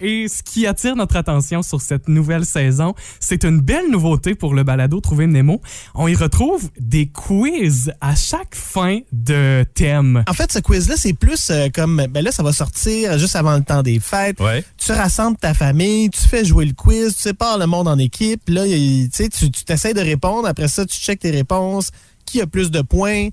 Et 0.00 0.28
ce 0.28 0.42
qui 0.42 0.66
attire 0.66 0.96
notre 0.96 1.16
attention 1.16 1.62
sur 1.62 1.80
cette 1.80 2.08
nouvelle 2.08 2.44
saison, 2.44 2.94
c'est 3.20 3.44
une 3.44 3.60
belle 3.60 3.90
nouveauté 3.90 4.34
pour 4.34 4.54
le 4.54 4.62
balado 4.64 5.00
Trouver 5.00 5.26
Nemo. 5.26 5.60
On 5.94 6.08
y 6.08 6.14
retrouve 6.14 6.68
des 6.78 7.08
quiz 7.08 7.92
à 8.00 8.14
chaque 8.14 8.54
fin 8.54 9.00
de 9.12 9.64
thème. 9.74 10.24
En 10.28 10.32
fait, 10.34 10.52
ce 10.52 10.58
quiz-là, 10.58 10.94
c'est 10.96 11.12
plus 11.14 11.50
euh, 11.50 11.68
comme, 11.74 12.06
ben 12.10 12.22
là, 12.24 12.32
ça 12.32 12.42
va 12.42 12.52
sortir 12.52 13.18
juste 13.18 13.36
avant 13.36 13.56
le 13.56 13.62
temps 13.62 13.82
des 13.82 14.00
fêtes. 14.00 14.40
Ouais. 14.40 14.64
Tu 14.76 14.92
rassembles 14.92 15.36
ta 15.36 15.54
famille, 15.54 16.10
tu 16.10 16.20
fais 16.20 16.44
jouer 16.44 16.64
le 16.66 16.72
quiz, 16.74 17.14
tu 17.16 17.22
sépares 17.22 17.58
le 17.58 17.66
monde 17.66 17.88
en 17.88 17.98
équipe. 17.98 18.42
Là, 18.48 18.66
il- 18.70 19.10
tu 19.10 19.16
sais, 19.24 19.28
tu 19.28 19.50
tu 19.50 19.64
t'essayes 19.64 19.94
de 19.94 20.00
répondre. 20.00 20.46
Après 20.48 20.68
ça, 20.68 20.84
tu 20.86 20.96
checkes 20.98 21.20
tes 21.20 21.30
réponses. 21.30 21.90
Qui 22.24 22.40
a 22.40 22.46
plus 22.46 22.70
de 22.70 22.82
points? 22.82 23.28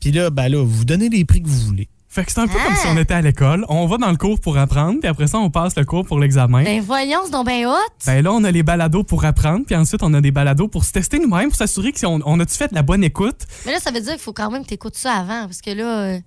Puis 0.00 0.12
là, 0.12 0.30
ben 0.30 0.48
là, 0.48 0.64
vous 0.64 0.84
donnez 0.84 1.08
les 1.08 1.24
prix 1.24 1.42
que 1.42 1.48
vous 1.48 1.60
voulez. 1.60 1.88
Fait 2.08 2.24
que 2.24 2.32
c'est 2.32 2.40
un 2.40 2.48
peu 2.48 2.54
comme 2.58 2.74
si 2.74 2.86
on 2.88 2.96
était 2.96 3.14
à 3.14 3.20
l'école. 3.22 3.64
On 3.68 3.86
va 3.86 3.96
dans 3.96 4.10
le 4.10 4.16
cours 4.16 4.40
pour 4.40 4.58
apprendre, 4.58 4.98
puis 4.98 5.08
après 5.08 5.28
ça, 5.28 5.38
on 5.38 5.48
passe 5.48 5.76
le 5.76 5.84
cours 5.84 6.04
pour 6.04 6.18
l'examen. 6.18 6.64
Ben 6.64 6.80
voyons, 6.82 7.20
c'est 7.24 7.30
donc 7.30 7.46
ben 7.46 7.64
hot. 7.66 7.76
Ben 8.04 8.20
là, 8.24 8.32
on 8.32 8.42
a 8.42 8.50
les 8.50 8.64
balados 8.64 9.04
pour 9.04 9.24
apprendre, 9.24 9.64
puis 9.64 9.76
ensuite, 9.76 10.02
on 10.02 10.12
a 10.14 10.20
des 10.20 10.32
balados 10.32 10.66
pour 10.66 10.84
se 10.84 10.90
tester 10.90 11.20
nous-mêmes, 11.20 11.50
pour 11.50 11.56
s'assurer 11.58 11.92
qu'on 11.92 12.20
on 12.24 12.40
a-tu 12.40 12.56
fait 12.56 12.66
de 12.68 12.74
la 12.74 12.82
bonne 12.82 13.04
écoute? 13.04 13.42
Mais 13.64 13.70
là, 13.70 13.78
ça 13.78 13.92
veut 13.92 14.00
dire 14.00 14.14
qu'il 14.14 14.22
faut 14.22 14.32
quand 14.32 14.50
même 14.50 14.64
que 14.64 14.68
tu 14.68 14.74
écoutes 14.74 14.96
ça 14.96 15.12
avant, 15.12 15.42
parce 15.46 15.60
que 15.60 15.70
là, 15.70 15.98
euh, 16.00 16.18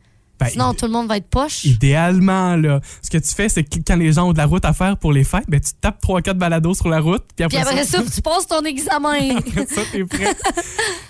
Ben, 0.43 0.49
sinon 0.51 0.73
tout 0.73 0.85
le 0.85 0.91
monde 0.91 1.07
va 1.07 1.17
être 1.17 1.29
poche. 1.29 1.65
Idéalement, 1.65 2.55
là, 2.55 2.79
ce 3.01 3.09
que 3.09 3.17
tu 3.17 3.33
fais, 3.33 3.49
c'est 3.49 3.63
que 3.63 3.77
quand 3.85 3.95
les 3.95 4.13
gens 4.13 4.29
ont 4.29 4.33
de 4.33 4.37
la 4.37 4.45
route 4.45 4.65
à 4.65 4.73
faire 4.73 4.97
pour 4.97 5.13
les 5.13 5.23
fêtes, 5.23 5.45
ben, 5.47 5.59
tu 5.59 5.71
tapes 5.79 6.01
3-4 6.03 6.33
balados 6.33 6.73
sur 6.73 6.89
la 6.89 6.99
route, 6.99 7.23
puis 7.35 7.45
après, 7.45 7.57
Puis 7.61 7.67
après 7.69 7.85
ça, 7.85 7.99
tu 8.03 8.21
passes 8.21 8.47
ton 8.47 8.61
examen. 8.63 9.37
Après 9.37 9.65
ça, 9.65 9.81
t'es 9.91 10.03
prêt. 10.05 10.33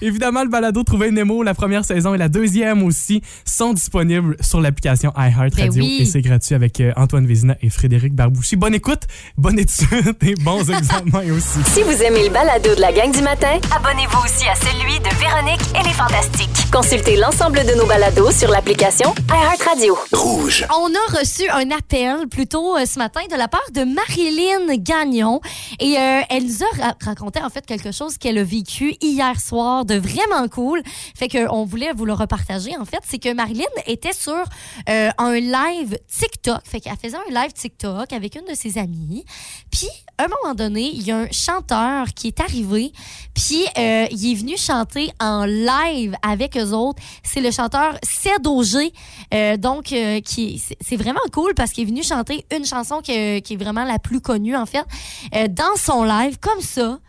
Évidemment, 0.02 0.44
le 0.44 0.50
balado 0.50 0.84
Trouver 0.84 1.12
Nemo, 1.12 1.44
la 1.44 1.54
première 1.54 1.86
saison 1.86 2.14
et 2.14 2.18
la 2.18 2.30
deuxième 2.30 2.84
aussi, 2.84 3.22
sont 3.46 3.74
disponibles 3.74 4.36
sur 4.42 4.62
l'application 4.62 5.12
iHeartRadio 5.18 5.74
Ben 5.74 5.82
oui. 5.82 5.98
et 6.02 6.06
c'est 6.06 6.22
gratuit 6.22 6.56
avec 6.56 6.80
euh, 6.80 6.92
Antoine 6.96 7.26
Vézina 7.26 7.56
et 7.62 7.70
Frédéric 7.70 8.14
Barbouchi. 8.14 8.56
Bonne 8.56 8.74
écoute, 8.74 9.02
bonne 9.38 9.60
étude 9.60 10.16
et 10.22 10.36
bons 10.36 10.70
examens 10.70 11.32
aussi. 11.32 11.60
Si 11.66 11.84
vous 11.84 12.02
aimez 12.04 12.28
le 12.28 12.34
balado 12.34 12.76
de 12.76 12.82
la 12.82 12.92
gang 12.92 13.12
du 13.12 13.22
matin, 13.22 13.60
abonnez-vous 13.76 14.20
aussi 14.24 14.48
à 14.48 14.56
celui 14.56 15.00
de 15.00 15.16
Véronique 15.20 15.62
et 15.80 15.84
les 15.88 15.94
Fantastiques. 15.94 16.72
Consultez 16.72 17.18
l'ensemble 17.18 17.60
de 17.60 17.78
nos 17.78 17.86
balados 17.86 18.32
sur 18.32 18.50
l'application 18.50 19.14
iHeartRadio. 19.30 19.98
Rouge. 20.12 20.66
On 20.78 20.90
a 20.94 21.20
reçu 21.20 21.50
un 21.50 21.72
appel 21.72 22.28
plus 22.28 22.48
tôt 22.48 22.78
euh, 22.78 22.86
ce 22.86 23.00
matin 23.00 23.22
de 23.32 23.36
la 23.36 23.48
part 23.48 23.62
de 23.72 23.84
Marilyn 23.84 24.76
Gagnon 24.78 25.40
et 25.80 25.98
euh, 25.98 26.22
elle 26.30 26.46
nous 26.46 26.64
a 26.64 26.84
ra- 26.84 26.96
raconté 27.02 27.42
en 27.42 27.50
fait 27.50 27.66
quelque 27.66 27.92
chose 27.92 28.18
qu'elle 28.18 28.38
a 28.38 28.44
vécu 28.44 28.96
hier 29.02 29.40
soir 29.40 29.86
de 29.86 29.96
vraiment 29.96 30.48
cool. 30.50 30.84
Fait 31.16 31.28
que 31.28 31.50
on 31.50 31.64
voulait 31.64 31.94
vous 31.94 32.06
le 32.06 32.14
repartager 32.14 32.76
en 32.78 32.86
fait, 32.86 33.00
c'est 33.08 33.20
que 33.20 33.34
Marilyn 33.34 33.64
était 33.88 34.14
sur 34.14 34.44
euh, 34.90 35.10
un 35.18 35.34
live 35.40 35.98
TikTok, 36.20 36.62
fait 36.66 36.82
qu'elle 36.82 36.98
faisait 36.98 37.18
un 37.18 37.34
live 37.42 37.54
TikTok 37.54 38.12
avec 38.14 38.36
une 38.36 38.46
de 38.46 38.56
ses 38.56 38.78
amies. 38.78 39.26
Puis 39.72 39.88
à 40.18 40.26
un 40.26 40.28
moment 40.28 40.54
donné, 40.54 40.92
il 40.94 41.02
y 41.02 41.12
a 41.12 41.18
un 41.18 41.32
chanteur 41.32 42.08
qui 42.14 42.28
est 42.28 42.40
arrivé, 42.40 42.92
puis 43.34 43.66
euh, 43.78 44.06
il 44.12 44.32
est 44.32 44.36
venu 44.36 44.58
chanter 44.58 45.12
en 45.20 45.46
live 45.46 46.16
avec 46.22 46.56
eux 46.56 46.72
autres. 46.72 47.02
C'est 47.24 47.42
le 47.42 47.52
chanteur 47.52 47.98
Auger, 48.46 48.94
euh, 49.34 49.58
donc 49.58 49.92
euh, 49.92 50.20
qui 50.22 50.60
c'est- 50.60 50.96
vraiment 50.98 51.20
cool 51.32 51.54
parce 51.56 51.72
qu'il 51.72 51.84
est 51.84 51.88
venu 51.88 52.04
chanter 52.04 52.46
une 52.56 52.66
chanson 52.66 53.02
qui 53.02 53.12
est 53.12 53.56
vraiment 53.58 53.84
la 53.84 54.00
plus 54.00 54.22
connue 54.22 54.56
en 54.56 54.66
fait 54.66 54.86
euh, 55.36 55.48
dans 55.48 55.76
son 55.78 56.04
live 56.04 56.38
comme 56.40 56.62
ça. 56.62 57.00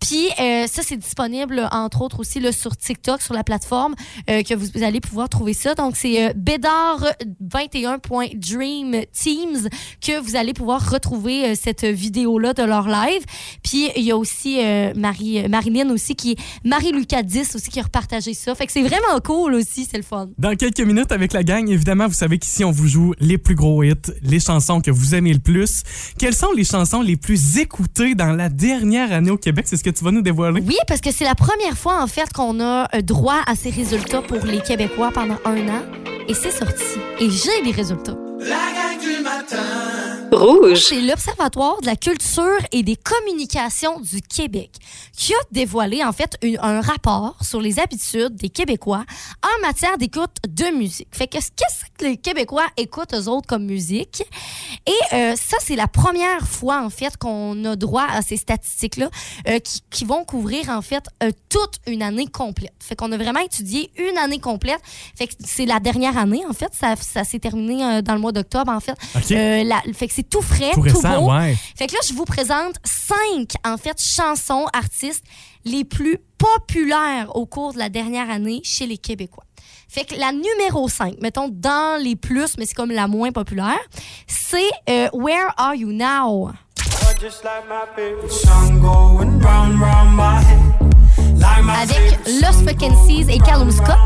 Puis 0.00 0.28
euh, 0.38 0.66
ça, 0.66 0.82
c'est 0.84 0.96
disponible, 0.96 1.68
entre 1.72 2.02
autres, 2.02 2.20
aussi 2.20 2.38
là, 2.40 2.52
sur 2.52 2.76
TikTok, 2.76 3.22
sur 3.22 3.32
la 3.34 3.44
plateforme, 3.44 3.94
euh, 4.28 4.42
que 4.42 4.54
vous, 4.54 4.82
allez 4.82 5.00
pouvoir 5.00 5.28
trouver 5.28 5.52
ça. 5.54 5.74
Donc, 5.74 5.96
c'est 5.96 6.26
euh, 6.26 6.32
bédard21.dream 6.34 9.04
teams 9.12 9.68
que 10.00 10.20
vous 10.20 10.34
allez 10.36 10.52
pouvoir 10.52 10.90
retrouver 10.90 11.46
euh, 11.46 11.54
cette 11.60 11.84
vidéo-là 11.84 12.54
de 12.54 12.62
leur 12.62 12.86
live. 12.88 13.22
Puis, 13.62 13.90
il 13.96 14.02
y 14.02 14.10
a 14.10 14.16
aussi 14.16 14.58
Marie, 14.94 15.48
Marilyn 15.48 15.90
aussi, 15.90 16.14
qui 16.14 16.32
est 16.32 16.36
Marie-Lucas 16.64 17.22
10 17.22 17.56
aussi, 17.56 17.70
qui 17.70 17.80
a 17.80 17.84
repartagé 17.84 18.34
ça. 18.34 18.54
Fait 18.54 18.66
que 18.66 18.72
c'est 18.72 18.82
vraiment 18.82 19.18
cool 19.24 19.54
aussi, 19.54 19.88
c'est 19.90 19.96
le 19.96 20.02
fun. 20.02 20.28
Dans 20.38 20.54
quelques 20.56 20.80
minutes 20.80 21.12
avec 21.12 21.32
la 21.32 21.42
gang, 21.42 21.68
évidemment, 21.68 22.06
vous 22.06 22.14
savez 22.14 22.38
qu'ici, 22.38 22.64
on 22.64 22.70
vous 22.70 22.88
joue 22.88 23.14
les 23.20 23.38
plus 23.38 23.54
gros 23.54 23.82
hits, 23.82 23.94
les 24.22 24.40
chansons 24.40 24.80
que 24.80 24.90
vous 24.90 25.14
aimez 25.14 25.32
le 25.32 25.38
plus. 25.38 25.82
Quelles 26.18 26.34
sont 26.34 26.52
les 26.52 26.64
chansons 26.64 27.00
les 27.00 27.16
plus 27.16 27.58
écoutées 27.58 28.14
dans 28.14 28.32
la 28.32 28.48
dernière 28.48 29.12
année 29.12 29.30
au 29.30 29.38
Québec? 29.38 29.66
C'est 29.68 29.76
ce 29.76 29.84
que 29.84 29.90
tu 29.94 30.04
vas 30.04 30.10
nous 30.10 30.22
dévoiler? 30.22 30.60
Oui, 30.66 30.76
parce 30.86 31.00
que 31.00 31.10
c'est 31.10 31.24
la 31.24 31.34
première 31.34 31.76
fois, 31.78 32.02
en 32.02 32.06
fait, 32.06 32.32
qu'on 32.32 32.60
a 32.60 32.88
euh, 32.94 33.00
droit 33.00 33.40
à 33.46 33.54
ces 33.54 33.70
résultats 33.70 34.22
pour 34.22 34.44
les 34.44 34.60
Québécois 34.60 35.10
pendant 35.12 35.38
un 35.44 35.68
an. 35.68 35.82
Et 36.28 36.34
c'est 36.34 36.50
sorti. 36.50 36.98
Et 37.20 37.30
j'ai 37.30 37.62
les 37.64 37.72
résultats. 37.72 38.16
La 38.40 38.46
gang 38.48 39.00
du 39.00 39.22
matin. 39.22 40.03
Rouge. 40.34 40.84
C'est 40.88 41.00
l'Observatoire 41.00 41.80
de 41.80 41.86
la 41.86 41.96
culture 41.96 42.58
et 42.72 42.82
des 42.82 42.96
communications 42.96 44.00
du 44.00 44.20
Québec 44.22 44.70
qui 45.16 45.32
a 45.34 45.38
dévoilé 45.52 46.04
en 46.04 46.12
fait 46.12 46.36
une- 46.42 46.58
un 46.60 46.80
rapport 46.80 47.36
sur 47.42 47.60
les 47.60 47.78
habitudes 47.78 48.34
des 48.36 48.48
Québécois 48.48 49.04
en 49.42 49.66
matière 49.66 49.96
d'écoute 49.98 50.30
de 50.48 50.76
musique. 50.76 51.08
Fait 51.12 51.26
que 51.26 51.32
qu'est-ce 51.38 51.84
que 51.98 52.04
les 52.04 52.16
Québécois 52.16 52.66
écoutent 52.76 53.14
eux 53.14 53.28
autres 53.28 53.46
comme 53.46 53.64
musique? 53.64 54.22
Et 54.86 54.92
euh, 55.14 55.34
ça 55.36 55.56
c'est 55.60 55.76
la 55.76 55.88
première 55.88 56.46
fois 56.46 56.82
en 56.82 56.90
fait 56.90 57.16
qu'on 57.16 57.64
a 57.64 57.76
droit 57.76 58.06
à 58.10 58.22
ces 58.22 58.36
statistiques-là 58.36 59.08
euh, 59.48 59.58
qui, 59.58 59.80
qui 59.90 60.04
vont 60.04 60.24
couvrir 60.24 60.68
en 60.68 60.82
fait 60.82 61.04
euh, 61.22 61.30
toute 61.48 61.76
une 61.86 62.02
année 62.02 62.26
complète. 62.26 62.74
Fait 62.80 62.96
qu'on 62.96 63.12
a 63.12 63.16
vraiment 63.16 63.40
étudié 63.40 63.90
une 63.96 64.18
année 64.18 64.38
complète. 64.40 64.80
Fait 65.16 65.26
que 65.28 65.34
c'est 65.44 65.66
la 65.66 65.80
dernière 65.80 66.18
année 66.18 66.42
en 66.48 66.52
fait. 66.52 66.72
Ça, 66.72 66.94
ça 66.96 67.24
s'est 67.24 67.38
terminé 67.38 67.84
euh, 67.84 68.02
dans 68.02 68.14
le 68.14 68.20
mois 68.20 68.32
d'octobre 68.32 68.70
en 68.72 68.80
fait. 68.80 68.96
Euh, 69.32 69.64
la- 69.64 69.82
fait 69.94 70.08
que 70.08 70.14
c'est 70.14 70.23
tout 70.24 70.42
frais, 70.42 70.70
Tout 70.72 70.76
tout, 70.76 70.82
récent, 70.82 71.20
beau. 71.20 71.32
ouais. 71.32 71.56
Fait 71.76 71.86
que 71.86 71.92
là, 71.92 72.00
je 72.08 72.14
vous 72.14 72.24
présente 72.24 72.76
cinq, 72.84 73.52
en 73.64 73.76
fait, 73.76 74.00
chansons, 74.00 74.66
artistes 74.72 75.24
les 75.64 75.84
plus 75.84 76.18
populaires 76.38 77.34
au 77.36 77.46
cours 77.46 77.72
de 77.74 77.78
la 77.78 77.88
dernière 77.88 78.28
année 78.30 78.60
chez 78.64 78.86
les 78.86 78.98
Québécois. 78.98 79.44
Fait 79.88 80.04
que 80.04 80.14
la 80.16 80.32
numéro 80.32 80.88
5, 80.88 81.14
mettons 81.22 81.48
dans 81.50 82.02
les 82.02 82.16
plus, 82.16 82.56
mais 82.58 82.66
c'est 82.66 82.74
comme 82.74 82.90
la 82.90 83.06
moins 83.06 83.30
populaire, 83.32 83.78
c'est 84.26 84.68
euh, 84.90 85.08
Where 85.12 85.52
Are 85.56 85.74
You 85.74 85.92
Now? 85.92 86.50
Avec 91.80 92.18
Lost 92.40 92.62
Frequencies 92.62 93.26
et 93.30 93.38
Callum 93.38 93.70
Scott. 93.70 93.96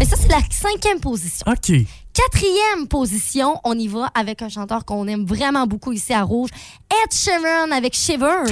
Et 0.00 0.04
ça, 0.04 0.16
c'est 0.16 0.28
la 0.28 0.40
cinquième 0.50 1.00
position. 1.00 1.44
OK. 1.46 1.72
Quatrième 2.16 2.88
position, 2.88 3.60
on 3.62 3.78
y 3.78 3.88
va 3.88 4.10
avec 4.14 4.40
un 4.40 4.48
chanteur 4.48 4.86
qu'on 4.86 5.06
aime 5.06 5.26
vraiment 5.26 5.66
beaucoup 5.66 5.92
ici 5.92 6.14
à 6.14 6.22
Rouge, 6.22 6.48
Ed 6.90 7.12
Sheeran 7.12 7.70
avec 7.70 7.94
Shiver. 7.94 8.44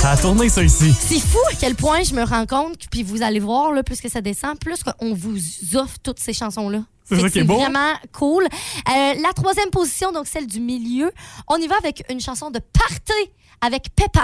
Ça 0.00 0.10
a 0.10 0.16
tourné, 0.16 0.48
ça, 0.48 0.64
ici. 0.64 0.92
C'est 0.98 1.20
fou 1.20 1.38
à 1.48 1.54
quel 1.54 1.76
point 1.76 2.02
je 2.02 2.12
me 2.12 2.24
rends 2.24 2.44
compte, 2.44 2.88
puis 2.90 3.04
vous 3.04 3.22
allez 3.22 3.38
voir, 3.38 3.70
là, 3.70 3.84
plus 3.84 4.00
que 4.00 4.08
ça 4.08 4.20
descend, 4.20 4.58
plus 4.58 4.82
qu'on 4.82 5.14
vous 5.14 5.38
offre 5.74 5.96
toutes 6.02 6.18
ces 6.18 6.32
chansons-là. 6.32 6.80
C'est 7.04 7.20
ça 7.20 7.30
qui 7.30 7.38
est 7.38 7.44
vraiment 7.44 7.92
cool. 8.12 8.42
Euh, 8.42 8.48
la 8.88 9.32
troisième 9.32 9.70
position, 9.70 10.10
donc 10.10 10.26
celle 10.26 10.48
du 10.48 10.58
milieu, 10.58 11.12
on 11.46 11.56
y 11.58 11.68
va 11.68 11.76
avec 11.76 12.04
une 12.10 12.20
chanson 12.20 12.50
de 12.50 12.58
party 12.58 13.30
avec 13.60 13.90
Pepas. 13.94 14.22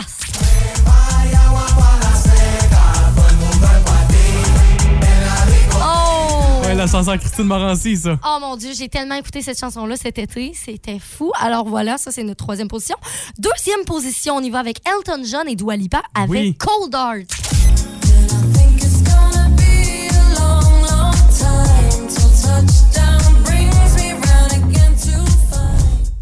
Ouais, 6.68 6.74
la 6.74 6.86
chanson 6.86 7.16
Christine 7.16 7.46
Morancy, 7.46 7.96
ça. 7.96 8.18
Oh 8.22 8.36
mon 8.42 8.54
Dieu, 8.54 8.72
j'ai 8.76 8.90
tellement 8.90 9.14
écouté 9.14 9.40
cette 9.40 9.58
chanson-là 9.58 9.96
cet 9.96 10.18
été. 10.18 10.52
C'était 10.54 10.98
fou. 10.98 11.32
Alors 11.40 11.66
voilà, 11.66 11.96
ça, 11.96 12.10
c'est 12.10 12.22
notre 12.22 12.44
troisième 12.44 12.68
position. 12.68 12.96
Deuxième 13.38 13.86
position, 13.86 14.34
on 14.36 14.42
y 14.42 14.50
va 14.50 14.58
avec 14.58 14.82
Elton 14.86 15.22
John 15.24 15.48
et 15.48 15.56
Dua 15.56 15.76
Lipa 15.76 16.02
avec 16.14 16.30
Oui. 16.30 16.54
Cold 16.58 16.94
Heart. 16.94 17.30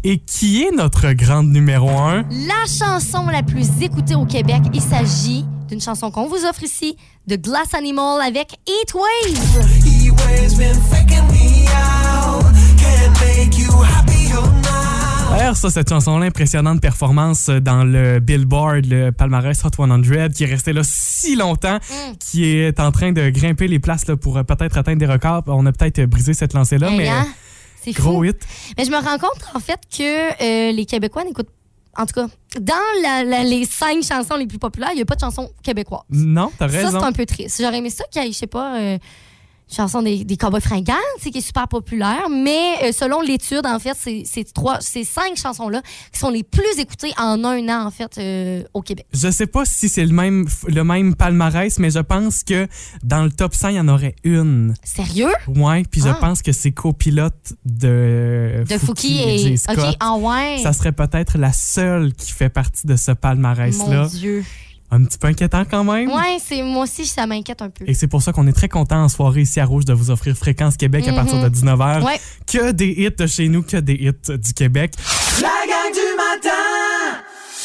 Et 0.05 0.19
qui 0.19 0.63
est 0.63 0.71
notre 0.71 1.11
grande 1.11 1.49
numéro 1.49 1.89
un? 1.89 2.23
La 2.31 2.63
chanson 2.65 3.25
la 3.27 3.43
plus 3.43 3.67
écoutée 3.81 4.15
au 4.15 4.25
Québec, 4.25 4.61
il 4.73 4.79
s'agit 4.79 5.43
d'une 5.67 5.81
chanson 5.81 6.09
qu'on 6.09 6.27
vous 6.27 6.45
offre 6.45 6.63
ici, 6.63 6.95
de 7.27 7.35
Glass 7.35 7.73
Animal 7.73 8.21
avec 8.21 8.53
Heat 8.65 8.93
Waves. 8.93 9.86
D'ailleurs, 15.31 15.57
ça, 15.57 15.69
cette 15.69 15.89
chanson-là, 15.89 16.25
impressionnante 16.25 16.81
performance 16.81 17.49
dans 17.49 17.83
le 17.83 18.19
Billboard, 18.19 18.85
le 18.85 19.11
palmarès 19.11 19.57
Hot 19.65 19.69
100, 19.75 20.29
qui 20.33 20.43
est 20.43 20.47
resté 20.47 20.73
là 20.73 20.81
si 20.83 21.35
longtemps, 21.35 21.77
Mm. 21.77 22.15
qui 22.19 22.45
est 22.47 22.79
en 22.79 22.91
train 22.91 23.11
de 23.11 23.29
grimper 23.29 23.67
les 23.67 23.79
places 23.79 24.07
là, 24.07 24.17
pour 24.17 24.37
euh, 24.37 24.43
peut-être 24.43 24.77
atteindre 24.77 24.97
des 24.99 25.05
records. 25.05 25.43
On 25.47 25.65
a 25.65 25.71
peut-être 25.71 26.03
brisé 26.05 26.33
cette 26.33 26.53
lancée-là, 26.53 26.89
mais 26.91 27.07
hein? 27.09 27.27
C'est 27.83 27.91
gros 27.91 28.13
fou. 28.15 28.23
hit. 28.25 28.37
Mais 28.77 28.85
je 28.85 28.89
me 28.91 28.95
rends 28.97 29.17
compte, 29.19 29.41
en 29.53 29.59
fait, 29.59 29.79
que 29.95 30.03
euh, 30.43 30.71
les 30.71 30.85
Québécois 30.85 31.23
n'écoutent. 31.23 31.49
En 31.97 32.05
tout 32.05 32.13
cas, 32.13 32.27
dans 32.59 32.73
la- 33.03 33.23
la- 33.23 33.43
les 33.43 33.65
cinq 33.65 34.03
chansons 34.03 34.35
les 34.37 34.45
plus 34.47 34.59
populaires, 34.59 34.89
il 34.93 34.97
n'y 34.97 35.01
a 35.01 35.05
pas 35.05 35.15
de 35.15 35.19
chansons 35.21 35.49
québécoises. 35.63 36.01
Non, 36.11 36.51
t'as 36.57 36.69
Ça, 36.69 36.77
raison. 36.77 36.99
c'est 36.99 37.05
un 37.05 37.11
peu 37.11 37.25
triste. 37.25 37.59
J'aurais 37.61 37.77
aimé 37.77 37.89
ça 37.89 38.03
qu'il 38.11 38.23
y 38.23 38.27
ait, 38.27 38.31
je 38.31 38.37
sais 38.37 38.45
pas, 38.47 38.77
euh, 38.79 38.97
chanson 39.69 40.01
des, 40.01 40.23
des 40.23 40.37
Cowboys 40.37 40.61
fringants, 40.61 40.93
tu 41.17 41.23
sais, 41.23 41.31
qui 41.31 41.39
est 41.39 41.41
super 41.41 41.67
populaire. 41.67 42.29
Mais 42.29 42.75
euh, 42.83 42.91
selon 42.91 43.21
l'étude, 43.21 43.65
en 43.65 43.79
fait, 43.79 43.95
c'est 43.99 44.23
c'est 44.25 44.51
trois, 44.53 44.79
ces 44.81 45.03
cinq 45.03 45.35
chansons-là 45.37 45.81
qui 46.11 46.19
sont 46.19 46.29
les 46.29 46.43
plus 46.43 46.79
écoutées 46.79 47.11
en 47.17 47.43
un 47.43 47.67
an, 47.69 47.85
en 47.87 47.91
fait, 47.91 48.17
euh, 48.17 48.63
au 48.73 48.81
Québec. 48.81 49.05
Je 49.13 49.29
sais 49.29 49.47
pas 49.47 49.65
si 49.65 49.89
c'est 49.89 50.05
le 50.05 50.13
même, 50.13 50.47
le 50.67 50.83
même 50.83 51.15
palmarès, 51.15 51.77
mais 51.79 51.89
je 51.91 51.99
pense 51.99 52.43
que 52.43 52.67
dans 53.03 53.23
le 53.23 53.31
top 53.31 53.53
100, 53.55 53.69
il 53.69 53.75
y 53.75 53.79
en 53.79 53.87
aurait 53.87 54.15
une. 54.23 54.73
Sérieux? 54.83 55.31
Ouais, 55.47 55.83
puis 55.89 56.01
je 56.01 56.09
Ah. 56.09 56.17
pense 56.19 56.41
que 56.41 56.51
c'est 56.51 56.71
copilote 56.71 57.53
de, 57.65 58.63
De 58.69 58.77
Fouki 58.77 59.19
et. 59.21 59.57
Scott. 59.57 59.77
OK, 59.77 59.95
ah 59.99 60.15
ouais. 60.15 60.59
Ça 60.63 60.73
serait 60.73 60.91
peut-être 60.91 61.37
la 61.37 61.51
seule 61.51 62.13
qui 62.13 62.31
fait 62.31 62.49
partie 62.49 62.87
de 62.87 62.95
ce 62.95 63.11
Mon 63.11 63.15
palmarès-là. 63.15 64.07
Dieu. 64.07 64.43
Un 64.89 65.03
petit 65.03 65.17
peu 65.17 65.27
inquiétant 65.27 65.63
quand 65.69 65.83
même. 65.83 66.09
Ouais, 66.09 66.37
c'est 66.41 66.63
moi 66.63 66.83
aussi, 66.83 67.05
ça 67.05 67.27
m'inquiète 67.27 67.61
un 67.61 67.69
peu. 67.69 67.83
Et 67.87 67.93
c'est 67.93 68.07
pour 68.07 68.21
ça 68.21 68.31
qu'on 68.31 68.47
est 68.47 68.53
très 68.53 68.69
content 68.69 69.03
en 69.03 69.09
soirée 69.09 69.41
ici 69.41 69.59
à 69.59 69.65
Rouge 69.65 69.83
de 69.83 69.93
vous 69.93 70.11
offrir 70.11 70.35
Fréquence 70.37 70.77
Québec 70.77 71.05
à 71.07 71.13
partir 71.13 71.41
de 71.41 71.49
19h. 71.49 72.05
Ouais. 72.05 72.19
Que 72.45 72.71
des 72.71 72.93
hits 72.97 73.11
de 73.17 73.27
chez 73.27 73.49
nous, 73.49 73.63
que 73.63 73.77
des 73.77 73.95
hits 73.95 74.37
du 74.37 74.53
Québec. 74.53 74.93
La 75.41 75.49
gang 75.67 75.93
du. 75.93 76.06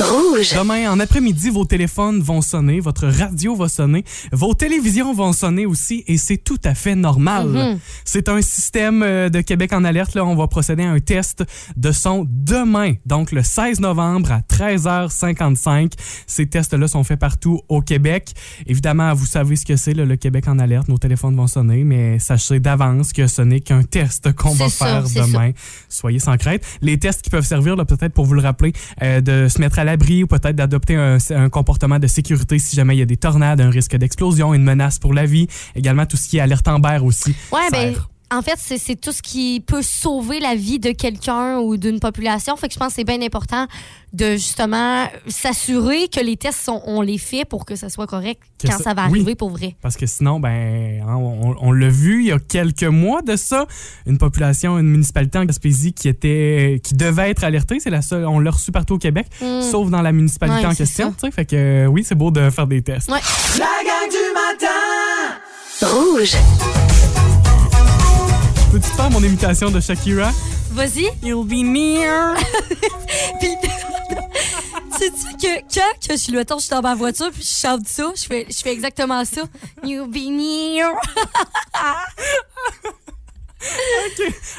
Rouge. 0.00 0.54
Demain, 0.56 0.90
en 0.90 0.98
après-midi, 1.00 1.50
vos 1.50 1.66
téléphones 1.66 2.20
vont 2.22 2.40
sonner, 2.40 2.80
votre 2.80 3.06
radio 3.06 3.54
va 3.54 3.68
sonner, 3.68 4.04
vos 4.32 4.54
télévisions 4.54 5.12
vont 5.12 5.34
sonner 5.34 5.66
aussi, 5.66 6.02
et 6.06 6.16
c'est 6.16 6.38
tout 6.38 6.58
à 6.64 6.74
fait 6.74 6.94
normal. 6.94 7.48
Mhm. 7.48 7.78
C'est 8.04 8.28
un 8.30 8.40
système 8.40 9.02
euh, 9.02 9.28
de 9.28 9.42
Québec 9.42 9.72
en 9.74 9.84
alerte. 9.84 10.14
Là, 10.14 10.24
on 10.24 10.34
va 10.34 10.46
procéder 10.48 10.82
à 10.82 10.90
un 10.90 10.98
test 10.98 11.44
de 11.76 11.92
son 11.92 12.26
demain, 12.28 12.94
donc 13.04 13.32
le 13.32 13.42
16 13.42 13.80
novembre 13.80 14.32
à 14.32 14.40
13h55. 14.40 15.92
Ces 16.26 16.46
tests-là 16.46 16.88
sont 16.88 17.04
faits 17.04 17.20
partout 17.20 17.60
au 17.68 17.82
Québec. 17.82 18.32
Évidemment, 18.66 19.12
vous 19.12 19.26
savez 19.26 19.56
ce 19.56 19.66
que 19.66 19.76
c'est, 19.76 19.92
le 19.92 20.16
Québec 20.16 20.48
en 20.48 20.58
alerte. 20.58 20.88
Nos 20.88 20.98
téléphones 20.98 21.36
vont 21.36 21.46
sonner, 21.46 21.84
mais 21.84 22.18
sachez 22.18 22.60
d'avance 22.60 23.12
que 23.12 23.26
ce 23.26 23.42
n'est 23.42 23.60
qu'un 23.60 23.82
test 23.82 24.32
qu'on 24.32 24.54
va 24.54 24.68
ça, 24.70 24.86
faire 24.86 25.24
demain. 25.24 25.50
Soyez 25.90 26.18
sans 26.18 26.36
crainte. 26.38 26.62
Les 26.80 26.98
tests 26.98 27.20
qui 27.20 27.30
peuvent 27.30 27.46
servir, 27.46 27.76
peut-être 27.76 28.14
pour 28.14 28.24
vous 28.24 28.34
le 28.34 28.42
rappeler, 28.42 28.72
euh, 29.02 29.20
de 29.20 29.48
se 29.48 29.60
mettre 29.60 29.78
à 29.78 29.81
à 29.82 29.84
l'abri 29.84 30.22
ou 30.22 30.26
peut-être 30.26 30.56
d'adopter 30.56 30.94
un, 30.94 31.18
un 31.30 31.48
comportement 31.48 31.98
de 31.98 32.06
sécurité 32.06 32.58
si 32.58 32.76
jamais 32.76 32.94
il 32.96 33.00
y 33.00 33.02
a 33.02 33.06
des 33.06 33.16
tornades, 33.16 33.60
un 33.60 33.70
risque 33.70 33.96
d'explosion, 33.96 34.54
une 34.54 34.62
menace 34.62 34.98
pour 34.98 35.12
la 35.12 35.26
vie. 35.26 35.48
Également 35.74 36.06
tout 36.06 36.16
ce 36.16 36.28
qui 36.28 36.38
est 36.38 36.40
alerte 36.40 36.66
Amber 36.68 36.98
aussi. 37.02 37.34
Ouais, 37.52 37.68
ben. 37.70 37.94
En 38.32 38.42
fait, 38.42 38.56
c'est 38.58 39.00
tout 39.00 39.12
ce 39.12 39.22
qui 39.22 39.62
peut 39.66 39.82
sauver 39.82 40.40
la 40.40 40.54
vie 40.54 40.78
de 40.78 40.90
quelqu'un 40.92 41.58
ou 41.58 41.76
d'une 41.76 42.00
population. 42.00 42.56
Fait 42.56 42.68
que 42.68 42.74
je 42.74 42.78
pense 42.78 42.88
que 42.88 42.94
c'est 42.94 43.04
bien 43.04 43.20
important 43.22 43.66
de 44.12 44.32
justement 44.32 45.06
s'assurer 45.26 46.08
que 46.08 46.20
les 46.20 46.36
tests, 46.36 46.60
sont, 46.64 46.82
on 46.86 47.00
les 47.00 47.16
fait 47.18 47.44
pour 47.46 47.64
que 47.64 47.76
ça 47.76 47.88
soit 47.88 48.06
correct 48.06 48.40
Que 48.58 48.66
quand 48.68 48.76
ça- 48.78 48.84
ça, 48.84 48.94
va 48.94 49.04
oui. 49.06 49.20
arriver 49.20 49.34
pour 49.34 49.50
vrai. 49.50 49.74
Parce 49.80 49.96
que 49.96 50.06
sinon, 50.06 50.38
ben, 50.38 51.02
hein, 51.06 51.14
on, 51.16 51.54
on 51.60 51.72
l'a 51.72 51.88
vu 51.88 52.20
il 52.22 52.26
y 52.28 52.32
a 52.32 52.38
quelques 52.38 52.82
mois 52.84 53.22
de 53.22 53.36
ça, 53.36 53.66
une 54.06 54.18
population, 54.18 54.78
une 54.78 54.88
municipalité 54.88 55.38
en 55.38 55.44
Gaspésie 55.46 55.92
qui 55.94 56.08
était, 56.08 56.80
qui 56.84 56.94
devait 56.94 57.30
être 57.30 57.44
alertée. 57.44 57.80
C'est 57.80 57.90
la 57.90 58.02
seule, 58.02 58.26
on 58.26 58.38
l'a 58.38 58.50
reçu 58.50 58.70
partout 58.72 58.94
au 58.94 58.98
Québec, 58.98 59.26
Mm. 59.40 59.62
sauf 59.62 59.88
dans 59.90 60.02
la 60.02 60.12
municipalité 60.12 60.60
Ouais, 60.60 60.66
en 60.66 60.74
question. 60.74 61.14
Fait 61.34 61.46
que 61.46 61.86
oui, 61.86 62.04
c'est 62.04 62.14
beau 62.14 62.30
de 62.30 62.50
faire 62.50 62.66
des 62.66 62.82
tests. 62.82 63.10
Ouais. 63.10 63.20
La 63.58 63.66
gang 63.84 64.10
du 64.10 64.16
matin 64.34 65.94
Rouge. 65.94 67.21
Peux-tu 68.82 68.96
faire 68.96 69.10
mon 69.10 69.22
imitation 69.22 69.70
de 69.70 69.80
Shakira? 69.80 70.32
Vas-y. 70.72 71.08
You'll 71.22 71.46
be 71.46 71.62
near. 71.62 72.34
Puis, 73.40 73.48
tu 74.98 74.98
sais 74.98 75.10
que 75.40 75.60
quand 75.72 76.08
que 76.08 76.14
je 76.14 76.16
suis 76.16 76.32
le 76.32 76.44
temps, 76.44 76.58
je 76.58 76.64
suis 76.64 76.70
dans 76.70 76.82
ma 76.82 76.94
voiture 76.94 77.30
puis 77.32 77.42
je 77.42 77.60
chante 77.60 77.86
ça, 77.86 78.12
je 78.16 78.22
fais, 78.22 78.46
je 78.50 78.58
fais 78.58 78.72
exactement 78.72 79.24
ça. 79.24 79.42
You 79.84 80.06
be 80.06 80.30
near. 80.30 80.90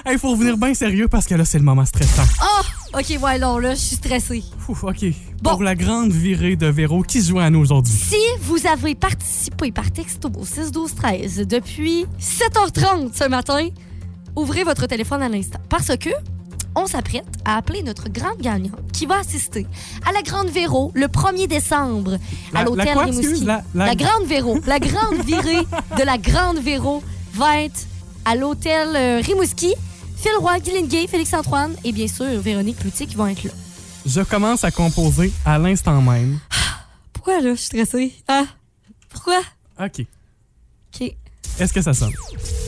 Il 0.10 0.18
faut 0.18 0.32
revenir 0.32 0.58
bien 0.58 0.74
sérieux 0.74 1.10
parce 1.10 1.26
que 1.26 1.36
là, 1.36 1.44
c'est 1.44 1.58
le 1.58 1.66
moment 1.66 1.86
stressant. 1.86 2.24
Oh, 2.42 2.98
ok, 3.00 3.22
ouais, 3.22 3.40
non, 3.40 3.58
là, 3.58 3.72
je 3.72 3.80
suis 3.80 3.96
stressée. 3.98 4.44
Ouf, 4.70 4.86
OK. 4.86 5.06
Bon. 5.42 5.52
Pour 5.52 5.64
la 5.64 5.76
grande 5.76 6.14
virée 6.14 6.56
de 6.56 6.68
Véro, 6.68 7.04
qui 7.04 7.22
se 7.22 7.30
joint 7.30 7.46
à 7.46 7.50
nous 7.50 7.60
aujourd'hui? 7.60 7.94
Si 7.94 8.16
vous 8.44 8.66
avez 8.68 8.96
participé 8.96 9.74
par 9.74 9.92
texto 9.92 10.30
au 10.38 10.46
6 10.46 10.72
12 10.72 10.96
13 10.96 11.48
depuis 11.48 12.06
7h30 12.22 13.14
ce 13.14 13.28
matin, 13.28 13.68
ouvrez 14.36 14.64
votre 14.64 14.86
téléphone 14.88 15.22
à 15.22 15.30
l'instant 15.30 15.60
parce 15.70 15.96
que 15.98 16.10
on 16.76 16.88
s'apprête 16.88 17.26
à 17.46 17.58
appeler 17.58 17.84
notre 17.84 18.10
grande 18.10 18.40
gagnante 18.42 18.92
qui 18.92 19.06
va 19.06 19.20
assister 19.20 19.68
à 20.08 20.12
la 20.12 20.24
Grande 20.24 20.50
Véro 20.50 20.92
le 20.96 21.06
1er 21.06 21.46
décembre 21.48 22.18
La- 22.52 22.62
à 22.62 22.64
l'hôtel 22.64 22.98
Rimouski. 22.98 23.46
La- 23.46 23.64
la- 23.76 23.94
Grande 23.96 24.26
Véro, 24.28 24.58
la 24.66 24.80
grande 24.80 25.22
virée 25.26 25.62
de 25.98 26.04
la 26.04 26.18
Grande 26.18 26.58
Véro 26.58 27.04
va 27.34 27.62
être 27.62 27.86
à 28.26 28.36
l'hôtel 28.36 28.96
euh, 28.96 29.22
Rimouski. 29.24 29.74
Phil 30.18 30.32
Roy, 30.40 30.60
Guylaine 30.62 30.88
Gay, 30.88 31.06
Félix-Antoine 31.06 31.76
et 31.84 31.92
bien 31.92 32.08
sûr 32.08 32.26
Véronique 32.42 32.80
Cloutier 32.80 33.06
qui 33.06 33.16
vont 33.16 33.28
être 33.28 33.44
là. 33.44 33.52
Je 34.06 34.22
commence 34.22 34.64
à 34.64 34.72
composer 34.72 35.32
à 35.46 35.60
l'instant 35.60 36.02
même. 36.02 36.40
Pourquoi 37.14 37.40
là, 37.40 37.52
je 37.52 37.56
suis 37.60 37.66
stressée? 37.68 38.14
Ah, 38.28 38.46
pourquoi? 39.10 39.42
OK. 39.80 40.06
OK. 40.96 41.14
Est-ce 41.60 41.72
que 41.74 41.82
ça 41.84 41.94
sonne? 41.94 42.14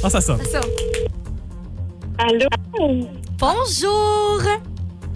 Ah, 0.04 0.10
ça 0.12 0.22
sonne. 0.22 0.42
Ça. 0.52 0.62
Allô? 2.18 2.48
Bonjour! 3.38 4.42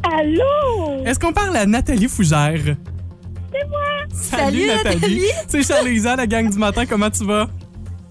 Allô? 0.04 1.06
Est-ce 1.06 1.20
qu'on 1.20 1.34
parle 1.34 1.56
à 1.56 1.66
Nathalie 1.66 2.08
Fougère? 2.08 2.76
C'est 3.52 3.68
moi! 3.70 3.80
Salut, 4.14 4.68
Salut, 4.68 4.68
Nathalie. 4.68 5.26
C'est 5.48 5.64
Charles-Lisa, 5.64 6.16
la 6.16 6.28
gang 6.28 6.50
du 6.50 6.58
matin. 6.58 6.86
Comment 6.86 7.10
tu 7.10 7.26
vas? 7.26 7.46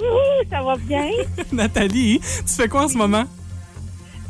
Ouh, 0.01 0.49
ça 0.51 0.63
va 0.63 0.77
bien? 0.77 1.11
Nathalie, 1.53 2.21
tu 2.21 2.53
fais 2.55 2.69
quoi 2.69 2.85
en 2.85 2.89
ce 2.89 2.97
moment? 2.97 3.25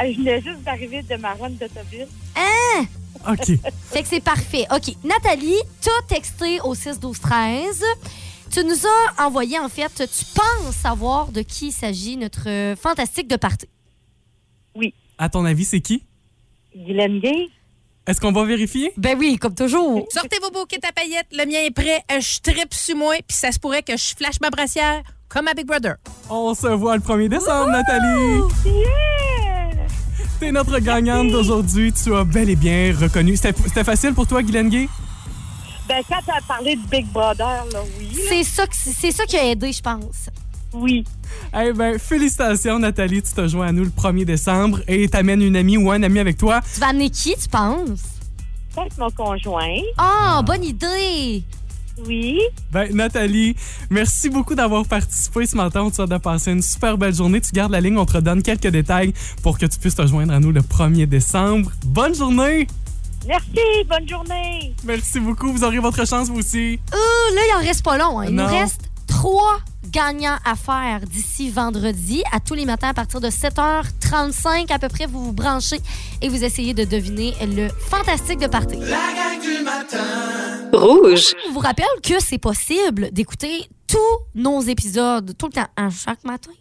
Euh, 0.02 0.12
Je 0.12 0.18
venais 0.18 0.40
juste 0.40 0.62
d'arriver 0.64 1.02
de 1.02 1.16
ma 1.16 1.34
run 1.34 1.50
d'autobus. 1.50 2.06
Hein? 2.36 2.84
OK. 3.28 3.46
Fait 3.90 4.02
que 4.02 4.08
c'est 4.08 4.22
parfait. 4.22 4.66
OK. 4.74 4.94
Nathalie, 5.04 5.56
t'as 5.80 6.14
texté 6.14 6.60
au 6.62 6.74
6 6.74 6.98
12 7.00 7.20
13. 7.20 7.84
Tu 8.50 8.64
nous 8.64 8.74
as 9.18 9.24
envoyé, 9.26 9.58
en 9.58 9.68
fait, 9.68 9.92
tu 9.94 10.24
penses 10.34 10.74
savoir 10.74 11.28
de 11.32 11.42
qui 11.42 11.66
il 11.68 11.72
s'agit, 11.72 12.16
notre 12.16 12.48
euh, 12.48 12.76
fantastique 12.76 13.28
de 13.28 13.36
party. 13.36 13.66
Oui. 14.74 14.94
À 15.18 15.28
ton 15.28 15.44
avis, 15.44 15.64
c'est 15.64 15.80
qui? 15.80 16.04
Guylaine 16.74 17.20
Gay? 17.20 17.48
Est-ce 18.06 18.20
qu'on 18.20 18.32
va 18.32 18.44
vérifier? 18.44 18.92
Ben 18.96 19.16
oui, 19.18 19.36
comme 19.36 19.54
toujours. 19.54 20.06
Sortez 20.10 20.38
vos 20.40 20.50
bouquets 20.50 20.78
à 20.86 20.92
paillettes, 20.92 21.26
le 21.32 21.44
mien 21.44 21.58
est 21.64 21.70
prêt, 21.74 22.02
euh, 22.10 22.20
je 22.20 22.40
tripe 22.40 22.72
sur 22.72 22.96
moi, 22.96 23.14
puis 23.26 23.36
ça 23.36 23.52
se 23.52 23.58
pourrait 23.58 23.82
que 23.82 23.96
je 23.96 24.14
flash 24.16 24.40
ma 24.40 24.48
brassière 24.50 25.02
comme 25.28 25.46
à 25.48 25.52
Big 25.54 25.66
Brother. 25.66 25.96
On 26.30 26.54
se 26.54 26.68
voit 26.68 26.96
le 26.96 27.02
1er 27.02 27.28
décembre, 27.28 27.70
Nathalie! 27.70 28.40
Yeah! 28.64 29.86
T'es 30.40 30.52
notre 30.52 30.78
gagnante 30.78 31.30
d'aujourd'hui. 31.32 31.92
Tu 31.92 32.14
as 32.14 32.24
bel 32.24 32.48
et 32.48 32.56
bien 32.56 32.94
reconnu. 32.98 33.36
C'était 33.36 33.84
facile 33.84 34.14
pour 34.14 34.26
toi, 34.26 34.42
Guylaine 34.42 34.68
Gay? 34.70 34.88
Ben, 35.88 36.02
quand 36.08 36.20
t'as 36.24 36.40
parlé 36.46 36.76
de 36.76 36.82
Big 36.88 37.06
Brother, 37.06 37.64
là, 37.72 37.80
oui. 37.98 38.08
C'est 38.28 38.44
ça, 38.44 38.66
que- 38.66 38.74
c'est 38.76 39.10
ça 39.10 39.24
qui 39.26 39.36
a 39.36 39.44
aidé, 39.50 39.72
je 39.72 39.82
pense. 39.82 40.30
Oui. 40.72 41.04
Eh 41.58 41.72
ben, 41.72 41.98
félicitations, 41.98 42.78
Nathalie. 42.78 43.22
Tu 43.22 43.32
te 43.32 43.46
joins 43.48 43.68
à 43.68 43.72
nous 43.72 43.84
le 43.84 43.90
1er 43.90 44.24
décembre 44.24 44.80
et 44.86 45.08
t'amènes 45.08 45.42
une 45.42 45.56
amie 45.56 45.76
ou 45.78 45.90
un 45.90 46.02
ami 46.02 46.18
avec 46.18 46.36
toi. 46.36 46.60
Tu 46.74 46.80
vas 46.80 46.88
amener 46.88 47.10
qui, 47.10 47.34
tu 47.36 47.48
penses? 47.48 48.00
Peut-être 48.74 48.98
mon 48.98 49.10
conjoint. 49.10 49.80
Ah, 49.96 50.42
bonne 50.44 50.62
idée! 50.64 51.42
Oui. 52.06 52.38
Ben, 52.70 52.94
Nathalie, 52.94 53.56
merci 53.90 54.28
beaucoup 54.28 54.54
d'avoir 54.54 54.86
participé 54.86 55.46
ce 55.46 55.56
matin. 55.56 55.82
On 55.82 55.90
te 55.90 55.96
souhaite 55.96 56.10
de 56.10 56.18
passer 56.18 56.52
une 56.52 56.62
super 56.62 56.96
belle 56.96 57.14
journée. 57.14 57.40
Tu 57.40 57.50
gardes 57.50 57.72
la 57.72 57.80
ligne, 57.80 57.98
on 57.98 58.06
te 58.06 58.12
redonne 58.12 58.40
quelques 58.42 58.68
détails 58.68 59.12
pour 59.42 59.58
que 59.58 59.66
tu 59.66 59.78
puisses 59.80 59.96
te 59.96 60.06
joindre 60.06 60.32
à 60.32 60.38
nous 60.38 60.52
le 60.52 60.60
1er 60.60 61.06
décembre. 61.06 61.72
Bonne 61.86 62.14
journée! 62.14 62.68
Merci. 63.26 63.58
Bonne 63.88 64.08
journée. 64.08 64.74
Merci 64.84 65.18
beaucoup. 65.18 65.52
Vous 65.52 65.64
aurez 65.64 65.80
votre 65.80 66.06
chance, 66.06 66.28
vous 66.28 66.38
aussi. 66.38 66.78
Euh, 66.94 67.34
là, 67.34 67.40
il 67.50 67.54
en 67.56 67.66
reste 67.66 67.82
pas 67.84 67.98
long. 67.98 68.20
hein. 68.20 68.26
Il 68.28 68.34
Non. 68.36 68.44
nous 68.44 68.48
reste 68.56 68.82
trois 69.08 69.58
gagnants 69.98 70.38
à 70.44 70.54
faire 70.54 71.00
d'ici 71.00 71.50
vendredi. 71.50 72.22
À 72.30 72.38
tous 72.38 72.54
les 72.54 72.64
matins, 72.64 72.90
à 72.90 72.94
partir 72.94 73.20
de 73.20 73.26
7h35 73.26 74.72
à 74.72 74.78
peu 74.78 74.88
près, 74.88 75.06
vous 75.06 75.24
vous 75.24 75.32
branchez 75.32 75.80
et 76.22 76.28
vous 76.28 76.44
essayez 76.44 76.72
de 76.72 76.84
deviner 76.84 77.34
le 77.42 77.68
fantastique 77.68 78.38
de 78.38 78.46
party. 78.46 78.76
La 78.76 78.86
gang 78.86 79.40
du 79.42 79.64
matin 79.64 80.68
Rouge. 80.72 81.34
Je 81.48 81.52
vous 81.52 81.58
rappelle 81.58 81.86
que 82.04 82.20
c'est 82.20 82.38
possible 82.38 83.10
d'écouter 83.10 83.68
tous 83.88 84.18
nos 84.36 84.60
épisodes 84.60 85.36
tout 85.36 85.46
le 85.46 85.52
temps, 85.52 85.66
à 85.74 85.90
chaque 85.90 86.22
matin, 86.22 86.52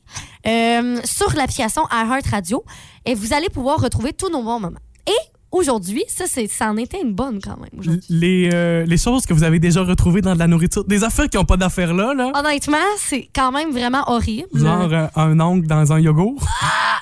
euh, 0.47 0.99
sur 1.05 1.31
l'application 1.35 1.83
iHeartRadio 1.91 2.65
et 3.05 3.13
vous 3.13 3.33
allez 3.33 3.49
pouvoir 3.49 3.79
retrouver 3.79 4.13
tous 4.13 4.29
nos 4.29 4.41
bons 4.41 4.59
moments. 4.59 4.79
Et 5.05 5.36
aujourd'hui, 5.51 6.03
ça, 6.07 6.25
c'est, 6.27 6.47
ça 6.47 6.69
en 6.69 6.77
était 6.77 7.01
une 7.01 7.13
bonne 7.13 7.39
quand 7.41 7.57
même. 7.57 7.99
Les, 8.09 8.49
euh, 8.53 8.85
les 8.85 8.97
choses 8.97 9.25
que 9.25 9.33
vous 9.33 9.43
avez 9.43 9.59
déjà 9.59 9.83
retrouvées 9.83 10.21
dans 10.21 10.33
de 10.33 10.39
la 10.39 10.47
nourriture, 10.47 10.83
des 10.85 11.03
affaires 11.03 11.29
qui 11.29 11.37
n'ont 11.37 11.45
pas 11.45 11.57
d'affaires 11.57 11.93
là, 11.93 12.13
là. 12.13 12.31
Honnêtement, 12.35 12.77
c'est 12.97 13.29
quand 13.33 13.51
même 13.51 13.71
vraiment 13.71 14.03
horrible. 14.07 14.47
Genre 14.53 14.91
euh, 14.91 15.07
un 15.15 15.39
ongle 15.39 15.67
dans 15.67 15.93
un 15.93 15.99
yogourt. 15.99 16.43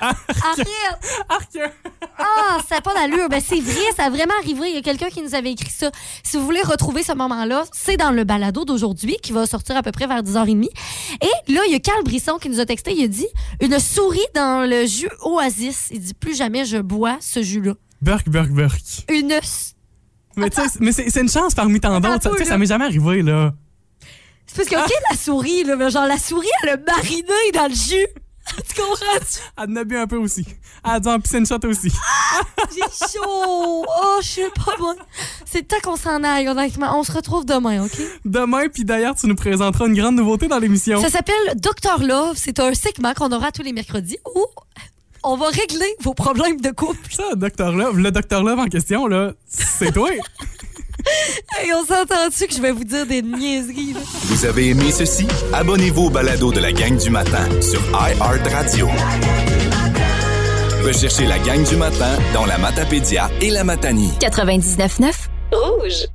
Arrête! 0.00 0.66
Arc! 1.28 1.58
Ah, 2.18 2.58
ça 2.68 2.76
n'a 2.76 2.80
pas 2.80 2.94
d'allure. 2.94 3.28
Ben, 3.28 3.40
c'est 3.44 3.60
vrai, 3.60 3.92
ça 3.96 4.04
a 4.04 4.10
vraiment 4.10 4.34
arrivé. 4.40 4.68
Il 4.68 4.74
y 4.74 4.78
a 4.78 4.82
quelqu'un 4.82 5.08
qui 5.08 5.22
nous 5.22 5.34
avait 5.34 5.52
écrit 5.52 5.70
ça. 5.70 5.90
Si 6.22 6.36
vous 6.36 6.44
voulez 6.44 6.62
retrouver 6.62 7.02
ce 7.02 7.12
moment-là, 7.12 7.64
c'est 7.72 7.96
dans 7.96 8.10
le 8.10 8.24
balado 8.24 8.64
d'aujourd'hui 8.64 9.16
qui 9.22 9.32
va 9.32 9.46
sortir 9.46 9.76
à 9.76 9.82
peu 9.82 9.92
près 9.92 10.06
vers 10.06 10.22
10h30. 10.22 10.64
Et 10.66 11.52
là, 11.52 11.60
il 11.66 11.72
y 11.72 11.74
a 11.74 11.78
Carl 11.80 12.02
Brisson 12.04 12.38
qui 12.40 12.48
nous 12.48 12.60
a 12.60 12.66
texté. 12.66 12.92
Il 12.96 13.04
a 13.04 13.08
dit 13.08 13.26
Une 13.60 13.78
souris 13.78 14.18
dans 14.34 14.68
le 14.68 14.86
jus 14.86 15.10
Oasis. 15.24 15.88
Il 15.90 16.00
dit 16.00 16.14
Plus 16.14 16.36
jamais 16.36 16.64
je 16.64 16.78
bois 16.78 17.16
ce 17.20 17.42
jus-là. 17.42 17.72
Burk, 18.02 18.28
burk, 18.28 18.50
burk. 18.50 18.82
Une. 19.08 19.40
Mais, 20.36 20.50
tu 20.50 20.60
sais, 20.60 20.78
mais 20.80 20.92
c'est 20.92 21.20
une 21.20 21.30
chance 21.30 21.54
parmi 21.54 21.80
tant 21.80 21.98
d'autres. 21.98 22.36
Ça, 22.36 22.44
ça 22.44 22.58
m'est 22.58 22.66
jamais 22.66 22.84
arrivé, 22.84 23.22
là. 23.22 23.54
C'est 24.46 24.56
parce 24.56 24.68
que, 24.68 24.76
OK, 24.76 24.92
la 25.10 25.16
souris, 25.16 25.64
là, 25.64 25.76
mais 25.76 25.90
genre, 25.90 26.06
la 26.06 26.18
souris, 26.18 26.46
elle 26.62 26.68
a 26.70 26.76
mariné 26.76 27.52
dans 27.52 27.68
le 27.68 27.74
jus. 27.74 28.06
tu 28.68 28.80
comprends? 28.80 29.26
Elle 29.58 29.70
en 29.70 29.76
a 29.76 29.84
bu 29.84 29.96
un 29.96 30.06
peu 30.06 30.16
aussi. 30.16 30.46
Elle 30.84 30.90
a 30.92 31.00
dû 31.00 31.08
en 31.08 31.18
pisser 31.18 31.38
une 31.38 31.46
shot 31.46 31.58
aussi. 31.64 31.90
J'ai 32.72 33.08
chaud. 33.08 33.84
Oh, 33.88 34.18
je 34.20 34.26
sais 34.26 34.50
pas, 34.54 34.76
moi. 34.78 34.94
C'est 35.44 35.66
temps 35.66 35.80
qu'on 35.82 35.96
s'en 35.96 36.22
aille, 36.22 36.48
honnêtement. 36.48 36.96
On 36.98 37.02
se 37.02 37.10
retrouve 37.10 37.44
demain, 37.44 37.84
OK? 37.84 38.00
Demain, 38.24 38.68
puis 38.68 38.84
d'ailleurs, 38.84 39.16
tu 39.16 39.26
nous 39.26 39.34
présenteras 39.34 39.86
une 39.86 39.94
grande 39.94 40.14
nouveauté 40.14 40.46
dans 40.46 40.58
l'émission. 40.58 41.00
Ça 41.00 41.10
s'appelle 41.10 41.34
Dr 41.56 42.04
Love. 42.04 42.36
C'est 42.36 42.60
un 42.60 42.72
segment 42.74 43.14
qu'on 43.14 43.32
aura 43.32 43.50
tous 43.50 43.62
les 43.62 43.72
mercredis 43.72 44.18
où 44.34 44.44
on 45.26 45.36
va 45.36 45.48
régler 45.48 45.94
vos 46.00 46.14
problèmes 46.14 46.60
de 46.60 46.70
couple. 46.70 47.10
Ça, 47.10 47.34
Dr. 47.34 47.72
Love, 47.72 47.98
le 47.98 48.10
Dr. 48.10 48.42
Love 48.42 48.60
en 48.60 48.66
question, 48.66 49.06
là, 49.06 49.32
c'est 49.48 49.92
toi. 49.92 50.08
Et 51.64 51.72
on 51.72 51.84
s'entend-tu 51.84 52.46
que 52.46 52.54
je 52.54 52.60
vais 52.62 52.72
vous 52.72 52.84
dire 52.84 53.06
des 53.06 53.22
niaiseries, 53.22 53.92
là? 53.92 54.00
Vous 54.24 54.44
avez 54.44 54.70
aimé 54.70 54.90
ceci? 54.90 55.26
Abonnez-vous 55.52 56.04
au 56.04 56.10
balado 56.10 56.52
de 56.52 56.60
la 56.60 56.72
gang 56.72 56.96
du 56.96 57.10
matin 57.10 57.48
sur 57.60 57.80
iHeartRadio. 57.92 58.88
Recherchez 60.84 61.26
la 61.26 61.38
gang 61.40 61.62
du 61.64 61.76
matin 61.76 62.16
dans 62.32 62.46
la 62.46 62.58
Matapédia 62.58 63.28
et 63.40 63.50
la 63.50 63.64
Matanie. 63.64 64.12
99.9 64.20 65.12
Rouge. 65.52 66.06